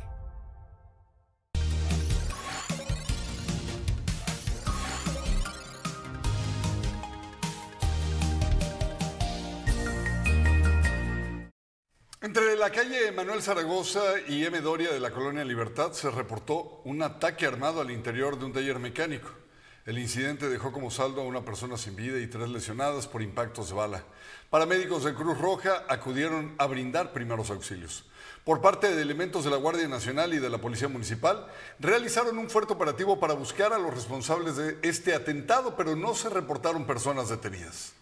Entre 12.21 12.57
la 12.57 12.71
calle 12.71 13.13
Manuel 13.13 13.41
Zaragoza 13.41 14.01
y 14.27 14.43
M. 14.43 14.59
Doria 14.59 14.91
de 14.91 14.99
la 14.99 15.11
Colonia 15.11 15.45
Libertad 15.45 15.93
se 15.93 16.11
reportó 16.11 16.81
un 16.83 17.01
ataque 17.01 17.45
armado 17.45 17.79
al 17.79 17.89
interior 17.89 18.37
de 18.37 18.43
un 18.43 18.51
taller 18.51 18.79
mecánico. 18.79 19.44
El 19.85 19.99
incidente 19.99 20.49
dejó 20.49 20.71
como 20.71 20.89
saldo 20.89 21.21
a 21.21 21.25
una 21.25 21.45
persona 21.45 21.77
sin 21.77 21.95
vida 21.95 22.19
y 22.19 22.25
tres 22.25 22.49
lesionadas 22.49 23.05
por 23.07 23.21
impactos 23.21 23.69
de 23.69 23.75
bala. 23.75 24.03
Paramédicos 24.49 25.03
de 25.03 25.13
Cruz 25.13 25.37
Roja 25.37 25.83
acudieron 25.87 26.55
a 26.57 26.65
brindar 26.65 27.13
primeros 27.13 27.51
auxilios. 27.51 28.03
Por 28.43 28.61
parte 28.61 28.95
de 28.95 28.99
elementos 28.99 29.43
de 29.43 29.51
la 29.51 29.57
Guardia 29.57 29.87
Nacional 29.87 30.33
y 30.33 30.39
de 30.39 30.49
la 30.49 30.57
Policía 30.57 30.87
Municipal, 30.87 31.45
realizaron 31.79 32.39
un 32.39 32.49
fuerte 32.49 32.73
operativo 32.73 33.19
para 33.19 33.35
buscar 33.35 33.73
a 33.73 33.77
los 33.77 33.93
responsables 33.93 34.55
de 34.55 34.79
este 34.81 35.13
atentado, 35.13 35.75
pero 35.75 35.95
no 35.95 36.15
se 36.15 36.31
reportaron 36.31 36.87
personas 36.87 37.29
detenidas. 37.29 37.93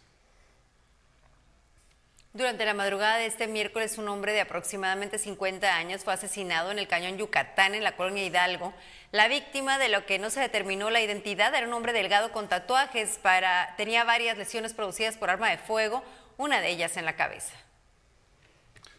Durante 2.36 2.66
la 2.66 2.74
madrugada 2.74 3.18
de 3.18 3.28
este 3.28 3.48
miércoles, 3.48 4.00
un 4.00 4.08
hombre 4.08 4.34
de 4.34 4.42
aproximadamente 4.42 5.20
50 5.20 5.76
años 5.76 6.04
fue 6.04 6.14
asesinado 6.14 6.72
en 6.72 6.80
el 6.80 6.88
cañón 6.88 7.16
Yucatán, 7.20 7.76
en 7.76 7.84
la 7.84 7.96
colonia 7.96 8.26
Hidalgo. 8.26 8.74
La 9.12 9.28
víctima, 9.28 9.78
de 9.78 9.88
lo 9.88 10.08
que 10.08 10.18
no 10.18 10.32
se 10.32 10.40
determinó 10.40 10.90
la 10.90 11.00
identidad, 11.00 11.54
era 11.54 11.68
un 11.68 11.74
hombre 11.74 11.94
delgado 11.94 12.32
con 12.32 12.50
tatuajes, 12.50 13.20
para, 13.22 13.76
tenía 13.78 14.04
varias 14.04 14.36
lesiones 14.36 14.74
producidas 14.74 15.16
por 15.16 15.30
arma 15.30 15.52
de 15.52 15.60
fuego, 15.60 16.04
una 16.38 16.60
de 16.60 16.72
ellas 16.72 16.98
en 16.98 17.06
la 17.06 17.16
cabeza. 17.16 17.54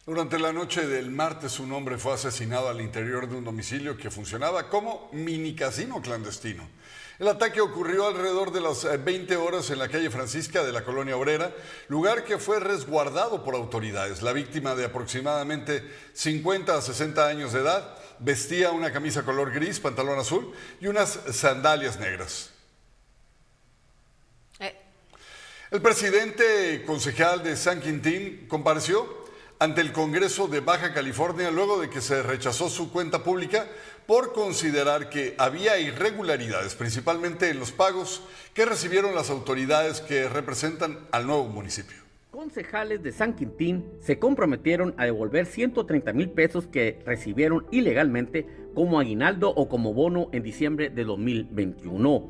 Durante 0.07 0.39
la 0.39 0.53
noche 0.53 0.87
del 0.87 1.11
martes, 1.11 1.59
un 1.59 1.73
hombre 1.73 1.99
fue 1.99 2.13
asesinado 2.13 2.69
al 2.69 2.81
interior 2.81 3.29
de 3.29 3.35
un 3.35 3.43
domicilio 3.43 3.97
que 3.97 4.13
funcionaba 4.13 4.69
como 4.69 5.09
mini 5.11 5.57
casino 5.57 6.01
clandestino. 6.01 6.69
El 7.19 7.29
ataque 7.29 7.61
ocurrió 7.61 8.09
alrededor 8.09 8.51
de 8.51 8.61
las 8.61 8.83
20 9.05 9.33
eh, 9.33 9.37
horas 9.37 9.71
en 9.71 9.79
la 9.79 9.89
calle 9.89 10.11
Francisca 10.11 10.65
de 10.65 10.73
la 10.73 10.85
colonia 10.85 11.17
obrera, 11.17 11.55
lugar 11.87 12.25
que 12.25 12.39
fue 12.39 12.59
resguardado 12.59 13.45
por 13.45 13.55
autoridades. 13.55 14.21
La 14.21 14.33
víctima 14.33 14.75
de 14.75 14.87
aproximadamente 14.87 15.89
50 16.15 16.77
a 16.77 16.83
60 16.83 17.25
años 17.25 17.53
de 17.53 17.61
edad 17.61 17.97
vestía 18.19 18.73
una 18.73 18.93
camisa 18.93 19.23
color 19.23 19.53
gris, 19.53 19.79
pantalón 19.79 20.19
azul 20.19 20.53
y 20.81 20.89
unas 20.89 21.21
sandalias 21.31 22.01
negras. 22.01 22.51
Eh. 24.59 24.77
El 25.71 25.81
presidente 25.81 26.83
concejal 26.85 27.45
de 27.45 27.57
San 27.57 27.81
Quintín 27.81 28.47
compareció 28.49 29.25
ante 29.61 29.81
el 29.81 29.93
Congreso 29.93 30.49
de 30.49 30.61
Baja 30.61 30.93
California 30.93 31.51
luego 31.51 31.81
de 31.81 31.89
que 31.89 32.01
se 32.01 32.23
rechazó 32.23 32.69
su 32.69 32.91
cuenta 32.91 33.23
pública 33.23 33.67
por 34.07 34.33
considerar 34.33 35.09
que 35.09 35.35
había 35.39 35.79
irregularidades, 35.79 36.75
principalmente 36.75 37.51
en 37.51 37.59
los 37.59 37.73
pagos 37.73 38.23
que 38.53 38.67
recibieron 38.67 39.15
las 39.15 39.31
autoridades 39.31 40.01
que 40.01 40.29
representan 40.29 40.99
al 41.11 41.27
nuevo 41.27 41.47
municipio. 41.47 41.97
Concejales 42.31 43.03
de 43.03 43.13
San 43.13 43.35
Quintín 43.35 43.85
se 44.01 44.19
comprometieron 44.19 44.95
a 44.97 45.05
devolver 45.05 45.47
130 45.47 46.13
mil 46.13 46.31
pesos 46.31 46.67
que 46.67 47.01
recibieron 47.07 47.65
ilegalmente 47.71 48.47
como 48.75 48.99
aguinaldo 48.99 49.51
o 49.51 49.69
como 49.69 49.95
bono 49.95 50.29
en 50.33 50.43
diciembre 50.43 50.91
de 50.91 51.05
2021. 51.05 52.29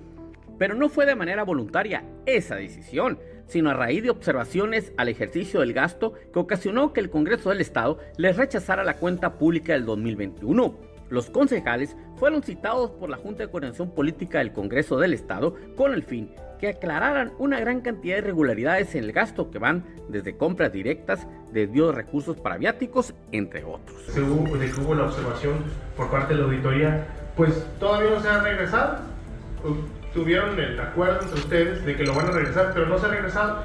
Pero 0.59 0.75
no 0.75 0.89
fue 0.89 1.07
de 1.07 1.17
manera 1.17 1.43
voluntaria 1.43 2.05
esa 2.27 2.57
decisión, 2.57 3.19
sino 3.47 3.71
a 3.71 3.75
raíz 3.75 4.03
de 4.03 4.11
observaciones 4.11 4.93
al 4.97 5.09
ejercicio 5.09 5.61
del 5.61 5.73
gasto 5.73 6.13
que 6.33 6.39
ocasionó 6.39 6.93
que 6.93 7.01
el 7.01 7.11
Congreso 7.11 7.49
del 7.49 7.61
Estado 7.61 7.99
les 8.17 8.37
rechazara 8.37 8.85
la 8.85 8.99
cuenta 8.99 9.39
pública 9.39 9.73
del 9.73 9.87
2021. 9.87 10.93
Los 11.14 11.31
concejales 11.31 11.96
fueron 12.16 12.42
citados 12.42 12.90
por 12.90 13.09
la 13.09 13.16
Junta 13.16 13.44
de 13.44 13.48
Coordinación 13.48 13.94
Política 13.94 14.38
del 14.38 14.53
Congreso 14.53 14.98
del 14.98 15.14
Estado 15.14 15.55
con 15.77 15.94
el 15.94 16.03
fin 16.03 16.35
que 16.59 16.70
aclararan 16.70 17.33
una 17.38 17.61
gran 17.61 17.83
cantidad 17.83 18.16
de 18.16 18.22
irregularidades 18.22 18.96
en 18.96 19.05
el 19.05 19.12
gasto 19.12 19.48
que 19.48 19.61
van 19.61 19.85
desde 20.09 20.37
compras 20.37 20.72
directas, 20.72 21.29
desvío 21.53 21.87
de 21.87 21.92
recursos 21.92 22.37
para 22.37 22.59
viáticos, 22.59 23.14
entre 23.31 23.62
otros. 23.62 24.03
Se 24.09 24.20
hubo, 24.20 24.44
que 24.59 24.81
hubo 24.81 24.96
la 24.96 25.05
observación 25.05 25.55
por 25.96 26.11
parte 26.11 26.35
de 26.35 26.40
la 26.40 26.46
auditoría, 26.46 27.07
pues 27.37 27.64
todavía 27.79 28.11
no 28.11 28.20
se 28.20 28.29
ha 28.29 28.42
regresado 28.42 28.98
tuvieron 30.12 30.59
el 30.59 30.81
acuerdo 30.81 31.20
entre 31.22 31.38
ustedes 31.38 31.85
de 31.87 31.94
que 31.94 32.03
lo 32.03 32.14
van 32.14 32.27
a 32.27 32.31
regresar, 32.33 32.72
pero 32.74 32.87
no 32.87 32.98
se 32.98 33.07
ha 33.07 33.11
regresado. 33.11 33.62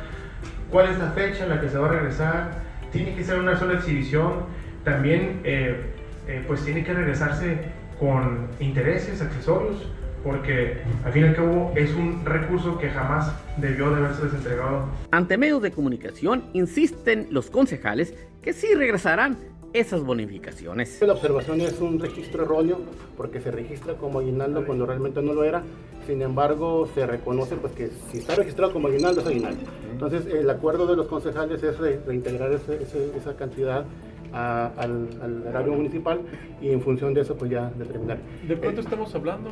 ¿Cuál 0.70 0.90
es 0.92 1.00
la 1.00 1.12
fecha 1.12 1.46
en 1.46 1.50
la 1.50 1.62
que 1.62 1.70
se 1.70 1.80
va 1.80 1.88
a 1.88 1.92
regresar? 1.92 2.52
Tiene 2.92 3.16
que 3.16 3.24
ser 3.24 3.40
una 3.40 3.58
sola 3.58 3.74
exhibición. 3.74 4.46
También, 4.84 5.42
eh, 5.44 5.96
eh, 6.30 6.44
pues 6.46 6.64
tiene 6.64 6.84
que 6.84 6.94
regresarse 6.94 7.58
con 8.00 8.48
intereses, 8.60 9.20
accesorios, 9.20 9.78
porque 10.24 10.78
al 11.04 11.12
fin 11.12 11.24
y 11.24 11.28
al 11.30 11.36
cabo 11.36 11.74
es 11.76 11.92
un 11.96 12.24
recurso 12.24 12.78
que 12.78 12.90
jamás 12.90 13.34
debió 13.58 13.90
de 13.90 13.98
haberse 13.98 14.26
desentregado. 14.26 14.86
Ante 15.12 15.38
medios 15.38 15.62
de 15.64 15.72
comunicación 15.72 16.44
insisten 16.54 17.28
los 17.32 17.50
concejales 17.50 18.14
que 18.44 18.54
sí 18.54 18.76
regresarán 18.76 19.38
esas 19.74 20.04
bonificaciones. 20.04 21.02
La 21.02 21.14
observación 21.14 21.62
es 21.62 21.80
un 21.80 22.00
registro 22.00 22.44
erróneo 22.44 22.80
porque 23.18 23.42
se 23.42 23.50
registra 23.50 23.96
como 23.96 24.20
aguinaldo 24.20 24.66
cuando 24.66 24.86
realmente 24.86 25.24
no 25.24 25.34
lo 25.34 25.44
era. 25.44 25.64
Sin 26.06 26.22
embargo, 26.22 26.88
se 26.94 27.08
reconoce 27.08 27.56
pues, 27.56 27.74
que 27.74 27.90
si 28.12 28.20
está 28.20 28.36
registrado 28.36 28.72
como 28.72 28.88
aguinaldo 28.88 29.22
es 29.22 29.28
aguinaldo. 29.28 29.62
Entonces, 29.92 30.26
el 30.28 30.50
acuerdo 30.50 30.86
de 30.86 30.96
los 30.96 31.08
concejales 31.08 31.62
es 31.64 31.78
reintegrar 32.06 32.52
esa 32.52 33.36
cantidad 33.36 33.86
al, 34.34 35.10
al, 35.22 35.44
erario 35.48 35.74
municipal 35.74 36.22
y 36.62 36.70
en 36.70 36.82
función 36.82 37.14
de 37.14 37.22
eso 37.22 37.36
pues 37.36 37.52
ya 37.52 37.72
determinar. 37.78 38.20
¿De 38.48 38.56
cuánto 38.58 38.82
eh, 38.82 38.84
estamos 38.84 39.14
hablando? 39.16 39.52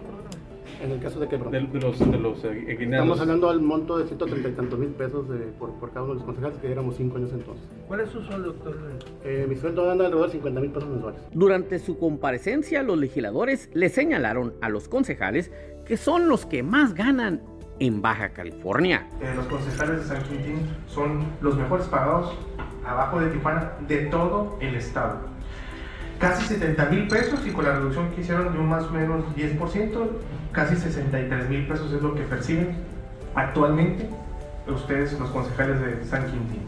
En 0.83 0.91
el 0.91 0.99
caso 0.99 1.19
de 1.19 1.27
que... 1.27 1.37
De, 1.37 1.61
los, 1.61 1.99
de 1.99 2.19
los 2.19 2.43
eh, 2.43 2.77
Estamos 2.79 3.19
hablando 3.19 3.49
del 3.49 3.61
monto 3.61 3.97
de 3.97 4.05
130 4.05 4.49
y 4.49 4.51
tantos 4.51 4.77
mil 4.77 4.89
pesos 4.89 5.25
por, 5.57 5.73
por, 5.73 5.89
cada 5.89 6.03
uno 6.03 6.13
de 6.13 6.19
los 6.19 6.25
concejales, 6.25 6.57
que 6.59 6.71
éramos 6.71 6.95
cinco 6.97 7.17
años 7.17 7.31
entonces. 7.33 7.65
¿Cuál 7.87 8.01
es 8.01 8.09
su 8.09 8.21
sueldo, 8.23 8.53
doctor? 8.53 8.77
Eh, 9.23 9.45
mi 9.49 9.55
sueldo 9.55 9.89
anda 9.89 10.05
alrededor 10.05 10.27
de 10.27 10.33
50 10.33 10.61
mil 10.61 10.71
pesos 10.71 10.89
mensuales. 10.89 11.21
Durante 11.33 11.79
su 11.79 11.97
comparecencia, 11.97 12.83
los 12.83 12.97
legisladores 12.97 13.69
le 13.73 13.89
señalaron 13.89 14.53
a 14.61 14.69
los 14.69 14.87
concejales 14.87 15.51
que 15.85 15.97
son 15.97 16.27
los 16.27 16.45
que 16.45 16.61
más 16.63 16.93
ganan 16.93 17.41
en 17.79 18.01
Baja 18.01 18.29
California. 18.29 19.07
Eh, 19.21 19.33
los 19.35 19.47
concejales 19.47 20.01
de 20.01 20.15
San 20.15 20.23
Quintín 20.23 20.59
son 20.87 21.25
los 21.41 21.57
mejores 21.57 21.87
pagados 21.87 22.35
abajo 22.87 23.19
de 23.19 23.29
Tijuana 23.29 23.71
de 23.87 23.97
todo 24.07 24.57
el 24.61 24.75
estado 24.75 25.37
casi 26.19 26.47
70 26.47 26.85
mil 26.85 27.07
pesos 27.07 27.45
y 27.45 27.51
con 27.51 27.65
la 27.65 27.73
reducción 27.73 28.09
que 28.11 28.21
hicieron 28.21 28.51
de 28.51 28.59
un 28.59 28.67
más 28.67 28.85
o 28.85 28.91
menos 28.91 29.23
10%, 29.35 30.07
casi 30.51 30.75
63 30.75 31.49
mil 31.49 31.67
pesos 31.67 31.91
es 31.93 32.01
lo 32.01 32.15
que 32.15 32.23
perciben 32.23 32.75
actualmente 33.35 34.09
ustedes, 34.67 35.17
los 35.19 35.29
concejales 35.29 35.79
de 35.79 36.03
San 36.05 36.25
Quintín. 36.25 36.61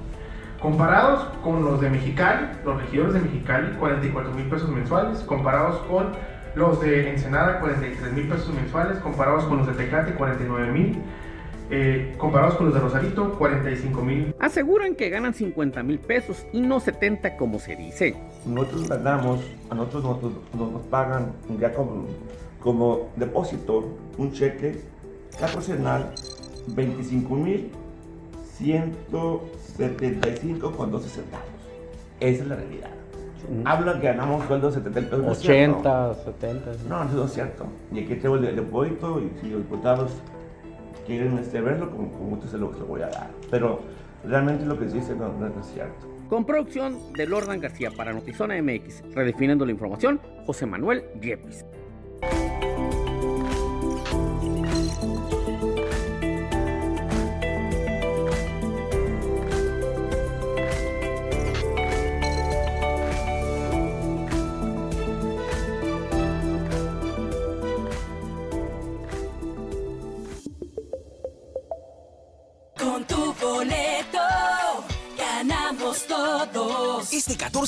Comparados 0.62 1.23
con 1.43 1.63
los 1.63 1.82
de 1.82 1.89
Mexicali, 1.89 2.47
los 2.65 2.79
regidores 2.82 3.13
de 3.13 3.21
Mexicali, 3.21 3.71
44 3.79 4.32
mil 4.34 4.45
pesos 4.45 4.69
mensuales, 4.69 5.19
comparados 5.19 5.77
con 5.89 6.12
los 6.55 6.82
de 6.82 7.10
Ensenada, 7.10 7.60
43 7.60 8.13
mil 8.13 8.27
pesos 8.27 8.53
mensuales, 8.53 8.99
comparados 8.99 9.45
con 9.45 9.60
los 9.60 9.67
de 9.67 9.73
Tecate, 9.73 10.13
49 10.13 10.71
mil 10.71 11.01
eh, 11.71 12.15
comparados 12.17 12.55
con 12.55 12.65
los 12.65 12.73
de 12.73 12.82
Rosarito, 12.82 13.38
45 13.38 14.01
mil. 14.01 14.36
Aseguran 14.39 14.95
que 14.95 15.10
ganan 15.10 15.34
50 15.34 15.84
mil 15.84 15.99
pesos 15.99 16.45
y 16.51 16.60
no 16.62 16.79
70 16.79 17.38
como 17.38 17.60
se 17.60 17.75
dice. 17.75 18.15
Nosotros 18.45 18.89
ganamos, 18.89 19.41
a 19.69 19.75
nosotros 19.75 20.34
nos, 20.53 20.82
pagan 20.84 21.34
ya 21.60 21.73
como, 21.73 22.05
como 22.60 23.10
depósito 23.15 23.97
un 24.17 24.32
cheque 24.32 24.82
proporcional 25.38 26.13
25 26.67 27.36
mil 27.36 27.71
175 28.58 30.71
con 30.71 30.91
12 30.91 31.10
centavos. 31.10 31.45
Esa 32.19 32.43
es 32.43 32.49
la 32.49 32.55
realidad. 32.55 32.89
Hablan 33.63 34.01
que 34.01 34.08
ganamos 34.08 34.45
sueldos 34.47 34.75
de 34.75 34.84
70 34.84 35.17
pesos. 35.17 35.39
80, 35.39 36.15
70. 36.25 36.71
No, 36.89 37.03
eso 37.03 37.15
no 37.15 37.23
es 37.25 37.34
cierto. 37.34 37.65
Y 37.93 38.03
aquí 38.03 38.15
tengo 38.15 38.36
el 38.36 38.55
depósito 38.55 39.21
y 39.21 39.32
si 39.39 39.49
los 39.49 39.62
diputados 39.62 40.12
quieren 41.09 41.37
este, 41.39 41.59
verlo, 41.59 41.89
como, 41.89 42.11
como 42.11 42.41
se 42.41 42.57
lo, 42.57 42.71
se 42.71 42.79
lo 42.79 42.85
voy 42.85 43.01
a 43.01 43.07
dar. 43.07 43.31
Pero 43.49 43.81
realmente 44.23 44.65
lo 44.65 44.77
que 44.77 44.85
dice 44.85 45.15
no, 45.15 45.33
es 45.47 45.65
cierto. 45.73 46.07
Con 46.29 46.45
producción 46.45 47.11
de 47.13 47.25
Lordan 47.25 47.59
García 47.59 47.89
para 47.89 48.13
Notizona 48.13 48.61
MX, 48.61 49.03
redefiniendo 49.15 49.65
la 49.65 49.71
información, 49.71 50.21
José 50.45 50.67
Manuel 50.67 51.03
Yepis. 51.19 51.65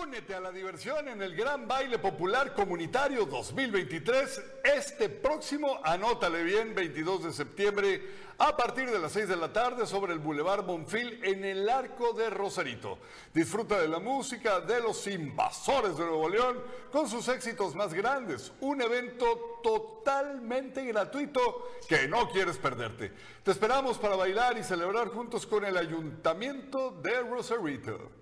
Únete 0.00 0.34
a 0.34 0.40
la 0.40 0.50
diversión 0.50 1.08
en 1.08 1.20
el 1.20 1.34
Gran 1.36 1.68
Baile 1.68 1.98
Popular 1.98 2.54
Comunitario 2.54 3.26
2023 3.26 4.42
este 4.64 5.08
próximo, 5.08 5.80
anótale 5.82 6.42
bien, 6.44 6.74
22 6.74 7.24
de 7.24 7.32
septiembre 7.32 8.02
a 8.38 8.56
partir 8.56 8.90
de 8.90 8.98
las 8.98 9.12
6 9.12 9.28
de 9.28 9.36
la 9.36 9.52
tarde 9.52 9.86
sobre 9.86 10.14
el 10.14 10.20
Boulevard 10.20 10.64
Bonfil 10.64 11.22
en 11.24 11.44
el 11.44 11.68
Arco 11.68 12.12
de 12.14 12.30
Rosarito. 12.30 12.98
Disfruta 13.34 13.78
de 13.80 13.88
la 13.88 13.98
música 13.98 14.60
de 14.60 14.80
los 14.80 15.06
invasores 15.08 15.98
de 15.98 16.04
Nuevo 16.04 16.28
León 16.28 16.62
con 16.90 17.08
sus 17.08 17.28
éxitos 17.28 17.74
más 17.74 17.92
grandes. 17.92 18.52
Un 18.60 18.80
evento 18.80 19.60
totalmente 19.62 20.84
gratuito 20.86 21.70
que 21.86 22.08
no 22.08 22.30
quieres 22.30 22.56
perderte. 22.56 23.12
Te 23.42 23.50
esperamos 23.50 23.98
para 23.98 24.16
bailar 24.16 24.56
y 24.56 24.62
celebrar 24.62 25.08
juntos 25.08 25.46
con 25.46 25.64
el 25.64 25.76
Ayuntamiento 25.76 26.92
de 27.02 27.20
Rosarito 27.20 28.21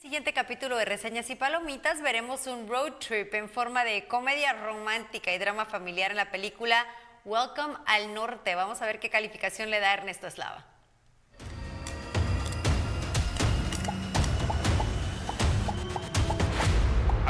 siguiente 0.00 0.32
capítulo 0.32 0.78
de 0.78 0.86
Reseñas 0.86 1.28
y 1.28 1.34
Palomitas 1.34 2.00
veremos 2.00 2.46
un 2.46 2.66
road 2.66 2.94
trip 2.94 3.34
en 3.34 3.50
forma 3.50 3.84
de 3.84 4.08
comedia 4.08 4.54
romántica 4.54 5.30
y 5.30 5.36
drama 5.36 5.66
familiar 5.66 6.10
en 6.10 6.16
la 6.16 6.30
película 6.30 6.86
Welcome 7.26 7.74
al 7.84 8.14
Norte. 8.14 8.54
Vamos 8.54 8.80
a 8.80 8.86
ver 8.86 8.98
qué 8.98 9.10
calificación 9.10 9.68
le 9.68 9.78
da 9.78 9.92
Ernesto 9.92 10.26
Eslava. 10.26 10.64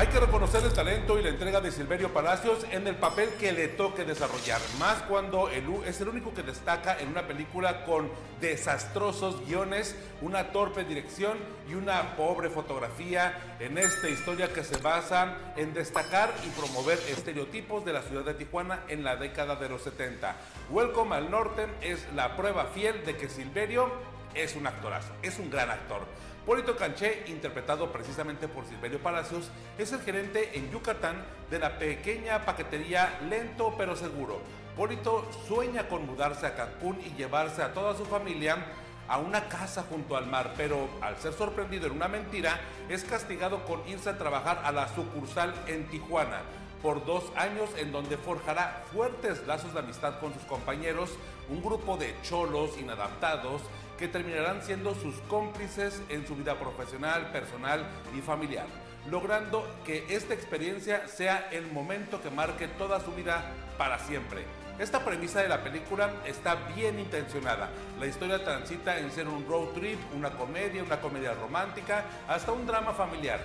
Hay 0.01 0.07
que 0.07 0.19
reconocer 0.19 0.65
el 0.65 0.73
talento 0.73 1.19
y 1.19 1.23
la 1.23 1.29
entrega 1.29 1.61
de 1.61 1.71
Silverio 1.71 2.11
Palacios 2.11 2.65
en 2.71 2.87
el 2.87 2.97
papel 2.97 3.29
que 3.39 3.53
le 3.53 3.69
toque 3.69 4.07
desarrollar, 4.07 4.59
más 4.79 5.03
cuando 5.03 5.51
el 5.51 5.69
U 5.69 5.83
es 5.85 6.01
el 6.01 6.09
único 6.09 6.33
que 6.33 6.43
destaca 6.43 6.99
en 6.99 7.09
una 7.09 7.27
película 7.27 7.85
con 7.85 8.11
desastrosos 8.41 9.47
guiones, 9.47 9.95
una 10.23 10.53
torpe 10.53 10.85
dirección 10.85 11.37
y 11.69 11.75
una 11.75 12.17
pobre 12.17 12.49
fotografía 12.49 13.39
en 13.61 13.77
esta 13.77 14.09
historia 14.09 14.51
que 14.51 14.65
se 14.65 14.79
basa 14.79 15.37
en 15.59 15.75
destacar 15.75 16.33
y 16.47 16.49
promover 16.59 16.99
estereotipos 17.11 17.85
de 17.85 17.93
la 17.93 18.01
ciudad 18.01 18.25
de 18.25 18.33
Tijuana 18.33 18.85
en 18.89 19.05
la 19.05 19.17
década 19.17 19.57
de 19.57 19.69
los 19.69 19.83
70. 19.83 20.35
Welcome 20.71 21.15
al 21.15 21.31
Norte 21.31 21.67
es 21.83 22.07
la 22.15 22.39
prueba 22.39 22.71
fiel 22.73 23.05
de 23.05 23.19
que 23.19 23.29
Silverio 23.29 23.93
es 24.35 24.57
un 24.57 24.67
actorazo, 24.67 25.13
es 25.23 25.39
un 25.39 25.51
gran 25.51 25.71
actor. 25.71 26.07
Polito 26.51 26.75
Canché, 26.75 27.23
interpretado 27.29 27.93
precisamente 27.93 28.49
por 28.49 28.67
Silverio 28.67 28.99
Palacios, 28.99 29.49
es 29.79 29.93
el 29.93 30.01
gerente 30.01 30.59
en 30.59 30.69
Yucatán 30.73 31.25
de 31.49 31.61
la 31.61 31.79
pequeña 31.79 32.45
paquetería 32.45 33.21
Lento 33.29 33.73
pero 33.79 33.95
Seguro. 33.95 34.41
Polito 34.77 35.31
sueña 35.47 35.87
con 35.87 36.05
mudarse 36.07 36.47
a 36.47 36.57
Cancún 36.57 36.99
y 37.07 37.17
llevarse 37.17 37.63
a 37.63 37.73
toda 37.73 37.97
su 37.97 38.05
familia 38.05 38.67
a 39.07 39.19
una 39.19 39.47
casa 39.49 39.85
junto 39.89 40.17
al 40.17 40.27
mar, 40.27 40.55
pero 40.57 40.89
al 41.01 41.17
ser 41.19 41.35
sorprendido 41.35 41.87
en 41.87 41.93
una 41.93 42.09
mentira, 42.09 42.59
es 42.89 43.05
castigado 43.05 43.65
con 43.65 43.89
irse 43.89 44.11
a 44.11 44.19
trabajar 44.19 44.61
a 44.65 44.73
la 44.73 44.89
sucursal 44.89 45.55
en 45.69 45.87
Tijuana 45.87 46.41
por 46.83 47.05
dos 47.05 47.25
años 47.37 47.71
en 47.77 47.93
donde 47.93 48.17
forjará 48.17 48.83
fuertes 48.93 49.47
lazos 49.47 49.73
de 49.75 49.81
amistad 49.81 50.19
con 50.19 50.33
sus 50.33 50.43
compañeros, 50.45 51.11
un 51.49 51.63
grupo 51.63 51.97
de 51.97 52.15
cholos 52.23 52.77
inadaptados 52.79 53.63
que 54.01 54.09
terminarán 54.09 54.63
siendo 54.63 54.95
sus 54.95 55.15
cómplices 55.29 56.03
en 56.09 56.27
su 56.27 56.35
vida 56.35 56.59
profesional, 56.59 57.31
personal 57.33 57.87
y 58.17 58.23
familiar, 58.23 58.67
logrando 59.11 59.63
que 59.85 60.07
esta 60.09 60.33
experiencia 60.33 61.07
sea 61.07 61.51
el 61.53 61.71
momento 61.71 62.23
que 62.23 62.31
marque 62.31 62.67
toda 62.67 62.99
su 63.01 63.13
vida 63.13 63.45
para 63.77 63.99
siempre. 63.99 64.45
Esta 64.79 65.05
premisa 65.05 65.43
de 65.43 65.49
la 65.51 65.63
película 65.63 66.11
está 66.25 66.55
bien 66.75 66.99
intencionada. 66.99 67.69
La 68.01 68.07
historia 68.07 68.43
transita 68.43 68.99
en 68.99 69.11
ser 69.11 69.29
un 69.29 69.47
road 69.47 69.69
trip, 69.75 69.99
una 70.17 70.31
comedia, 70.31 70.83
una 70.83 70.99
comedia 70.99 71.35
romántica, 71.35 72.05
hasta 72.27 72.53
un 72.53 72.67
drama 72.67 72.95
familiar. 72.95 73.41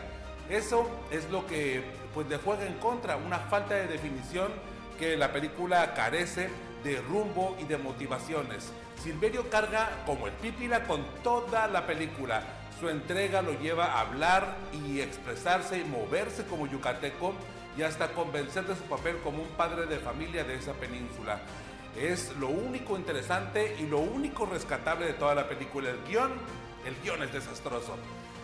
Eso 0.50 0.90
es 1.12 1.30
lo 1.30 1.46
que 1.46 1.84
pues 2.14 2.28
le 2.30 2.38
juega 2.38 2.66
en 2.66 2.76
contra, 2.76 3.18
una 3.18 3.40
falta 3.40 3.76
de 3.76 3.88
definición 3.88 4.54
que 4.98 5.18
la 5.18 5.34
película 5.34 5.94
carece 5.94 6.50
de 6.86 7.02
rumbo 7.02 7.58
y 7.60 7.66
de 7.66 7.78
motivaciones. 7.78 8.72
Silverio 9.02 9.50
carga 9.50 10.04
como 10.06 10.28
el 10.28 10.34
pípila 10.34 10.84
con 10.84 11.04
toda 11.24 11.68
la 11.68 11.86
película. 11.86 12.44
Su 12.80 12.90
entrega 12.90 13.42
lo 13.42 13.54
lleva 13.60 13.86
a 13.86 14.02
hablar 14.02 14.58
y 14.74 15.00
expresarse 15.00 15.80
y 15.80 15.84
moverse 15.84 16.46
como 16.46 16.68
yucateco 16.68 17.34
y 17.78 17.84
hasta 17.84 18.12
convencer 18.14 18.66
de 18.66 18.76
su 18.76 18.84
papel 18.84 19.18
como 19.24 19.44
un 19.44 19.50
padre 19.50 19.86
de 19.86 20.00
familia 20.00 20.44
de 20.44 20.56
esa 20.56 20.74
península. 20.74 21.40
Es 21.98 22.36
lo 22.38 22.50
único 22.50 22.98
interesante 22.98 23.78
y 23.80 23.88
lo 23.88 24.00
único 24.00 24.46
rescatable 24.46 25.06
de 25.06 25.14
toda 25.14 25.36
la 25.36 25.48
película. 25.48 25.90
El 25.90 26.04
guion, 26.04 26.32
el 26.86 26.96
guion 27.02 27.24
es 27.24 27.32
desastroso. 27.32 27.96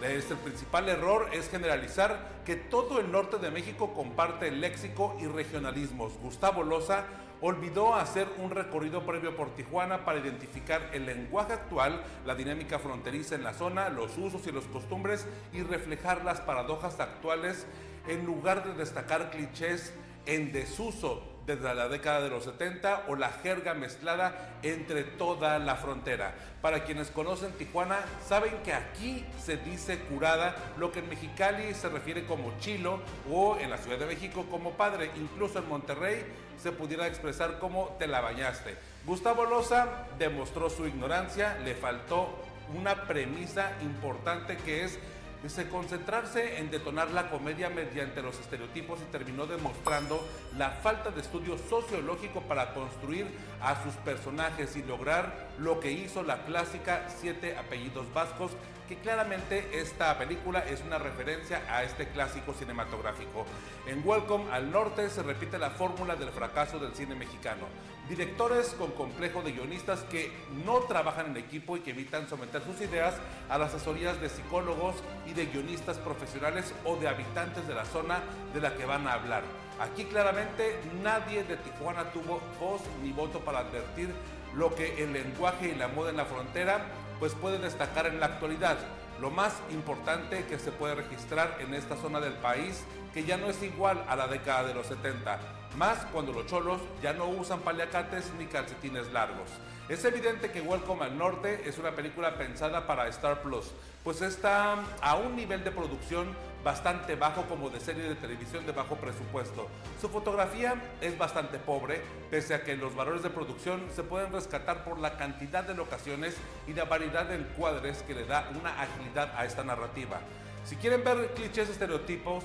Este, 0.03 0.33
el 0.33 0.39
principal 0.39 0.89
error 0.89 1.29
es 1.31 1.47
generalizar 1.49 2.41
que 2.43 2.55
todo 2.55 2.99
el 2.99 3.11
norte 3.11 3.37
de 3.37 3.51
México 3.51 3.93
comparte 3.93 4.47
el 4.47 4.59
léxico 4.59 5.15
y 5.21 5.27
regionalismos. 5.27 6.17
Gustavo 6.17 6.63
Loza 6.63 7.05
olvidó 7.39 7.93
hacer 7.93 8.27
un 8.39 8.49
recorrido 8.49 9.05
previo 9.05 9.35
por 9.35 9.53
Tijuana 9.55 10.03
para 10.03 10.19
identificar 10.19 10.89
el 10.93 11.05
lenguaje 11.05 11.53
actual, 11.53 12.03
la 12.25 12.33
dinámica 12.33 12.79
fronteriza 12.79 13.35
en 13.35 13.43
la 13.43 13.53
zona, 13.53 13.89
los 13.89 14.17
usos 14.17 14.45
y 14.47 14.51
los 14.51 14.65
costumbres 14.65 15.27
y 15.53 15.61
reflejar 15.61 16.25
las 16.25 16.41
paradojas 16.41 16.99
actuales 16.99 17.67
en 18.07 18.25
lugar 18.25 18.63
de 18.63 18.73
destacar 18.73 19.29
clichés 19.29 19.93
en 20.25 20.51
desuso 20.51 21.30
desde 21.45 21.73
la 21.73 21.87
década 21.87 22.21
de 22.21 22.29
los 22.29 22.43
70 22.43 23.05
o 23.07 23.15
la 23.15 23.29
jerga 23.29 23.73
mezclada 23.73 24.57
entre 24.63 25.03
toda 25.03 25.59
la 25.59 25.75
frontera. 25.75 26.33
Para 26.61 26.83
quienes 26.83 27.09
conocen 27.09 27.51
Tijuana, 27.53 27.99
saben 28.27 28.53
que 28.63 28.73
aquí 28.73 29.25
se 29.39 29.57
dice 29.57 29.99
curada, 29.99 30.55
lo 30.77 30.91
que 30.91 30.99
en 30.99 31.09
Mexicali 31.09 31.73
se 31.73 31.89
refiere 31.89 32.25
como 32.25 32.57
chilo 32.59 32.99
o 33.31 33.57
en 33.57 33.69
la 33.69 33.77
Ciudad 33.77 33.97
de 33.97 34.05
México 34.05 34.45
como 34.49 34.71
padre. 34.71 35.09
Incluso 35.15 35.59
en 35.59 35.67
Monterrey 35.67 36.23
se 36.61 36.71
pudiera 36.71 37.07
expresar 37.07 37.57
como 37.59 37.95
te 37.97 38.07
la 38.07 38.21
bañaste. 38.21 38.77
Gustavo 39.05 39.45
Loza 39.45 39.87
demostró 40.19 40.69
su 40.69 40.85
ignorancia, 40.87 41.57
le 41.65 41.73
faltó 41.73 42.29
una 42.77 43.07
premisa 43.07 43.71
importante 43.81 44.57
que 44.57 44.83
es 44.83 44.99
Dice, 45.43 45.69
concentrarse 45.69 46.59
en 46.59 46.69
detonar 46.69 47.09
la 47.09 47.31
comedia 47.31 47.69
mediante 47.69 48.21
los 48.21 48.39
estereotipos 48.39 48.99
y 49.01 49.11
terminó 49.11 49.47
demostrando 49.47 50.23
la 50.55 50.69
falta 50.69 51.09
de 51.09 51.21
estudio 51.21 51.57
sociológico 51.57 52.41
para 52.41 52.75
construir 52.75 53.27
a 53.59 53.81
sus 53.83 53.95
personajes 53.95 54.75
y 54.75 54.83
lograr 54.83 55.49
lo 55.61 55.79
que 55.79 55.91
hizo 55.91 56.23
la 56.23 56.43
clásica 56.43 57.07
Siete 57.07 57.55
Apellidos 57.55 58.11
Vascos 58.13 58.51
que 58.87 58.97
claramente 58.97 59.79
esta 59.79 60.17
película 60.17 60.59
es 60.67 60.81
una 60.81 60.97
referencia 60.97 61.61
a 61.69 61.83
este 61.83 62.09
clásico 62.09 62.53
cinematográfico. 62.53 63.45
En 63.87 64.05
Welcome 64.05 64.51
al 64.51 64.69
Norte 64.69 65.09
se 65.09 65.23
repite 65.23 65.57
la 65.57 65.69
fórmula 65.69 66.17
del 66.17 66.29
fracaso 66.29 66.77
del 66.77 66.93
cine 66.93 67.15
mexicano. 67.15 67.67
Directores 68.09 68.75
con 68.77 68.91
complejo 68.91 69.43
de 69.43 69.53
guionistas 69.53 70.01
que 70.01 70.29
no 70.65 70.79
trabajan 70.79 71.27
en 71.27 71.37
equipo 71.37 71.77
y 71.77 71.79
que 71.79 71.91
evitan 71.91 72.27
someter 72.27 72.61
sus 72.63 72.81
ideas 72.81 73.13
a 73.49 73.57
las 73.57 73.73
asesorías 73.73 74.19
de 74.19 74.27
psicólogos 74.27 74.95
y 75.25 75.31
de 75.31 75.45
guionistas 75.45 75.97
profesionales 75.97 76.73
o 76.83 76.97
de 76.97 77.07
habitantes 77.07 77.65
de 77.69 77.75
la 77.75 77.85
zona 77.85 78.19
de 78.53 78.59
la 78.59 78.75
que 78.75 78.83
van 78.83 79.07
a 79.07 79.13
hablar. 79.13 79.43
Aquí 79.79 80.03
claramente 80.03 80.77
nadie 81.01 81.45
de 81.45 81.55
Tijuana 81.55 82.11
tuvo 82.11 82.41
voz 82.59 82.81
ni 83.01 83.13
voto 83.13 83.39
para 83.39 83.59
advertir 83.59 84.09
lo 84.55 84.75
que 84.75 85.03
el 85.03 85.13
lenguaje 85.13 85.69
y 85.69 85.75
la 85.75 85.87
moda 85.87 86.09
en 86.09 86.17
la 86.17 86.25
frontera 86.25 86.85
pues 87.19 87.33
puede 87.33 87.59
destacar 87.59 88.07
en 88.07 88.19
la 88.19 88.25
actualidad. 88.25 88.77
Lo 89.19 89.29
más 89.29 89.61
importante 89.71 90.45
que 90.45 90.57
se 90.57 90.71
puede 90.71 90.95
registrar 90.95 91.57
en 91.59 91.73
esta 91.75 91.95
zona 91.95 92.19
del 92.19 92.33
país, 92.33 92.83
que 93.13 93.23
ya 93.23 93.37
no 93.37 93.47
es 93.47 93.61
igual 93.61 94.03
a 94.07 94.15
la 94.15 94.27
década 94.27 94.63
de 94.63 94.73
los 94.73 94.87
70, 94.87 95.39
más 95.77 96.05
cuando 96.11 96.33
los 96.33 96.45
cholos 96.47 96.81
ya 97.01 97.13
no 97.13 97.27
usan 97.27 97.61
paliacates 97.61 98.31
ni 98.37 98.45
calcetines 98.45 99.11
largos. 99.11 99.49
Es 99.89 100.05
evidente 100.05 100.51
que 100.51 100.61
Welcome 100.61 101.03
al 101.03 101.17
Norte 101.17 101.63
es 101.67 101.77
una 101.77 101.91
película 101.91 102.37
pensada 102.37 102.87
para 102.87 103.07
Star 103.07 103.41
Plus, 103.41 103.71
pues 104.03 104.21
está 104.21 104.77
a 105.01 105.15
un 105.15 105.35
nivel 105.35 105.63
de 105.63 105.71
producción 105.71 106.27
bastante 106.63 107.15
bajo 107.15 107.43
como 107.47 107.69
de 107.69 107.79
serie 107.79 108.03
de 108.03 108.15
televisión 108.15 108.65
de 108.65 108.71
bajo 108.71 108.95
presupuesto. 108.95 109.67
Su 109.99 110.09
fotografía 110.09 110.75
es 111.01 111.17
bastante 111.17 111.57
pobre, 111.57 112.01
pese 112.29 112.53
a 112.53 112.63
que 112.63 112.75
los 112.75 112.95
valores 112.95 113.23
de 113.23 113.31
producción 113.31 113.81
se 113.93 114.03
pueden 114.03 114.31
rescatar 114.31 114.83
por 114.83 114.99
la 114.99 115.17
cantidad 115.17 115.63
de 115.63 115.73
locaciones 115.73 116.37
y 116.67 116.73
la 116.73 116.85
variedad 116.85 117.25
de 117.25 117.35
encuadres 117.35 118.03
que 118.03 118.13
le 118.13 118.25
da 118.25 118.49
una 118.59 118.79
agilidad 118.79 119.33
a 119.35 119.45
esta 119.45 119.63
narrativa. 119.63 120.19
Si 120.63 120.75
quieren 120.75 121.03
ver 121.03 121.33
clichés 121.33 121.69
estereotipos, 121.69 122.43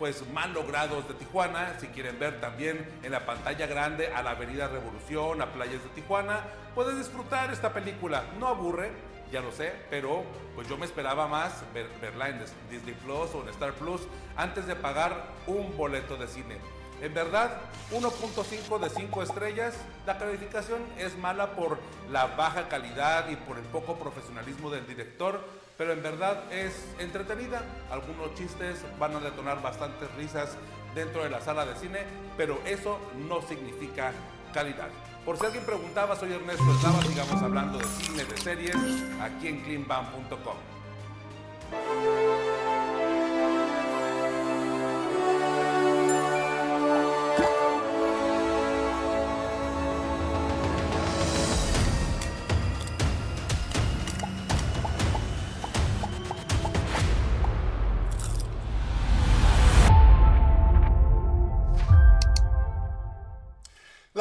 pues 0.00 0.26
mal 0.30 0.54
logrados 0.54 1.06
de 1.08 1.12
Tijuana, 1.12 1.76
si 1.78 1.88
quieren 1.88 2.18
ver 2.18 2.40
también 2.40 2.88
en 3.02 3.12
la 3.12 3.26
pantalla 3.26 3.66
grande 3.66 4.08
a 4.08 4.22
la 4.22 4.30
Avenida 4.30 4.66
Revolución, 4.66 5.42
a 5.42 5.52
playas 5.52 5.82
de 5.84 5.90
Tijuana, 5.90 6.40
pueden 6.74 6.96
disfrutar 6.96 7.52
esta 7.52 7.74
película. 7.74 8.24
No 8.38 8.48
aburre, 8.48 8.92
ya 9.30 9.42
lo 9.42 9.52
sé, 9.52 9.74
pero 9.90 10.24
pues 10.54 10.66
yo 10.68 10.78
me 10.78 10.86
esperaba 10.86 11.28
más 11.28 11.62
verla 12.00 12.30
en 12.30 12.42
Disney 12.70 12.94
Plus 12.94 13.34
o 13.34 13.42
en 13.42 13.50
Star 13.50 13.74
Plus 13.74 14.00
antes 14.38 14.66
de 14.66 14.74
pagar 14.74 15.34
un 15.46 15.76
boleto 15.76 16.16
de 16.16 16.28
cine. 16.28 16.56
En 17.02 17.12
verdad, 17.12 17.60
1.5 17.92 18.78
de 18.78 18.88
5 18.88 19.22
estrellas. 19.22 19.74
La 20.06 20.16
calificación 20.16 20.80
es 20.96 21.16
mala 21.18 21.52
por 21.52 21.78
la 22.10 22.24
baja 22.24 22.68
calidad 22.68 23.28
y 23.28 23.36
por 23.36 23.58
el 23.58 23.64
poco 23.64 23.98
profesionalismo 23.98 24.70
del 24.70 24.86
director, 24.86 25.44
pero 25.80 25.94
en 25.94 26.02
verdad 26.02 26.44
es 26.52 26.84
entretenida. 26.98 27.62
Algunos 27.90 28.34
chistes 28.34 28.84
van 28.98 29.16
a 29.16 29.20
detonar 29.20 29.62
bastantes 29.62 30.14
risas 30.14 30.58
dentro 30.94 31.24
de 31.24 31.30
la 31.30 31.40
sala 31.40 31.64
de 31.64 31.74
cine, 31.74 32.00
pero 32.36 32.60
eso 32.66 32.98
no 33.26 33.40
significa 33.40 34.12
calidad. 34.52 34.90
Por 35.24 35.38
si 35.38 35.46
alguien 35.46 35.64
preguntaba, 35.64 36.16
soy 36.16 36.34
Ernesto 36.34 36.70
Eslava, 36.70 37.00
sigamos 37.00 37.42
hablando 37.42 37.78
de 37.78 37.86
cine, 37.86 38.24
de 38.26 38.36
series, 38.36 38.76
aquí 39.22 39.48
en 39.48 39.62
cleanbam.com. 39.62 40.56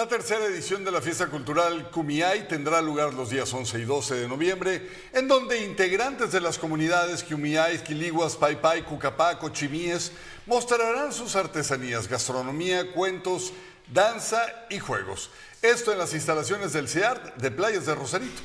La 0.10 0.18
tercera 0.18 0.46
edición 0.46 0.84
de 0.84 0.90
la 0.90 1.02
fiesta 1.02 1.28
cultural 1.28 1.92
Cumiay 1.92 2.48
tendrá 2.48 2.82
lugar 2.82 3.14
los 3.14 3.30
días 3.30 3.54
11 3.54 3.78
y 3.78 3.84
12 3.84 4.16
de 4.16 4.28
noviembre, 4.28 4.90
en 5.14 5.28
donde 5.28 5.64
integrantes 5.64 6.32
de 6.32 6.42
las 6.42 6.58
comunidades 6.58 7.24
Cumiay, 7.24 7.78
Quiliguas, 7.84 8.36
Paipai, 8.36 8.84
Cucapá, 8.84 9.38
Cochimíes 9.38 10.12
mostrarán 10.48 11.14
sus 11.14 11.36
artesanías, 11.36 12.08
gastronomía, 12.08 12.92
cuentos, 12.92 13.54
danza 13.94 14.42
y 14.72 14.80
juegos. 14.80 15.30
Esto 15.62 15.92
en 15.92 16.00
las 16.00 16.12
instalaciones 16.16 16.74
del 16.74 16.88
CEART 16.88 17.36
de 17.36 17.52
Playas 17.52 17.86
de 17.86 17.94
Rosarito. 17.94 18.42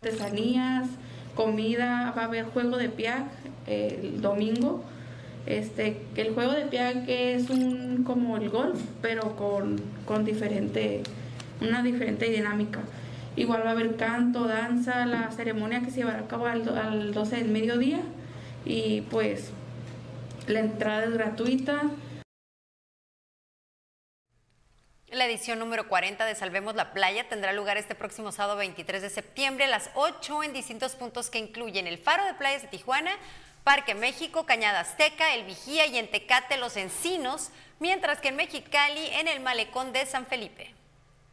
Artesanías, 0.00 0.86
comida, 1.34 2.14
va 2.16 2.22
a 2.22 2.26
haber 2.26 2.44
juego 2.44 2.76
de 2.76 2.88
piag 2.88 3.32
el 3.66 4.20
domingo 4.20 4.84
este, 5.46 6.00
el 6.16 6.34
juego 6.34 6.52
de 6.52 6.68
que 6.68 7.34
es 7.34 7.50
un 7.50 8.04
como 8.04 8.36
el 8.36 8.48
golf, 8.50 8.80
pero 9.02 9.36
con, 9.36 9.80
con 10.04 10.24
diferente, 10.24 11.02
una 11.60 11.82
diferente 11.82 12.26
dinámica. 12.26 12.80
Igual 13.36 13.64
va 13.64 13.70
a 13.70 13.72
haber 13.72 13.96
canto, 13.96 14.46
danza, 14.46 15.06
la 15.06 15.30
ceremonia 15.32 15.80
que 15.80 15.90
se 15.90 15.98
llevará 15.98 16.20
a 16.20 16.28
cabo 16.28 16.46
al, 16.46 16.66
al 16.78 17.12
12 17.12 17.36
del 17.36 17.48
mediodía 17.48 18.00
y 18.64 19.02
pues 19.02 19.50
la 20.46 20.60
entrada 20.60 21.04
es 21.04 21.12
gratuita. 21.12 21.82
La 25.08 25.26
edición 25.26 25.60
número 25.60 25.88
40 25.88 26.24
de 26.24 26.34
Salvemos 26.34 26.74
la 26.74 26.92
Playa 26.92 27.28
tendrá 27.28 27.52
lugar 27.52 27.76
este 27.76 27.94
próximo 27.94 28.32
sábado 28.32 28.56
23 28.56 29.00
de 29.00 29.10
septiembre 29.10 29.64
a 29.64 29.68
las 29.68 29.90
8 29.94 30.42
en 30.42 30.52
distintos 30.52 30.96
puntos 30.96 31.30
que 31.30 31.38
incluyen 31.38 31.86
el 31.86 31.98
Faro 31.98 32.24
de 32.24 32.34
Playas 32.34 32.62
de 32.62 32.68
Tijuana, 32.68 33.12
Parque 33.64 33.94
México, 33.94 34.44
Cañada 34.44 34.80
Azteca, 34.80 35.34
El 35.34 35.44
Vigía 35.44 35.86
y 35.86 35.96
en 35.96 36.10
Tecate 36.10 36.58
Los 36.58 36.76
Encinos, 36.76 37.48
mientras 37.80 38.20
que 38.20 38.28
en 38.28 38.36
Mexicali 38.36 39.06
en 39.12 39.26
el 39.26 39.40
Malecón 39.40 39.94
de 39.94 40.04
San 40.04 40.26
Felipe. 40.26 40.73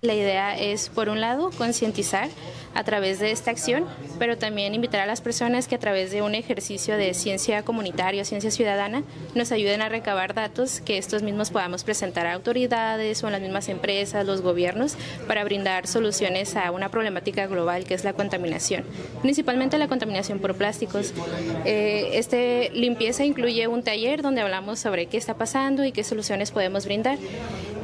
La 0.01 0.15
idea 0.15 0.57
es, 0.57 0.89
por 0.89 1.09
un 1.09 1.21
lado, 1.21 1.51
concientizar 1.55 2.27
a 2.73 2.83
través 2.83 3.19
de 3.19 3.29
esta 3.29 3.51
acción, 3.51 3.85
pero 4.17 4.35
también 4.35 4.73
invitar 4.73 5.01
a 5.01 5.05
las 5.05 5.21
personas 5.21 5.67
que 5.67 5.75
a 5.75 5.79
través 5.79 6.09
de 6.09 6.23
un 6.23 6.33
ejercicio 6.33 6.97
de 6.97 7.13
ciencia 7.13 7.61
comunitaria, 7.61 8.25
ciencia 8.25 8.49
ciudadana, 8.49 9.03
nos 9.35 9.51
ayuden 9.51 9.79
a 9.83 9.89
recabar 9.89 10.33
datos 10.33 10.81
que 10.81 10.97
estos 10.97 11.21
mismos 11.21 11.51
podamos 11.51 11.83
presentar 11.83 12.25
a 12.25 12.33
autoridades 12.33 13.23
o 13.23 13.27
a 13.27 13.31
las 13.31 13.41
mismas 13.41 13.69
empresas, 13.69 14.25
los 14.25 14.41
gobiernos, 14.41 14.95
para 15.27 15.43
brindar 15.43 15.85
soluciones 15.85 16.55
a 16.55 16.71
una 16.71 16.89
problemática 16.89 17.45
global 17.45 17.83
que 17.83 17.93
es 17.93 18.03
la 18.03 18.13
contaminación, 18.13 18.83
principalmente 19.21 19.77
la 19.77 19.87
contaminación 19.87 20.39
por 20.39 20.55
plásticos. 20.55 21.13
Eh, 21.63 22.09
este 22.13 22.71
limpieza 22.73 23.23
incluye 23.23 23.67
un 23.67 23.83
taller 23.83 24.23
donde 24.23 24.41
hablamos 24.41 24.79
sobre 24.79 25.05
qué 25.05 25.17
está 25.17 25.35
pasando 25.35 25.85
y 25.85 25.91
qué 25.91 26.03
soluciones 26.03 26.49
podemos 26.49 26.85
brindar. 26.85 27.19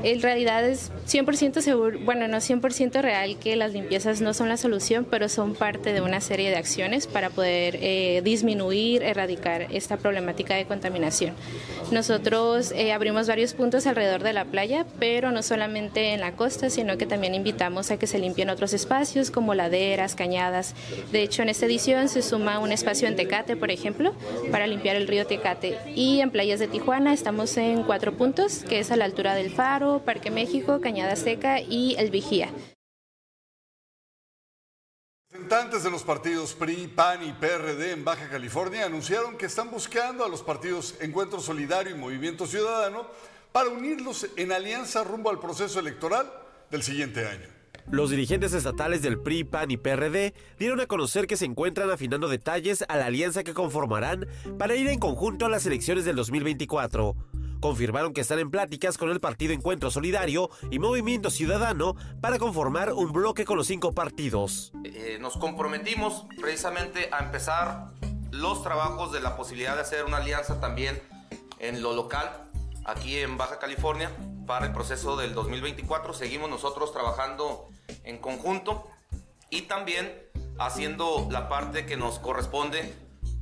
En 0.04 0.22
realidad 0.22 0.68
es 0.68 0.92
100% 1.08 1.62
seguro 1.62 2.07
bueno, 2.08 2.30
no 2.30 2.38
100% 2.38 3.02
real 3.02 3.38
que 3.38 3.58
las 3.58 3.74
limpiezas 3.74 4.22
no 4.22 4.34
son 4.34 4.48
la 4.48 4.56
solución, 4.56 5.06
pero 5.12 5.28
son 5.28 5.56
parte 5.56 5.92
de 5.92 6.00
una 6.00 6.22
serie 6.22 6.50
de 6.50 6.56
acciones 6.56 7.06
para 7.06 7.30
poder 7.30 7.78
eh, 7.82 8.22
disminuir, 8.24 9.04
erradicar 9.04 9.68
esta 9.74 9.98
problemática 9.98 10.56
de 10.56 10.64
contaminación. 10.64 11.34
Nosotros 11.92 12.72
eh, 12.72 12.94
abrimos 12.94 13.28
varios 13.28 13.54
puntos 13.54 13.88
alrededor 13.88 14.24
de 14.24 14.32
la 14.32 14.46
playa, 14.46 14.86
pero 15.00 15.34
no 15.34 15.44
solamente 15.44 16.14
en 16.14 16.22
la 16.22 16.32
costa, 16.32 16.70
sino 16.70 16.98
que 16.98 17.06
también 17.06 17.36
invitamos 17.36 17.92
a 17.92 18.00
que 18.00 18.08
se 18.08 18.20
limpien 18.20 18.50
otros 18.50 18.72
espacios 18.72 19.30
como 19.30 19.54
laderas, 19.54 20.16
cañadas. 20.16 20.76
De 21.12 21.24
hecho, 21.24 21.42
en 21.42 21.50
esta 21.50 21.66
edición 21.66 22.08
se 22.08 22.22
suma 22.22 22.60
un 22.60 22.72
espacio 22.72 23.10
en 23.10 23.18
Tecate, 23.18 23.58
por 23.58 23.70
ejemplo, 23.70 24.14
para 24.50 24.66
limpiar 24.66 24.96
el 24.96 25.10
río 25.10 25.28
Tecate. 25.28 25.78
Y 25.94 26.22
en 26.22 26.32
playas 26.32 26.62
de 26.62 26.70
Tijuana 26.70 27.12
estamos 27.12 27.58
en 27.58 27.84
cuatro 27.84 28.14
puntos, 28.14 28.60
que 28.60 28.80
es 28.80 28.92
a 28.92 28.96
la 28.96 29.04
altura 29.04 29.36
del 29.36 29.50
Faro, 29.50 30.02
Parque 30.06 30.32
México, 30.32 30.80
Cañada 30.80 31.18
Seca 31.18 31.60
y 31.60 31.97
el 31.98 32.12
vigía. 32.12 32.52
Representantes 35.30 35.84
de 35.84 35.92
los 35.92 36.04
partidos 36.04 36.54
PRI, 36.54 36.88
PAN 36.88 37.24
y 37.24 37.34
PRD 37.34 37.92
en 37.92 38.04
Baja 38.04 38.30
California 38.30 38.86
anunciaron 38.86 39.38
que 39.38 39.46
están 39.46 39.70
buscando 39.70 40.26
a 40.26 40.30
los 40.30 40.42
partidos 40.42 40.96
Encuentro 41.00 41.40
Solidario 41.40 41.96
y 41.96 42.00
Movimiento 42.00 42.48
Ciudadano 42.48 43.08
para 43.52 43.70
unirlos 43.70 44.28
en 44.36 44.52
alianza 44.52 45.04
rumbo 45.04 45.30
al 45.30 45.40
proceso 45.40 45.80
electoral 45.80 46.32
del 46.72 46.82
siguiente 46.82 47.28
año. 47.28 47.48
Los 47.90 48.10
dirigentes 48.10 48.54
estatales 48.54 49.02
del 49.02 49.20
PRI, 49.20 49.46
PAN 49.46 49.72
y 49.72 49.78
PRD 49.78 50.34
dieron 50.60 50.82
a 50.82 50.88
conocer 50.88 51.28
que 51.28 51.38
se 51.38 51.46
encuentran 51.46 51.90
afinando 51.90 52.28
detalles 52.28 52.84
a 52.88 52.98
la 52.98 53.06
alianza 53.06 53.44
que 53.44 53.54
conformarán 53.54 54.28
para 54.58 54.76
ir 54.76 54.88
en 54.88 55.00
conjunto 55.00 55.46
a 55.46 55.50
las 55.50 55.66
elecciones 55.66 56.04
del 56.04 56.18
2024 56.18 57.16
confirmaron 57.60 58.14
que 58.14 58.22
están 58.22 58.40
en 58.40 58.52
pláticas 58.52 58.98
con 58.98 59.10
el 59.10 59.20
Partido 59.20 59.54
Encuentro 59.54 59.92
Solidario 59.92 60.50
y 60.72 60.80
Movimiento 60.80 61.30
Ciudadano 61.30 61.96
para 62.22 62.40
conformar 62.40 62.94
un 62.94 63.12
bloque 63.12 63.46
con 63.46 63.58
los 63.58 63.68
cinco 63.68 63.94
partidos. 63.94 64.72
Eh, 64.84 65.18
nos 65.20 65.38
comprometimos 65.38 66.26
precisamente 66.40 67.10
a 67.12 67.20
empezar 67.20 67.92
los 68.32 68.64
trabajos 68.64 69.12
de 69.12 69.20
la 69.20 69.36
posibilidad 69.36 69.76
de 69.76 69.82
hacer 69.82 70.06
una 70.06 70.18
alianza 70.18 70.60
también 70.60 71.02
en 71.60 71.82
lo 71.82 71.94
local, 71.94 72.44
aquí 72.86 73.18
en 73.18 73.38
Baja 73.38 73.60
California, 73.60 74.12
para 74.46 74.66
el 74.66 74.74
proceso 74.74 75.18
del 75.18 75.34
2024. 75.34 76.14
Seguimos 76.14 76.50
nosotros 76.50 76.94
trabajando 76.94 77.68
en 78.04 78.18
conjunto 78.18 78.88
y 79.50 79.64
también 79.64 80.12
haciendo 80.60 81.28
la 81.30 81.50
parte 81.50 81.86
que 81.86 81.98
nos 81.98 82.20
corresponde 82.20 82.94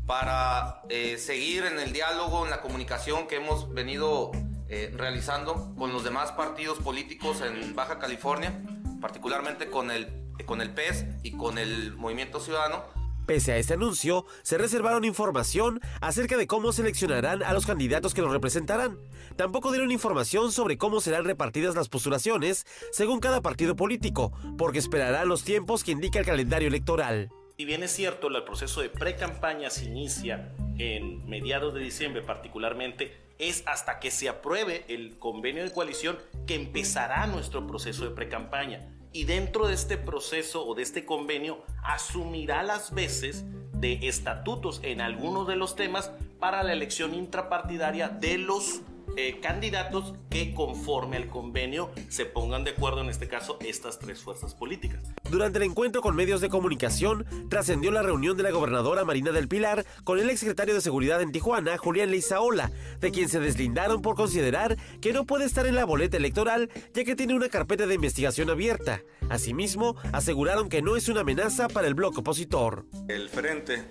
para 0.05 0.81
eh, 0.89 1.17
seguir 1.17 1.65
en 1.65 1.79
el 1.79 1.91
diálogo, 1.91 2.45
en 2.45 2.51
la 2.51 2.61
comunicación 2.61 3.27
que 3.27 3.37
hemos 3.37 3.73
venido 3.73 4.31
eh, 4.69 4.93
realizando 4.95 5.73
con 5.77 5.93
los 5.93 6.03
demás 6.03 6.31
partidos 6.31 6.79
políticos 6.79 7.41
en 7.41 7.75
Baja 7.75 7.99
California, 7.99 8.61
particularmente 9.01 9.69
con 9.69 9.91
el, 9.91 10.07
con 10.45 10.61
el 10.61 10.71
PES 10.71 11.05
y 11.23 11.31
con 11.31 11.57
el 11.57 11.95
Movimiento 11.95 12.39
Ciudadano. 12.39 12.83
Pese 13.25 13.53
a 13.53 13.57
este 13.57 13.73
anuncio, 13.73 14.25
se 14.43 14.59
reservaron 14.59 15.03
información 15.03 15.81
acerca 15.99 16.37
de 16.37 16.45
cómo 16.45 16.71
seleccionarán 16.71 17.41
a 17.41 17.53
los 17.53 17.65
candidatos 17.65 18.13
que 18.13 18.21
los 18.21 18.31
representarán. 18.31 18.99
Tampoco 19.35 19.71
dieron 19.71 19.91
información 19.91 20.51
sobre 20.51 20.77
cómo 20.77 21.01
serán 21.01 21.25
repartidas 21.25 21.73
las 21.73 21.89
postulaciones 21.89 22.67
según 22.91 23.19
cada 23.19 23.41
partido 23.41 23.75
político, 23.75 24.31
porque 24.59 24.77
esperarán 24.77 25.27
los 25.27 25.43
tiempos 25.43 25.83
que 25.83 25.91
indica 25.91 26.19
el 26.19 26.25
calendario 26.25 26.67
electoral. 26.67 27.31
Si 27.57 27.63
bien 27.63 27.83
es 27.83 27.91
cierto, 27.91 28.27
el 28.27 28.43
proceso 28.43 28.81
de 28.81 28.89
pre-campaña 28.89 29.69
se 29.69 29.85
inicia 29.85 30.53
en 30.77 31.25
mediados 31.25 31.73
de 31.73 31.79
diciembre 31.79 32.21
particularmente, 32.21 33.15
es 33.39 33.63
hasta 33.65 33.99
que 33.99 34.11
se 34.11 34.27
apruebe 34.27 34.83
el 34.89 35.17
convenio 35.19 35.63
de 35.63 35.71
coalición 35.71 36.17
que 36.47 36.55
empezará 36.55 37.25
nuestro 37.27 37.65
proceso 37.65 38.03
de 38.03 38.13
pre-campaña. 38.13 38.93
Y 39.13 39.23
dentro 39.23 39.67
de 39.67 39.73
este 39.73 39.97
proceso 39.97 40.67
o 40.67 40.75
de 40.75 40.83
este 40.83 41.05
convenio 41.05 41.63
asumirá 41.81 42.61
las 42.61 42.93
veces 42.93 43.45
de 43.71 44.05
estatutos 44.05 44.81
en 44.83 44.99
algunos 44.99 45.47
de 45.47 45.55
los 45.55 45.77
temas 45.77 46.11
para 46.39 46.61
la 46.61 46.73
elección 46.73 47.13
intrapartidaria 47.13 48.09
de 48.09 48.37
los 48.37 48.81
eh, 49.17 49.39
candidatos 49.41 50.13
que 50.29 50.53
conforme 50.53 51.17
al 51.17 51.27
convenio 51.27 51.91
se 52.09 52.25
pongan 52.25 52.63
de 52.63 52.71
acuerdo 52.71 53.01
en 53.01 53.09
este 53.09 53.27
caso 53.27 53.57
estas 53.61 53.99
tres 53.99 54.21
fuerzas 54.21 54.53
políticas. 54.55 55.01
Durante 55.29 55.57
el 55.57 55.63
encuentro 55.63 56.01
con 56.01 56.15
medios 56.15 56.41
de 56.41 56.49
comunicación 56.49 57.25
trascendió 57.49 57.91
la 57.91 58.03
reunión 58.03 58.37
de 58.37 58.43
la 58.43 58.51
gobernadora 58.51 59.05
Marina 59.05 59.31
del 59.31 59.47
Pilar 59.47 59.85
con 60.03 60.19
el 60.19 60.29
exsecretario 60.29 60.73
de 60.73 60.81
Seguridad 60.81 61.21
en 61.21 61.31
Tijuana, 61.31 61.77
Julián 61.77 62.11
Leizaola, 62.11 62.71
de 62.99 63.11
quien 63.11 63.29
se 63.29 63.39
deslindaron 63.39 64.01
por 64.01 64.15
considerar 64.15 64.77
que 65.01 65.13
no 65.13 65.25
puede 65.25 65.45
estar 65.45 65.65
en 65.65 65.75
la 65.75 65.85
boleta 65.85 66.17
electoral 66.17 66.69
ya 66.93 67.03
que 67.03 67.15
tiene 67.15 67.35
una 67.35 67.49
carpeta 67.49 67.87
de 67.87 67.95
investigación 67.95 68.49
abierta. 68.49 69.01
Asimismo, 69.29 69.95
aseguraron 70.11 70.69
que 70.69 70.81
no 70.81 70.95
es 70.95 71.09
una 71.09 71.21
amenaza 71.21 71.67
para 71.67 71.87
el 71.87 71.93
bloque 71.93 72.19
opositor. 72.19 72.85
El 73.07 73.29
frente 73.29 73.85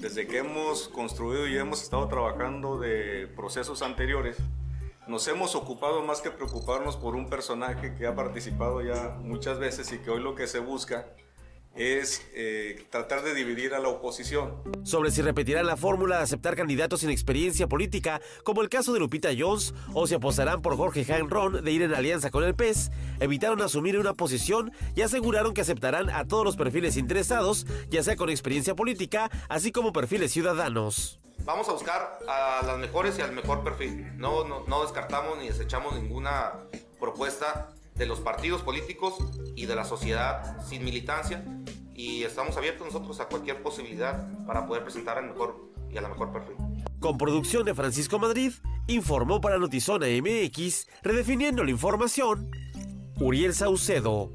desde 0.00 0.26
que 0.26 0.38
hemos 0.38 0.88
construido 0.88 1.46
y 1.46 1.56
hemos 1.56 1.82
estado 1.82 2.06
trabajando 2.08 2.78
de 2.78 3.28
procesos 3.34 3.82
anteriores, 3.82 4.36
nos 5.06 5.26
hemos 5.28 5.54
ocupado 5.54 6.02
más 6.02 6.20
que 6.20 6.30
preocuparnos 6.30 6.96
por 6.96 7.14
un 7.14 7.28
personaje 7.28 7.94
que 7.94 8.06
ha 8.06 8.14
participado 8.14 8.82
ya 8.82 9.16
muchas 9.20 9.58
veces 9.58 9.92
y 9.92 9.98
que 9.98 10.10
hoy 10.10 10.20
lo 10.20 10.34
que 10.34 10.46
se 10.46 10.58
busca 10.58 11.06
es 11.76 12.26
eh, 12.34 12.86
tratar 12.90 13.22
de 13.22 13.34
dividir 13.34 13.74
a 13.74 13.78
la 13.78 13.88
oposición. 13.88 14.54
Sobre 14.82 15.10
si 15.10 15.22
repetirán 15.22 15.66
la 15.66 15.76
fórmula 15.76 16.18
de 16.18 16.22
aceptar 16.22 16.56
candidatos 16.56 17.00
sin 17.00 17.10
experiencia 17.10 17.66
política, 17.66 18.20
como 18.44 18.62
el 18.62 18.68
caso 18.68 18.92
de 18.92 19.00
Lupita 19.00 19.30
Jones, 19.36 19.74
o 19.92 20.06
si 20.06 20.14
apostarán 20.14 20.62
por 20.62 20.76
Jorge 20.76 21.04
Jaén 21.04 21.30
Ron 21.30 21.62
de 21.64 21.72
ir 21.72 21.82
en 21.82 21.94
alianza 21.94 22.30
con 22.30 22.44
el 22.44 22.54
PES, 22.54 22.90
evitaron 23.20 23.60
asumir 23.60 23.98
una 23.98 24.14
posición 24.14 24.72
y 24.94 25.02
aseguraron 25.02 25.54
que 25.54 25.60
aceptarán 25.60 26.10
a 26.10 26.26
todos 26.26 26.44
los 26.44 26.56
perfiles 26.56 26.96
interesados, 26.96 27.66
ya 27.90 28.02
sea 28.02 28.16
con 28.16 28.30
experiencia 28.30 28.74
política, 28.74 29.30
así 29.48 29.72
como 29.72 29.92
perfiles 29.92 30.32
ciudadanos. 30.32 31.18
Vamos 31.44 31.68
a 31.68 31.72
buscar 31.72 32.18
a 32.26 32.64
las 32.66 32.78
mejores 32.78 33.18
y 33.18 33.22
al 33.22 33.32
mejor 33.32 33.62
perfil. 33.62 34.16
No, 34.16 34.44
no, 34.44 34.64
no 34.66 34.82
descartamos 34.82 35.38
ni 35.38 35.46
desechamos 35.46 35.94
ninguna 35.94 36.54
propuesta 36.98 37.68
de 37.94 38.06
los 38.06 38.20
partidos 38.20 38.62
políticos 38.62 39.14
y 39.54 39.66
de 39.66 39.74
la 39.74 39.84
sociedad 39.84 40.62
sin 40.66 40.84
militancia 40.84 41.44
y 41.96 42.24
estamos 42.24 42.56
abiertos 42.56 42.86
nosotros 42.86 43.18
a 43.20 43.26
cualquier 43.26 43.62
posibilidad 43.62 44.28
para 44.46 44.66
poder 44.66 44.82
presentar 44.82 45.16
al 45.16 45.28
mejor 45.28 45.72
y 45.90 45.96
a 45.96 46.02
la 46.02 46.08
mejor 46.08 46.32
perfil. 46.32 46.56
Con 47.00 47.16
producción 47.16 47.64
de 47.64 47.74
Francisco 47.74 48.18
Madrid, 48.18 48.52
informó 48.86 49.40
para 49.40 49.58
Notizona 49.58 50.06
MX, 50.06 50.88
redefiniendo 51.02 51.64
la 51.64 51.70
información, 51.70 52.50
Uriel 53.18 53.54
Saucedo. 53.54 54.30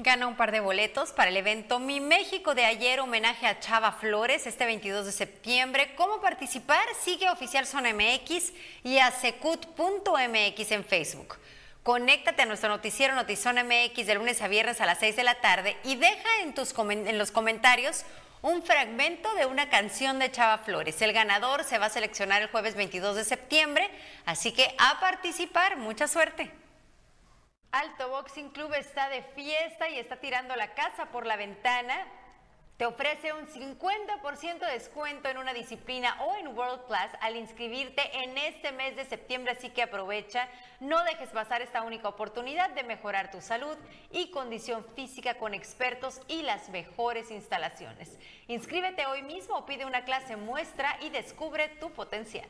Gana 0.00 0.28
un 0.28 0.36
par 0.36 0.52
de 0.52 0.60
boletos 0.60 1.10
para 1.10 1.28
el 1.28 1.36
evento 1.36 1.80
Mi 1.80 2.00
México 2.00 2.54
de 2.54 2.64
ayer, 2.64 3.00
homenaje 3.00 3.46
a 3.46 3.58
Chava 3.58 3.90
Flores, 3.90 4.46
este 4.46 4.64
22 4.64 5.06
de 5.06 5.12
septiembre. 5.12 5.94
¿Cómo 5.96 6.20
participar? 6.20 6.86
Sigue 7.02 7.28
Oficial 7.28 7.66
Zona 7.66 7.92
MX 7.92 8.52
y 8.84 8.98
a 8.98 9.10
secut.mx 9.10 10.70
en 10.70 10.84
Facebook. 10.84 11.36
Conéctate 11.88 12.42
a 12.42 12.44
nuestro 12.44 12.68
noticiero 12.68 13.14
Notizón 13.14 13.56
MX 13.56 14.06
de 14.06 14.14
lunes 14.14 14.42
a 14.42 14.48
viernes 14.48 14.82
a 14.82 14.84
las 14.84 14.98
6 14.98 15.16
de 15.16 15.24
la 15.24 15.36
tarde 15.36 15.78
y 15.84 15.96
deja 15.96 16.42
en, 16.42 16.52
tus 16.52 16.74
en 16.78 17.16
los 17.16 17.30
comentarios 17.30 18.04
un 18.42 18.62
fragmento 18.62 19.34
de 19.36 19.46
una 19.46 19.70
canción 19.70 20.18
de 20.18 20.30
Chava 20.30 20.58
Flores. 20.58 21.00
El 21.00 21.14
ganador 21.14 21.64
se 21.64 21.78
va 21.78 21.86
a 21.86 21.88
seleccionar 21.88 22.42
el 22.42 22.50
jueves 22.50 22.74
22 22.74 23.16
de 23.16 23.24
septiembre, 23.24 23.90
así 24.26 24.52
que 24.52 24.74
a 24.76 25.00
participar. 25.00 25.78
Mucha 25.78 26.08
suerte. 26.08 26.50
Alto 27.72 28.10
Boxing 28.10 28.50
Club 28.50 28.74
está 28.74 29.08
de 29.08 29.22
fiesta 29.22 29.88
y 29.88 29.98
está 29.98 30.16
tirando 30.16 30.56
la 30.56 30.74
casa 30.74 31.06
por 31.06 31.24
la 31.24 31.36
ventana. 31.36 32.06
Te 32.78 32.86
ofrece 32.86 33.32
un 33.32 33.44
50% 33.48 34.60
de 34.60 34.72
descuento 34.72 35.28
en 35.28 35.38
una 35.38 35.52
disciplina 35.52 36.16
o 36.22 36.36
en 36.36 36.56
World 36.56 36.86
Class 36.86 37.10
al 37.20 37.34
inscribirte 37.34 38.00
en 38.22 38.38
este 38.38 38.70
mes 38.70 38.94
de 38.94 39.04
septiembre, 39.04 39.50
así 39.50 39.70
que 39.70 39.82
aprovecha. 39.82 40.48
No 40.78 41.02
dejes 41.02 41.30
pasar 41.30 41.60
esta 41.60 41.82
única 41.82 42.06
oportunidad 42.06 42.70
de 42.70 42.84
mejorar 42.84 43.32
tu 43.32 43.40
salud 43.40 43.76
y 44.12 44.30
condición 44.30 44.86
física 44.94 45.34
con 45.38 45.54
expertos 45.54 46.20
y 46.28 46.42
las 46.42 46.68
mejores 46.68 47.32
instalaciones. 47.32 48.16
Inscríbete 48.46 49.06
hoy 49.06 49.22
mismo 49.22 49.66
pide 49.66 49.84
una 49.84 50.04
clase 50.04 50.36
muestra 50.36 50.98
y 51.00 51.10
descubre 51.10 51.66
tu 51.80 51.90
potencial. 51.90 52.48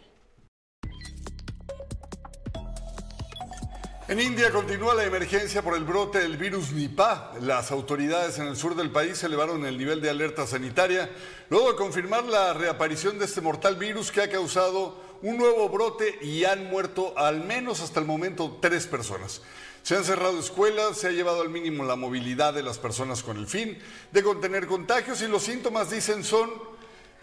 En 4.08 4.18
India 4.22 4.50
continúa 4.50 4.94
la 4.94 5.04
emergencia 5.04 5.60
por 5.60 5.76
el 5.76 5.84
brote 5.84 6.20
del 6.20 6.38
virus 6.38 6.72
Nipah. 6.72 7.34
Las 7.42 7.70
autoridades 7.70 8.38
en 8.38 8.46
el 8.46 8.56
sur 8.56 8.74
del 8.74 8.90
país 8.90 9.22
elevaron 9.22 9.66
el 9.66 9.76
nivel 9.76 10.00
de 10.00 10.08
alerta 10.08 10.46
sanitaria 10.46 11.10
luego 11.50 11.72
de 11.72 11.76
confirmar 11.76 12.24
la 12.24 12.54
reaparición 12.54 13.18
de 13.18 13.26
este 13.26 13.42
mortal 13.42 13.76
virus 13.76 14.10
que 14.10 14.22
ha 14.22 14.30
causado 14.30 14.98
un 15.20 15.36
nuevo 15.36 15.68
brote 15.68 16.18
y 16.22 16.44
han 16.44 16.70
muerto 16.70 17.12
al 17.18 17.44
menos 17.44 17.82
hasta 17.82 18.00
el 18.00 18.06
momento 18.06 18.56
tres 18.62 18.86
personas. 18.86 19.42
Se 19.82 19.94
han 19.94 20.04
cerrado 20.04 20.40
escuelas, 20.40 20.96
se 20.96 21.08
ha 21.08 21.10
llevado 21.10 21.42
al 21.42 21.50
mínimo 21.50 21.84
la 21.84 21.94
movilidad 21.94 22.54
de 22.54 22.62
las 22.62 22.78
personas 22.78 23.22
con 23.22 23.36
el 23.36 23.46
fin 23.46 23.76
de 24.10 24.22
contener 24.22 24.66
contagios 24.66 25.20
y 25.20 25.28
los 25.28 25.42
síntomas 25.42 25.90
dicen 25.90 26.24
son 26.24 26.50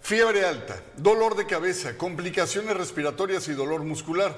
fiebre 0.03 0.45
alta, 0.45 0.83
dolor 0.97 1.35
de 1.35 1.47
cabeza, 1.47 1.97
complicaciones 1.97 2.77
respiratorias 2.77 3.47
y 3.47 3.53
dolor 3.53 3.81
muscular. 3.81 4.35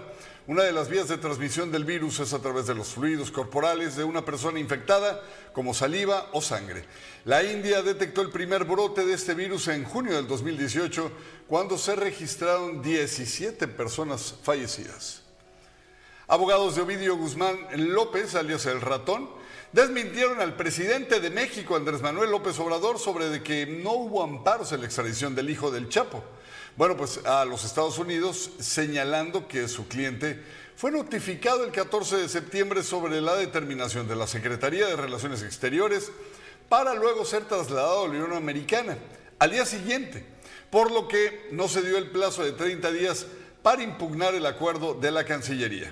Una 0.48 0.64
de 0.64 0.72
las 0.72 0.88
vías 0.88 1.10
de 1.10 1.18
transmisión 1.18 1.74
del 1.74 1.84
virus 1.84 2.22
es 2.22 2.32
a 2.32 2.40
través 2.40 2.68
de 2.68 2.74
los 2.74 2.94
fluidos 2.94 3.32
corporales 3.32 3.98
de 3.98 4.06
una 4.06 4.24
persona 4.24 4.62
infectada, 4.62 5.22
como 5.52 5.74
saliva 5.74 6.30
o 6.32 6.42
sangre. 6.42 6.86
La 7.26 7.44
India 7.44 7.82
detectó 7.82 8.22
el 8.22 8.30
primer 8.30 8.64
brote 8.64 9.06
de 9.06 9.14
este 9.14 9.34
virus 9.34 9.68
en 9.68 9.84
junio 9.84 10.16
del 10.16 10.26
2018, 10.26 11.12
cuando 11.50 11.78
se 11.78 11.98
registraron 11.98 12.82
17 12.82 13.68
personas 13.68 14.36
fallecidas. 14.42 15.22
Abogados 16.30 16.78
de 16.78 16.82
Ovidio 16.84 17.18
Guzmán 17.18 17.58
López, 17.76 18.34
alias 18.34 18.66
el 18.68 18.80
ratón, 18.80 19.30
desmintieron 19.74 20.40
al 20.40 20.56
presidente 20.56 21.20
de 21.20 21.30
México, 21.30 21.76
Andrés 21.76 22.02
Manuel 22.02 22.32
López 22.32 22.58
Obrador, 22.60 23.00
sobre 23.00 23.28
de 23.28 23.44
que 23.44 23.66
no 23.66 23.92
hubo 23.92 24.24
amparos 24.24 24.72
en 24.72 24.80
la 24.80 24.86
extradición 24.86 25.36
del 25.36 25.50
hijo 25.50 25.72
del 25.72 25.90
Chapo. 25.90 26.24
Bueno, 26.78 26.96
pues 26.96 27.26
a 27.26 27.44
los 27.44 27.66
Estados 27.66 27.98
Unidos 27.98 28.52
señalando 28.60 29.48
que 29.48 29.68
su 29.68 29.88
cliente 29.88 30.40
fue 30.76 30.92
notificado 30.92 31.66
el 31.66 31.72
14 31.72 32.18
de 32.18 32.30
septiembre 32.30 32.84
sobre 32.84 33.20
la 33.20 33.36
determinación 33.36 34.08
de 34.08 34.16
la 34.16 34.28
Secretaría 34.28 34.86
de 34.86 34.96
Relaciones 34.96 35.42
Exteriores 35.42 36.12
para 36.70 36.94
luego 36.94 37.26
ser 37.26 37.46
trasladado 37.46 38.02
a 38.02 38.08
la 38.08 38.14
Unión 38.14 38.34
Americana 38.34 38.96
al 39.40 39.52
día 39.52 39.66
siguiente, 39.66 40.24
por 40.70 40.92
lo 40.92 41.08
que 41.08 41.50
no 41.52 41.68
se 41.68 41.82
dio 41.82 41.98
el 41.98 42.12
plazo 42.12 42.44
de 42.44 42.52
30 42.52 42.92
días 42.92 43.26
para 43.64 43.82
impugnar 43.82 44.36
el 44.36 44.46
acuerdo 44.46 44.94
de 44.94 45.10
la 45.10 45.24
Cancillería. 45.24 45.92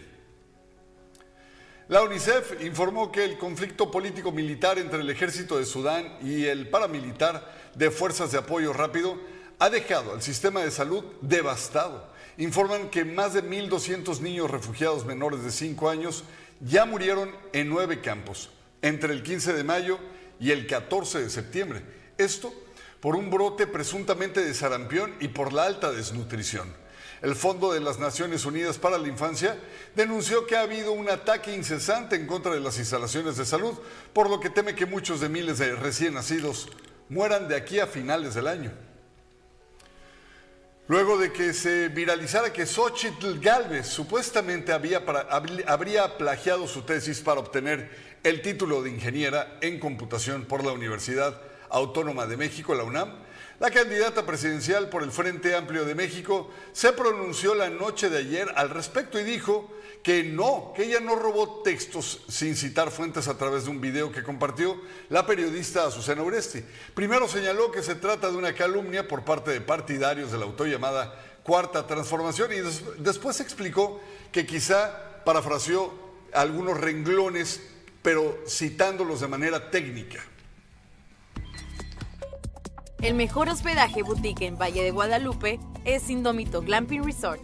La 1.88 2.04
UNICEF 2.04 2.64
informó 2.64 3.12
que 3.12 3.26
el 3.26 3.40
conflicto 3.40 3.90
político-militar 3.90 4.78
entre 4.78 5.00
el 5.00 5.10
ejército 5.10 5.58
de 5.58 5.66
Sudán 5.66 6.20
y 6.22 6.46
el 6.46 6.70
paramilitar 6.70 7.72
de 7.74 7.90
Fuerzas 7.90 8.32
de 8.32 8.38
Apoyo 8.38 8.72
Rápido 8.72 9.18
ha 9.60 9.70
dejado 9.70 10.14
al 10.14 10.22
sistema 10.22 10.62
de 10.62 10.72
salud 10.72 11.04
devastado. 11.22 12.14
Informan 12.38 12.90
que 12.90 13.06
más 13.06 13.34
de 13.34 13.44
1.200 13.44 14.20
niños 14.20 14.52
refugiados 14.52 15.06
menores 15.06 15.44
de 15.44 15.52
5 15.52 15.90
años 15.90 16.24
ya 16.60 16.86
murieron 16.86 17.32
en 17.54 17.70
nueve 17.70 18.02
campos 18.02 18.50
entre 18.82 19.14
el 19.14 19.24
15 19.24 19.54
de 19.54 19.64
mayo 19.64 20.00
y 20.40 20.52
el 20.52 20.68
14 20.68 21.22
de 21.22 21.30
septiembre. 21.30 21.82
Esto 22.18 22.54
por 23.00 23.16
un 23.16 23.30
brote 23.30 23.68
presuntamente 23.68 24.44
de 24.44 24.54
sarampión 24.54 25.14
y 25.20 25.28
por 25.28 25.54
la 25.54 25.66
alta 25.66 25.92
desnutrición. 25.92 26.74
El 27.22 27.36
Fondo 27.36 27.72
de 27.72 27.80
las 27.80 28.00
Naciones 28.00 28.46
Unidas 28.46 28.78
para 28.78 28.98
la 28.98 29.08
Infancia 29.08 29.58
denunció 29.96 30.46
que 30.46 30.56
ha 30.56 30.62
habido 30.62 30.92
un 30.92 31.10
ataque 31.10 31.56
incesante 31.56 32.16
en 32.16 32.28
contra 32.28 32.54
de 32.54 32.60
las 32.60 32.78
instalaciones 32.78 33.38
de 33.38 33.46
salud, 33.46 33.74
por 34.14 34.30
lo 34.30 34.40
que 34.40 34.50
teme 34.50 34.76
que 34.76 34.86
muchos 34.86 35.22
de 35.22 35.30
miles 35.30 35.58
de 35.58 35.76
recién 35.76 36.14
nacidos 36.14 36.70
mueran 37.10 37.48
de 37.48 37.56
aquí 37.56 37.80
a 37.80 37.88
finales 37.88 38.36
del 38.36 38.48
año. 38.48 38.72
Luego 40.88 41.18
de 41.18 41.34
que 41.34 41.54
se 41.54 41.90
viralizara 41.90 42.54
que 42.54 42.68
Xochitl 42.68 43.40
Galvez 43.40 43.88
supuestamente 43.88 44.72
había 44.72 45.02
habría 45.66 46.16
plagiado 46.20 46.68
su 46.68 46.84
tesis 46.84 47.22
para 47.22 47.40
obtener 47.40 47.90
el 48.22 48.44
título 48.44 48.84
de 48.84 48.92
ingeniera 48.92 49.58
en 49.62 49.80
computación 49.80 50.46
por 50.46 50.64
la 50.64 50.74
Universidad 50.74 51.42
Autónoma 51.70 52.28
de 52.28 52.38
México, 52.38 52.76
la 52.76 52.84
UNAM, 52.84 53.16
la 53.60 53.72
candidata 53.72 54.28
presidencial 54.28 54.90
por 54.90 55.02
el 55.02 55.12
Frente 55.12 55.56
Amplio 55.56 55.86
de 55.86 55.96
México 55.96 56.52
se 56.72 56.94
pronunció 56.94 57.56
la 57.56 57.72
noche 57.72 58.12
de 58.12 58.20
ayer 58.20 58.48
al 58.56 58.70
respecto 58.70 59.20
y 59.20 59.24
dijo 59.24 59.72
que 60.06 60.24
no, 60.24 60.72
que 60.76 60.84
ella 60.84 61.00
no 61.00 61.16
robó 61.16 61.64
textos 61.64 62.22
sin 62.30 62.56
citar 62.56 62.92
fuentes 62.92 63.28
a 63.28 63.40
través 63.40 63.64
de 63.64 63.72
un 63.72 63.82
video 63.82 64.12
que 64.12 64.22
compartió 64.22 64.80
la 65.10 65.26
periodista 65.26 65.88
Azucena 65.88 66.22
Uresti. 66.22 66.64
Primero 66.94 67.28
señaló 67.28 67.72
que 67.72 67.82
se 67.82 67.96
trata 67.96 68.30
de 68.30 68.38
una 68.38 68.54
calumnia 68.54 69.08
por 69.08 69.24
parte 69.24 69.50
de 69.50 69.62
partidarios 69.62 70.32
de 70.32 70.38
la 70.38 70.46
autollamada 70.46 71.20
Cuarta 71.42 71.88
Transformación 71.88 72.52
y 72.54 73.02
después 73.02 73.40
explicó 73.40 74.00
que 74.32 74.46
quizá 74.46 75.24
parafraseó 75.26 75.92
algunos 76.34 76.80
renglones, 76.80 77.64
pero 78.04 78.38
citándolos 78.48 79.22
de 79.22 79.28
manera 79.28 79.72
técnica. 79.72 80.24
El 83.02 83.16
mejor 83.16 83.50
hospedaje 83.50 84.04
boutique 84.04 84.46
en 84.46 84.56
Valle 84.56 84.84
de 84.84 84.92
Guadalupe 84.92 85.60
es 85.84 86.12
Indomito 86.12 86.62
Glamping 86.62 87.04
Resort 87.04 87.42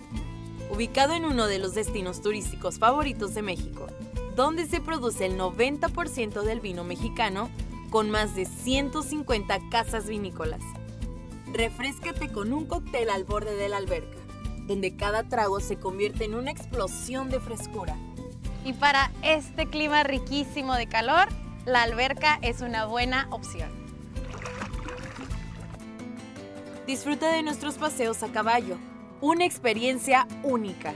ubicado 0.72 1.14
en 1.14 1.26
uno 1.26 1.48
de 1.48 1.60
los 1.60 1.74
destinos 1.74 2.22
turísticos 2.22 2.80
favoritos 2.80 3.34
de 3.34 3.42
México, 3.42 3.88
donde 4.36 4.66
se 4.66 4.80
produce 4.80 5.26
el 5.26 5.38
90% 5.38 6.44
del 6.44 6.62
vino 6.62 6.86
mexicano 6.86 7.50
con 7.90 8.10
más 8.10 8.36
de 8.36 8.46
150 8.46 9.70
casas 9.70 10.08
vinícolas. 10.08 10.62
Refrescate 11.52 12.32
con 12.32 12.54
un 12.54 12.66
cóctel 12.66 13.10
al 13.10 13.26
borde 13.26 13.56
de 13.56 13.68
la 13.68 13.78
alberca, 13.78 14.18
donde 14.68 14.96
cada 14.96 15.28
trago 15.28 15.60
se 15.60 15.76
convierte 15.76 16.24
en 16.24 16.36
una 16.36 16.52
explosión 16.52 17.30
de 17.30 17.42
frescura. 17.42 17.98
Y 18.64 18.72
para 18.72 19.12
este 19.24 19.68
clima 19.68 20.04
riquísimo 20.04 20.76
de 20.76 20.88
calor, 20.88 21.28
la 21.66 21.84
alberca 21.84 22.40
es 22.42 22.62
una 22.62 22.86
buena 22.86 23.28
opción. 23.32 23.70
Disfruta 26.88 27.32
de 27.34 27.44
nuestros 27.44 27.76
paseos 27.76 28.24
a 28.24 28.32
caballo, 28.32 28.78
una 29.22 29.46
experiencia 29.46 30.28
única. 30.42 30.94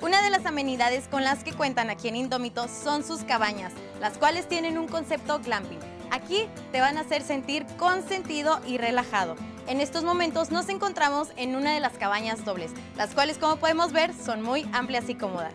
Una 0.00 0.22
de 0.22 0.30
las 0.30 0.46
amenidades 0.46 1.06
con 1.08 1.24
las 1.24 1.44
que 1.44 1.52
cuentan 1.52 1.90
aquí 1.90 2.08
en 2.08 2.16
Indómito 2.16 2.66
son 2.68 3.04
sus 3.04 3.22
cabañas, 3.22 3.74
las 4.00 4.16
cuales 4.16 4.48
tienen 4.48 4.78
un 4.78 4.88
concepto 4.88 5.40
glamping. 5.40 5.78
Aquí 6.10 6.48
te 6.72 6.80
van 6.80 6.96
a 6.96 7.02
hacer 7.02 7.20
sentir 7.22 7.66
consentido 7.76 8.60
y 8.66 8.78
relajado. 8.78 9.36
En 9.66 9.82
estos 9.82 10.04
momentos 10.04 10.50
nos 10.50 10.70
encontramos 10.70 11.28
en 11.36 11.54
una 11.54 11.74
de 11.74 11.80
las 11.80 11.92
cabañas 11.98 12.46
dobles, 12.46 12.72
las 12.96 13.14
cuales 13.14 13.36
como 13.36 13.56
podemos 13.56 13.92
ver 13.92 14.14
son 14.14 14.42
muy 14.42 14.66
amplias 14.72 15.10
y 15.10 15.14
cómodas. 15.14 15.54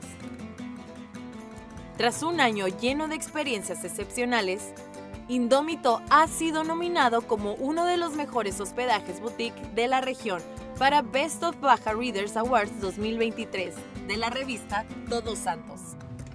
Tras 1.97 2.21
un 2.21 2.39
año 2.39 2.67
lleno 2.67 3.07
de 3.07 3.15
experiencias 3.15 3.83
excepcionales, 3.83 4.73
Indómito 5.27 6.03
ha 6.11 6.27
sido 6.27 6.63
nominado 6.63 7.23
como 7.23 7.53
uno 7.55 7.85
de 7.85 7.97
los 7.97 8.13
mejores 8.13 8.59
hospedajes 8.59 9.19
boutique 9.21 9.59
de 9.73 9.87
la 9.87 10.01
región 10.01 10.43
para 10.77 11.01
Best 11.01 11.43
of 11.43 11.59
Baja 11.59 11.93
Readers 11.93 12.37
Awards 12.37 12.79
2023 12.81 13.73
de 14.07 14.17
la 14.17 14.29
revista 14.29 14.85
Todos 15.09 15.39
Santos. 15.39 15.79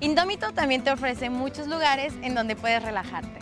Indómito 0.01 0.53
también 0.53 0.83
te 0.83 0.91
ofrece 0.91 1.31
muchos 1.31 1.67
lugares 1.67 2.13
en 2.23 2.35
donde 2.35 2.57
puedes 2.57 2.83
relajarte. 2.83 3.41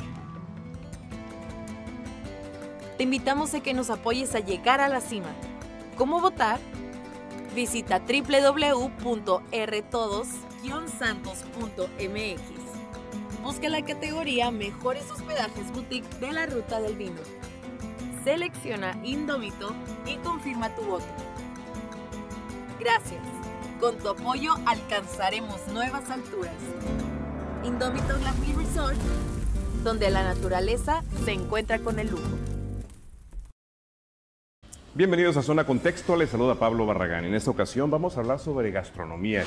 Te 2.97 3.05
invitamos 3.05 3.55
a 3.55 3.61
que 3.61 3.75
nos 3.75 3.91
apoyes 3.91 4.35
a 4.35 4.41
llegar 4.41 4.81
a 4.81 4.89
la 4.89 5.01
cima. 5.01 5.29
¿Cómo 5.97 6.21
votar? 6.21 6.59
Visita 7.55 8.01
www.rtodos.com 8.01 10.49
indómitos-santos.mx. 10.63 12.41
Busca 13.43 13.69
la 13.69 13.85
categoría 13.85 14.51
Mejores 14.51 15.11
hospedajes 15.11 15.71
boutique 15.73 16.09
de 16.21 16.33
la 16.33 16.47
Ruta 16.47 16.81
del 16.81 16.97
Vino. 16.97 17.21
Selecciona 18.25 18.99
Indómito 19.05 19.75
y 20.05 20.17
confirma 20.17 20.75
tu 20.75 20.83
voto. 20.83 21.07
Gracias. 22.81 23.23
Con 23.81 23.97
tu 23.99 24.09
apoyo 24.09 24.55
alcanzaremos 24.67 25.67
nuevas 25.73 26.11
alturas. 26.11 26.55
Indómito 27.65 28.19
Glamping 28.19 28.59
Resort, 28.59 28.99
donde 29.85 30.11
la 30.11 30.25
naturaleza 30.25 31.03
se 31.25 31.33
encuentra 31.33 31.79
con 31.79 31.99
el 32.01 32.11
lujo. 32.11 32.29
Bienvenidos 34.95 35.37
a 35.37 35.43
Zona 35.43 35.65
Contexto, 35.65 36.17
les 36.17 36.31
saluda 36.31 36.57
Pablo 36.57 36.87
Barragán. 36.87 37.25
En 37.25 37.35
esta 37.35 37.53
ocasión 37.53 37.89
vamos 37.91 38.17
a 38.17 38.21
hablar 38.21 38.41
sobre 38.41 38.73
gastronomía. 38.73 39.45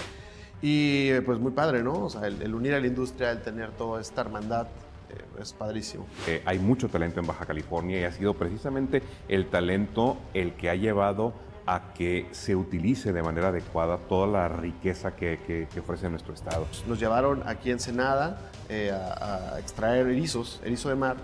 Y 0.62 1.20
pues 1.22 1.40
muy 1.40 1.52
padre, 1.52 1.84
¿no? 1.84 2.06
O 2.06 2.10
sea, 2.10 2.26
el, 2.28 2.42
el 2.42 2.56
unir 2.56 2.74
a 2.74 2.80
la 2.80 2.88
industria, 2.88 3.32
el 3.32 3.42
tener 3.42 3.72
toda 3.72 4.00
esta 4.00 4.22
hermandad, 4.22 4.68
es 5.40 5.54
padrísimo. 5.54 6.06
Eh, 6.28 6.42
hay 6.46 6.60
mucho 6.60 6.88
talento 6.90 7.20
en 7.20 7.28
Baja 7.28 7.46
California 7.46 8.00
y 8.00 8.04
ha 8.04 8.12
sido 8.12 8.34
precisamente 8.34 9.02
el 9.28 9.48
talento 9.50 10.18
el 10.34 10.54
que 10.54 10.70
ha 10.70 10.76
llevado 10.76 11.34
a 11.66 11.94
que 11.94 12.28
se 12.32 12.56
utilice 12.56 13.14
de 13.14 13.22
manera 13.22 13.50
adecuada 13.50 13.98
toda 13.98 14.26
la 14.28 14.48
riqueza 14.48 15.16
que, 15.16 15.40
que- 15.46 15.68
que 15.72 15.80
ofrece 15.80 16.10
nuestro 16.10 16.34
estado. 16.34 16.66
Nos 16.88 17.00
llevaron 17.00 17.44
aquí 17.46 17.70
en 17.70 17.74
Ensenada 17.74 18.52
eh, 18.68 18.92
a, 18.92 19.54
a 19.56 19.60
extraer 19.60 20.08
erizos, 20.08 20.60
erizo 20.64 20.90
de 20.90 20.96
mar, 20.96 21.18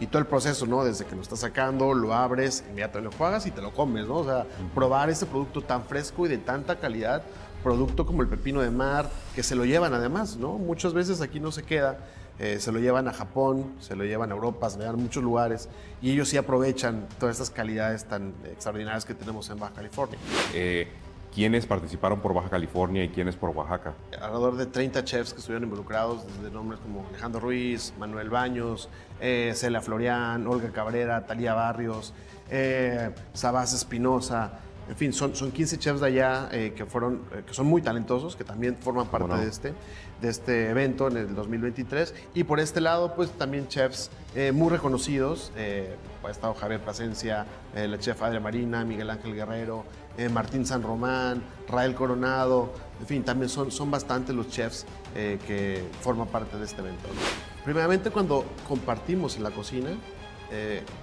y 0.00 0.06
todo 0.06 0.18
el 0.20 0.26
proceso, 0.26 0.66
¿no? 0.66 0.84
Desde 0.84 1.04
que 1.04 1.14
lo 1.14 1.22
estás 1.22 1.40
sacando, 1.40 1.94
lo 1.94 2.12
abres, 2.14 2.64
inmediatamente 2.68 3.12
lo 3.12 3.16
juegas 3.16 3.46
y 3.46 3.50
te 3.52 3.62
lo 3.62 3.72
comes, 3.72 4.06
¿no? 4.08 4.16
O 4.16 4.24
sea, 4.24 4.44
probar 4.74 5.08
este 5.10 5.26
producto 5.26 5.62
tan 5.62 5.84
fresco 5.84 6.26
y 6.26 6.28
de 6.30 6.38
tanta 6.38 6.80
calidad, 6.80 7.22
producto 7.62 8.04
como 8.04 8.22
el 8.22 8.28
pepino 8.28 8.60
de 8.60 8.70
mar, 8.70 9.08
que 9.36 9.42
se 9.44 9.54
lo 9.54 9.64
llevan 9.64 9.94
además, 9.94 10.36
¿no? 10.36 10.54
Muchas 10.54 10.94
veces 10.94 11.20
aquí 11.20 11.38
no 11.40 11.52
se 11.52 11.62
queda, 11.62 11.98
eh, 12.38 12.58
se 12.60 12.72
lo 12.72 12.78
llevan 12.78 13.08
a 13.08 13.12
Japón, 13.12 13.74
se 13.80 13.94
lo 13.96 14.04
llevan 14.04 14.30
a 14.30 14.34
Europa, 14.34 14.68
se 14.70 14.76
lo 14.76 14.82
llevan 14.82 15.00
a 15.00 15.02
muchos 15.02 15.22
lugares, 15.22 15.68
y 16.02 16.12
ellos 16.12 16.28
sí 16.28 16.36
aprovechan 16.36 17.06
todas 17.18 17.36
estas 17.36 17.50
calidades 17.50 18.04
tan 18.04 18.34
extraordinarias 18.44 19.04
que 19.04 19.14
tenemos 19.14 19.48
en 19.50 19.58
Baja 19.58 19.74
California. 19.74 20.18
Eh, 20.52 20.88
¿Quiénes 21.34 21.66
participaron 21.66 22.20
por 22.20 22.32
Baja 22.32 22.48
California 22.48 23.02
y 23.02 23.08
quiénes 23.08 23.34
por 23.34 23.50
Oaxaca? 23.50 23.94
alrededor 24.20 24.56
de 24.56 24.66
30 24.66 25.04
chefs 25.04 25.32
que 25.32 25.40
estuvieron 25.40 25.64
involucrados, 25.64 26.24
desde 26.26 26.52
nombres 26.52 26.78
como 26.80 27.04
Alejandro 27.08 27.40
Ruiz, 27.40 27.92
Manuel 27.98 28.30
Baños, 28.30 28.88
eh, 29.20 29.52
Celia 29.56 29.80
Florian, 29.80 30.46
Olga 30.46 30.70
Cabrera, 30.70 31.26
Talía 31.26 31.54
Barrios, 31.54 32.14
eh, 32.50 33.10
Sabás 33.32 33.72
Espinosa. 33.72 34.60
En 34.88 34.96
fin, 34.96 35.12
son, 35.12 35.34
son 35.34 35.50
15 35.50 35.78
chefs 35.78 36.00
de 36.00 36.06
allá 36.06 36.48
eh, 36.52 36.74
que, 36.76 36.84
fueron, 36.84 37.22
eh, 37.32 37.42
que 37.46 37.54
son 37.54 37.66
muy 37.66 37.80
talentosos, 37.80 38.36
que 38.36 38.44
también 38.44 38.76
forman 38.76 39.06
parte 39.06 39.34
de, 39.34 39.48
este, 39.48 39.74
de 40.20 40.28
este 40.28 40.70
evento 40.70 41.08
en 41.08 41.16
el 41.16 41.34
2023. 41.34 42.14
Y 42.34 42.44
por 42.44 42.60
este 42.60 42.80
lado, 42.80 43.14
pues 43.14 43.30
también 43.30 43.68
chefs 43.68 44.10
eh, 44.34 44.52
muy 44.52 44.68
reconocidos. 44.68 45.52
Eh, 45.56 45.94
ha 46.24 46.30
estado 46.30 46.54
Javier 46.54 46.80
Plasencia, 46.80 47.46
eh, 47.74 47.86
la 47.86 47.98
chef 47.98 48.20
Adria 48.22 48.40
Marina, 48.40 48.84
Miguel 48.84 49.10
Ángel 49.10 49.34
Guerrero, 49.34 49.84
eh, 50.16 50.28
Martín 50.28 50.66
San 50.66 50.82
Román, 50.82 51.42
Rael 51.68 51.94
Coronado. 51.94 52.72
En 53.00 53.06
fin, 53.06 53.22
también 53.22 53.48
son, 53.48 53.70
son 53.70 53.90
bastantes 53.90 54.34
los 54.34 54.48
chefs 54.48 54.86
que 55.14 55.84
forman 56.00 56.26
parte 56.26 56.56
de 56.58 56.64
este 56.64 56.80
evento. 56.80 57.06
¿no? 57.08 57.20
Primeramente, 57.64 58.10
cuando 58.10 58.44
compartimos 58.66 59.36
en 59.36 59.44
la 59.44 59.50
cocina, 59.50 59.90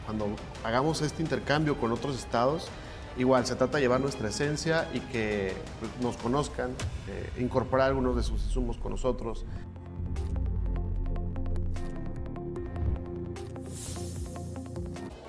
cuando 0.05 0.27
hagamos 0.63 1.01
este 1.01 1.21
intercambio 1.21 1.77
con 1.77 1.91
otros 1.91 2.17
estados, 2.17 2.69
igual 3.17 3.45
se 3.45 3.55
trata 3.55 3.77
de 3.77 3.81
llevar 3.83 3.99
nuestra 3.99 4.29
esencia 4.29 4.87
y 4.93 4.99
que 4.99 5.53
pues, 5.79 5.91
nos 6.01 6.17
conozcan, 6.17 6.71
eh, 7.07 7.29
incorporar 7.39 7.87
algunos 7.87 8.15
de 8.15 8.23
sus 8.23 8.43
insumos 8.43 8.77
con 8.77 8.91
nosotros. 8.91 9.45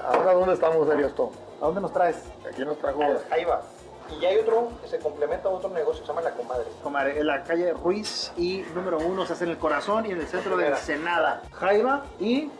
¿Ahora 0.00 0.32
dónde 0.34 0.54
estamos, 0.54 0.88
Ariosto? 0.90 1.30
¿A 1.60 1.66
dónde 1.66 1.80
nos 1.80 1.92
traes? 1.92 2.16
Aquí 2.50 2.64
nos 2.64 2.78
trajo... 2.78 3.00
Ahí 3.30 3.44
va. 3.44 3.62
Y 4.10 4.20
ya 4.20 4.28
hay 4.30 4.38
otro 4.38 4.68
que 4.82 4.88
se 4.88 4.98
complementa 4.98 5.48
a 5.48 5.52
otro 5.52 5.70
negocio 5.70 6.00
que 6.02 6.06
se 6.06 6.12
llama 6.12 6.22
La 6.22 6.32
Comadre. 6.34 6.64
Comadre, 6.82 7.20
en 7.20 7.26
la 7.26 7.44
calle 7.44 7.72
Ruiz 7.72 8.32
y 8.36 8.64
número 8.74 8.98
uno 8.98 9.24
se 9.24 9.32
hace 9.34 9.44
en 9.44 9.50
el 9.50 9.58
corazón 9.58 10.06
y 10.06 10.10
en 10.10 10.20
el 10.20 10.26
centro 10.26 10.56
de 10.56 10.68
Ensenada. 10.68 11.42
Jaiba 11.52 12.04
y... 12.18 12.50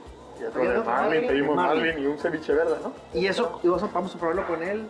Y 0.40 0.44
otro 0.44 0.62
de 0.62 0.78
Marlin, 0.80 1.26
pedimos 1.26 1.54
Marlin 1.56 1.98
y 1.98 2.06
un 2.06 2.18
ceviche 2.18 2.52
verde, 2.52 2.76
¿no? 2.82 2.92
Y 3.12 3.26
eso 3.26 3.60
y 3.62 3.68
vamos 3.68 3.82
a- 3.82 3.86
vamos 3.88 4.14
a 4.14 4.18
probarlo 4.18 4.46
con 4.46 4.62
él. 4.62 4.88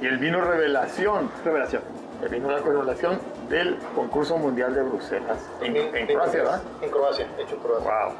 Y 0.00 0.06
el 0.06 0.18
vino 0.18 0.40
Revelación. 0.40 1.30
Revelación. 1.44 1.82
El 2.22 2.28
vino 2.30 2.48
de 2.48 2.58
Revelación 2.60 3.18
del 3.48 3.78
concurso 3.94 4.36
mundial 4.38 4.74
de 4.74 4.82
Bruselas. 4.82 5.38
En, 5.60 5.76
en 5.76 6.06
Croacia, 6.06 6.42
¿verdad? 6.42 6.62
En 6.82 6.90
Croacia, 6.90 7.26
hecho 7.38 7.54
en 7.54 7.60
Croacia. 7.60 7.90
Wow. 7.90 8.12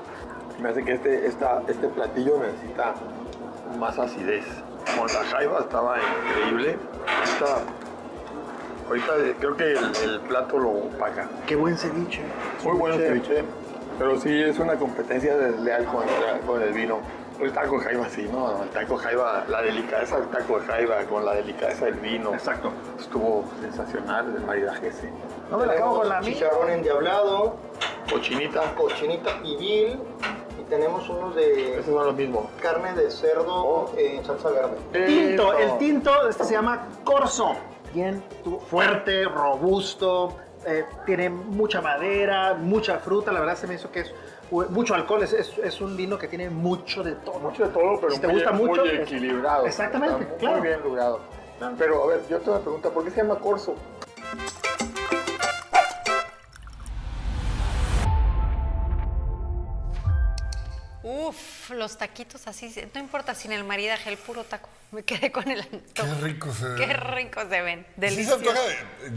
Me 0.62 0.68
hace 0.70 0.84
que 0.84 0.92
este, 0.94 1.26
esta, 1.26 1.62
este 1.68 1.88
platillo 1.88 2.38
necesita 2.38 2.94
más 3.78 3.98
acidez. 3.98 4.44
Como 4.94 5.06
la 5.06 5.24
jaiba 5.30 5.58
estaba 5.60 5.96
increíble. 5.98 6.78
Esta- 7.24 7.58
ahorita 8.88 9.12
creo 9.38 9.56
que 9.56 9.72
el, 9.72 9.96
el 10.04 10.20
plato 10.20 10.58
lo 10.58 10.70
opaca. 10.70 11.28
Qué 11.46 11.56
buen 11.56 11.76
ceviche. 11.76 12.22
Muy 12.64 12.76
bueno 12.76 12.94
el 12.96 13.02
ceviche. 13.02 13.44
Pero 13.98 14.18
sí 14.20 14.42
es 14.42 14.58
una 14.60 14.76
competencia 14.76 15.36
desleal 15.36 15.84
con, 15.86 16.04
con 16.46 16.62
el 16.62 16.72
vino. 16.72 16.98
El 17.40 17.52
taco 17.52 17.78
de 17.78 17.84
jaiba 17.84 18.08
sí, 18.08 18.28
¿no? 18.32 18.62
El 18.64 18.68
taco 18.70 18.98
de 18.98 19.04
jaiba, 19.04 19.44
la 19.48 19.62
delicadeza 19.62 20.18
del 20.18 20.28
taco 20.28 20.58
de 20.58 20.66
jaiba 20.66 21.04
con 21.04 21.24
la 21.24 21.34
delicadeza 21.34 21.84
del 21.84 21.94
vino. 21.94 22.34
Exacto. 22.34 22.72
Estuvo 22.98 23.44
sensacional 23.60 24.34
el 24.36 24.44
maridaje 24.44 24.88
ese. 24.88 25.10
No 25.50 25.58
me 25.58 25.66
la 25.66 25.74
acabo 25.74 25.98
con 25.98 26.08
la 26.08 26.20
mía. 26.20 26.32
Chicharrón 26.32 26.70
endiablado, 26.70 27.56
Cochinita. 28.10 28.74
cochinita 28.74 29.40
pibil 29.42 29.98
y 30.60 30.62
tenemos 30.68 31.08
unos 31.08 31.36
de... 31.36 31.74
Esos 31.78 31.94
son 31.94 32.06
los 32.06 32.14
mismos. 32.16 32.46
Carne 32.60 32.92
de 32.94 33.10
cerdo 33.10 33.92
en 33.96 34.24
salsa 34.24 34.50
verde. 34.50 34.76
Tinto, 34.92 35.06
Tinto. 35.06 35.52
el 35.54 35.78
tinto 35.78 36.28
este 36.28 36.44
se 36.44 36.52
llama 36.54 36.88
corso. 37.04 37.54
Bien 37.94 38.22
fuerte, 38.68 39.24
robusto, 39.24 40.36
eh, 40.66 40.84
tiene 41.06 41.30
mucha 41.30 41.80
madera, 41.80 42.54
mucha 42.54 42.98
fruta. 42.98 43.30
La 43.32 43.40
verdad 43.40 43.56
se 43.56 43.66
me 43.66 43.74
hizo 43.74 43.90
que 43.92 44.00
es 44.00 44.12
mucho 44.50 44.94
alcohol. 44.94 45.22
Es, 45.22 45.32
es- 45.32 45.58
es 45.58 45.80
un 45.80 45.96
vino 45.96 46.18
que 46.18 46.28
tiene 46.28 46.48
mucho 46.50 47.02
de 47.02 47.12
todo. 47.16 47.38
Mucho 47.38 47.64
de 47.66 47.70
todo, 47.72 48.00
pero 48.00 48.12
si 48.12 48.20
te 48.20 48.26
muy- 48.28 48.36
gusta 48.36 48.52
mucho, 48.52 48.84
equilibrado. 48.86 49.66
Exactamente, 49.66 50.26
muy 50.26 50.36
claro. 50.38 50.62
bien 50.62 50.80
logrado. 50.82 51.20
Pero 51.76 52.04
a 52.04 52.06
ver, 52.06 52.20
yo 52.28 52.38
te 52.38 52.50
voy 52.50 52.58
a 52.58 52.62
preguntar, 52.62 52.92
¿por 52.92 53.04
qué 53.04 53.10
se 53.10 53.16
llama 53.22 53.36
corso? 53.36 53.74
Los 61.70 61.98
taquitos 61.98 62.46
así, 62.46 62.74
no 62.94 63.00
importa 63.00 63.34
sin 63.34 63.52
el 63.52 63.64
maridaje, 63.64 64.10
el 64.10 64.16
puro 64.18 64.44
taco. 64.44 64.68
Me 64.90 65.02
quedé 65.02 65.30
con 65.30 65.46
el 65.50 65.60
antojo. 65.60 66.08
Qué 66.08 66.14
rico 66.24 66.52
se 66.52 66.64
Qué 66.76 66.86
ve. 66.86 66.94
ricos 66.94 67.44
se 67.50 67.60
ven, 67.60 67.86
Sí 68.08 68.24
se 68.24 68.32
antoja 68.32 68.58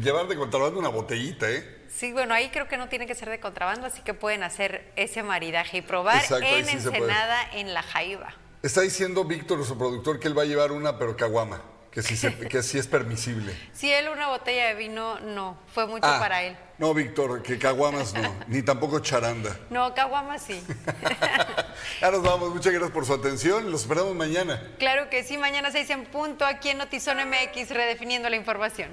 llevar 0.02 0.28
de 0.28 0.36
contrabando 0.36 0.80
una 0.80 0.90
botellita, 0.90 1.50
¿eh? 1.50 1.86
Sí, 1.90 2.12
bueno, 2.12 2.34
ahí 2.34 2.50
creo 2.50 2.68
que 2.68 2.78
no 2.78 2.90
tiene 2.90 3.08
que 3.08 3.16
ser 3.16 3.30
de 3.30 3.40
contrabando, 3.40 3.88
así 3.88 4.02
que 4.02 4.14
pueden 4.14 4.44
hacer 4.44 4.92
ese 4.96 5.24
maridaje 5.24 5.78
y 5.78 5.82
probar 5.82 6.18
Exacto, 6.18 6.46
en 6.46 6.66
sí. 6.66 6.72
Ensenada 6.74 7.42
en 7.54 7.74
La 7.74 7.84
Jaiba. 7.84 8.34
Está 8.64 8.82
diciendo 8.82 9.24
Víctor, 9.24 9.58
nuestro 9.58 9.78
productor, 9.78 10.20
que 10.20 10.28
él 10.28 10.38
va 10.38 10.44
a 10.44 10.46
llevar 10.46 10.72
una, 10.72 10.98
pero 10.98 11.16
caguama, 11.16 11.62
que 11.92 12.02
sí, 12.02 12.16
se- 12.16 12.34
que 12.48 12.64
sí 12.64 12.78
es 12.80 12.88
permisible. 12.88 13.54
Si 13.74 13.92
él 13.92 14.08
una 14.10 14.28
botella 14.30 14.68
de 14.68 14.76
vino, 14.76 15.20
no, 15.20 15.58
fue 15.74 15.88
mucho 15.88 16.06
Ah. 16.08 16.20
para 16.20 16.44
él. 16.44 16.56
No, 16.78 16.94
Víctor, 16.94 17.44
que 17.44 17.60
caguamas 17.60 18.14
no, 18.14 18.34
ni 18.48 18.64
tampoco 18.64 19.00
charanda. 19.02 19.56
No, 19.70 19.94
caguama 19.94 20.40
sí. 20.40 20.62
Ya 22.02 22.10
nos 22.12 22.22
vamos, 22.24 22.50
muchas 22.54 22.72
gracias 22.74 22.92
por 22.92 23.06
su 23.06 23.14
atención, 23.14 23.72
los 23.72 23.82
esperamos 23.82 24.16
mañana. 24.16 24.62
claro 24.80 25.10
que 25.10 25.24
sí, 25.24 25.38
mañana 25.38 25.72
6 25.72 25.90
en 25.92 26.06
punto 26.06 26.46
aquí 26.46 26.70
en 26.70 26.78
Notizón 26.80 27.18
MX, 27.18 27.70
redefiniendo 27.72 28.30
la 28.30 28.36
información. 28.36 28.90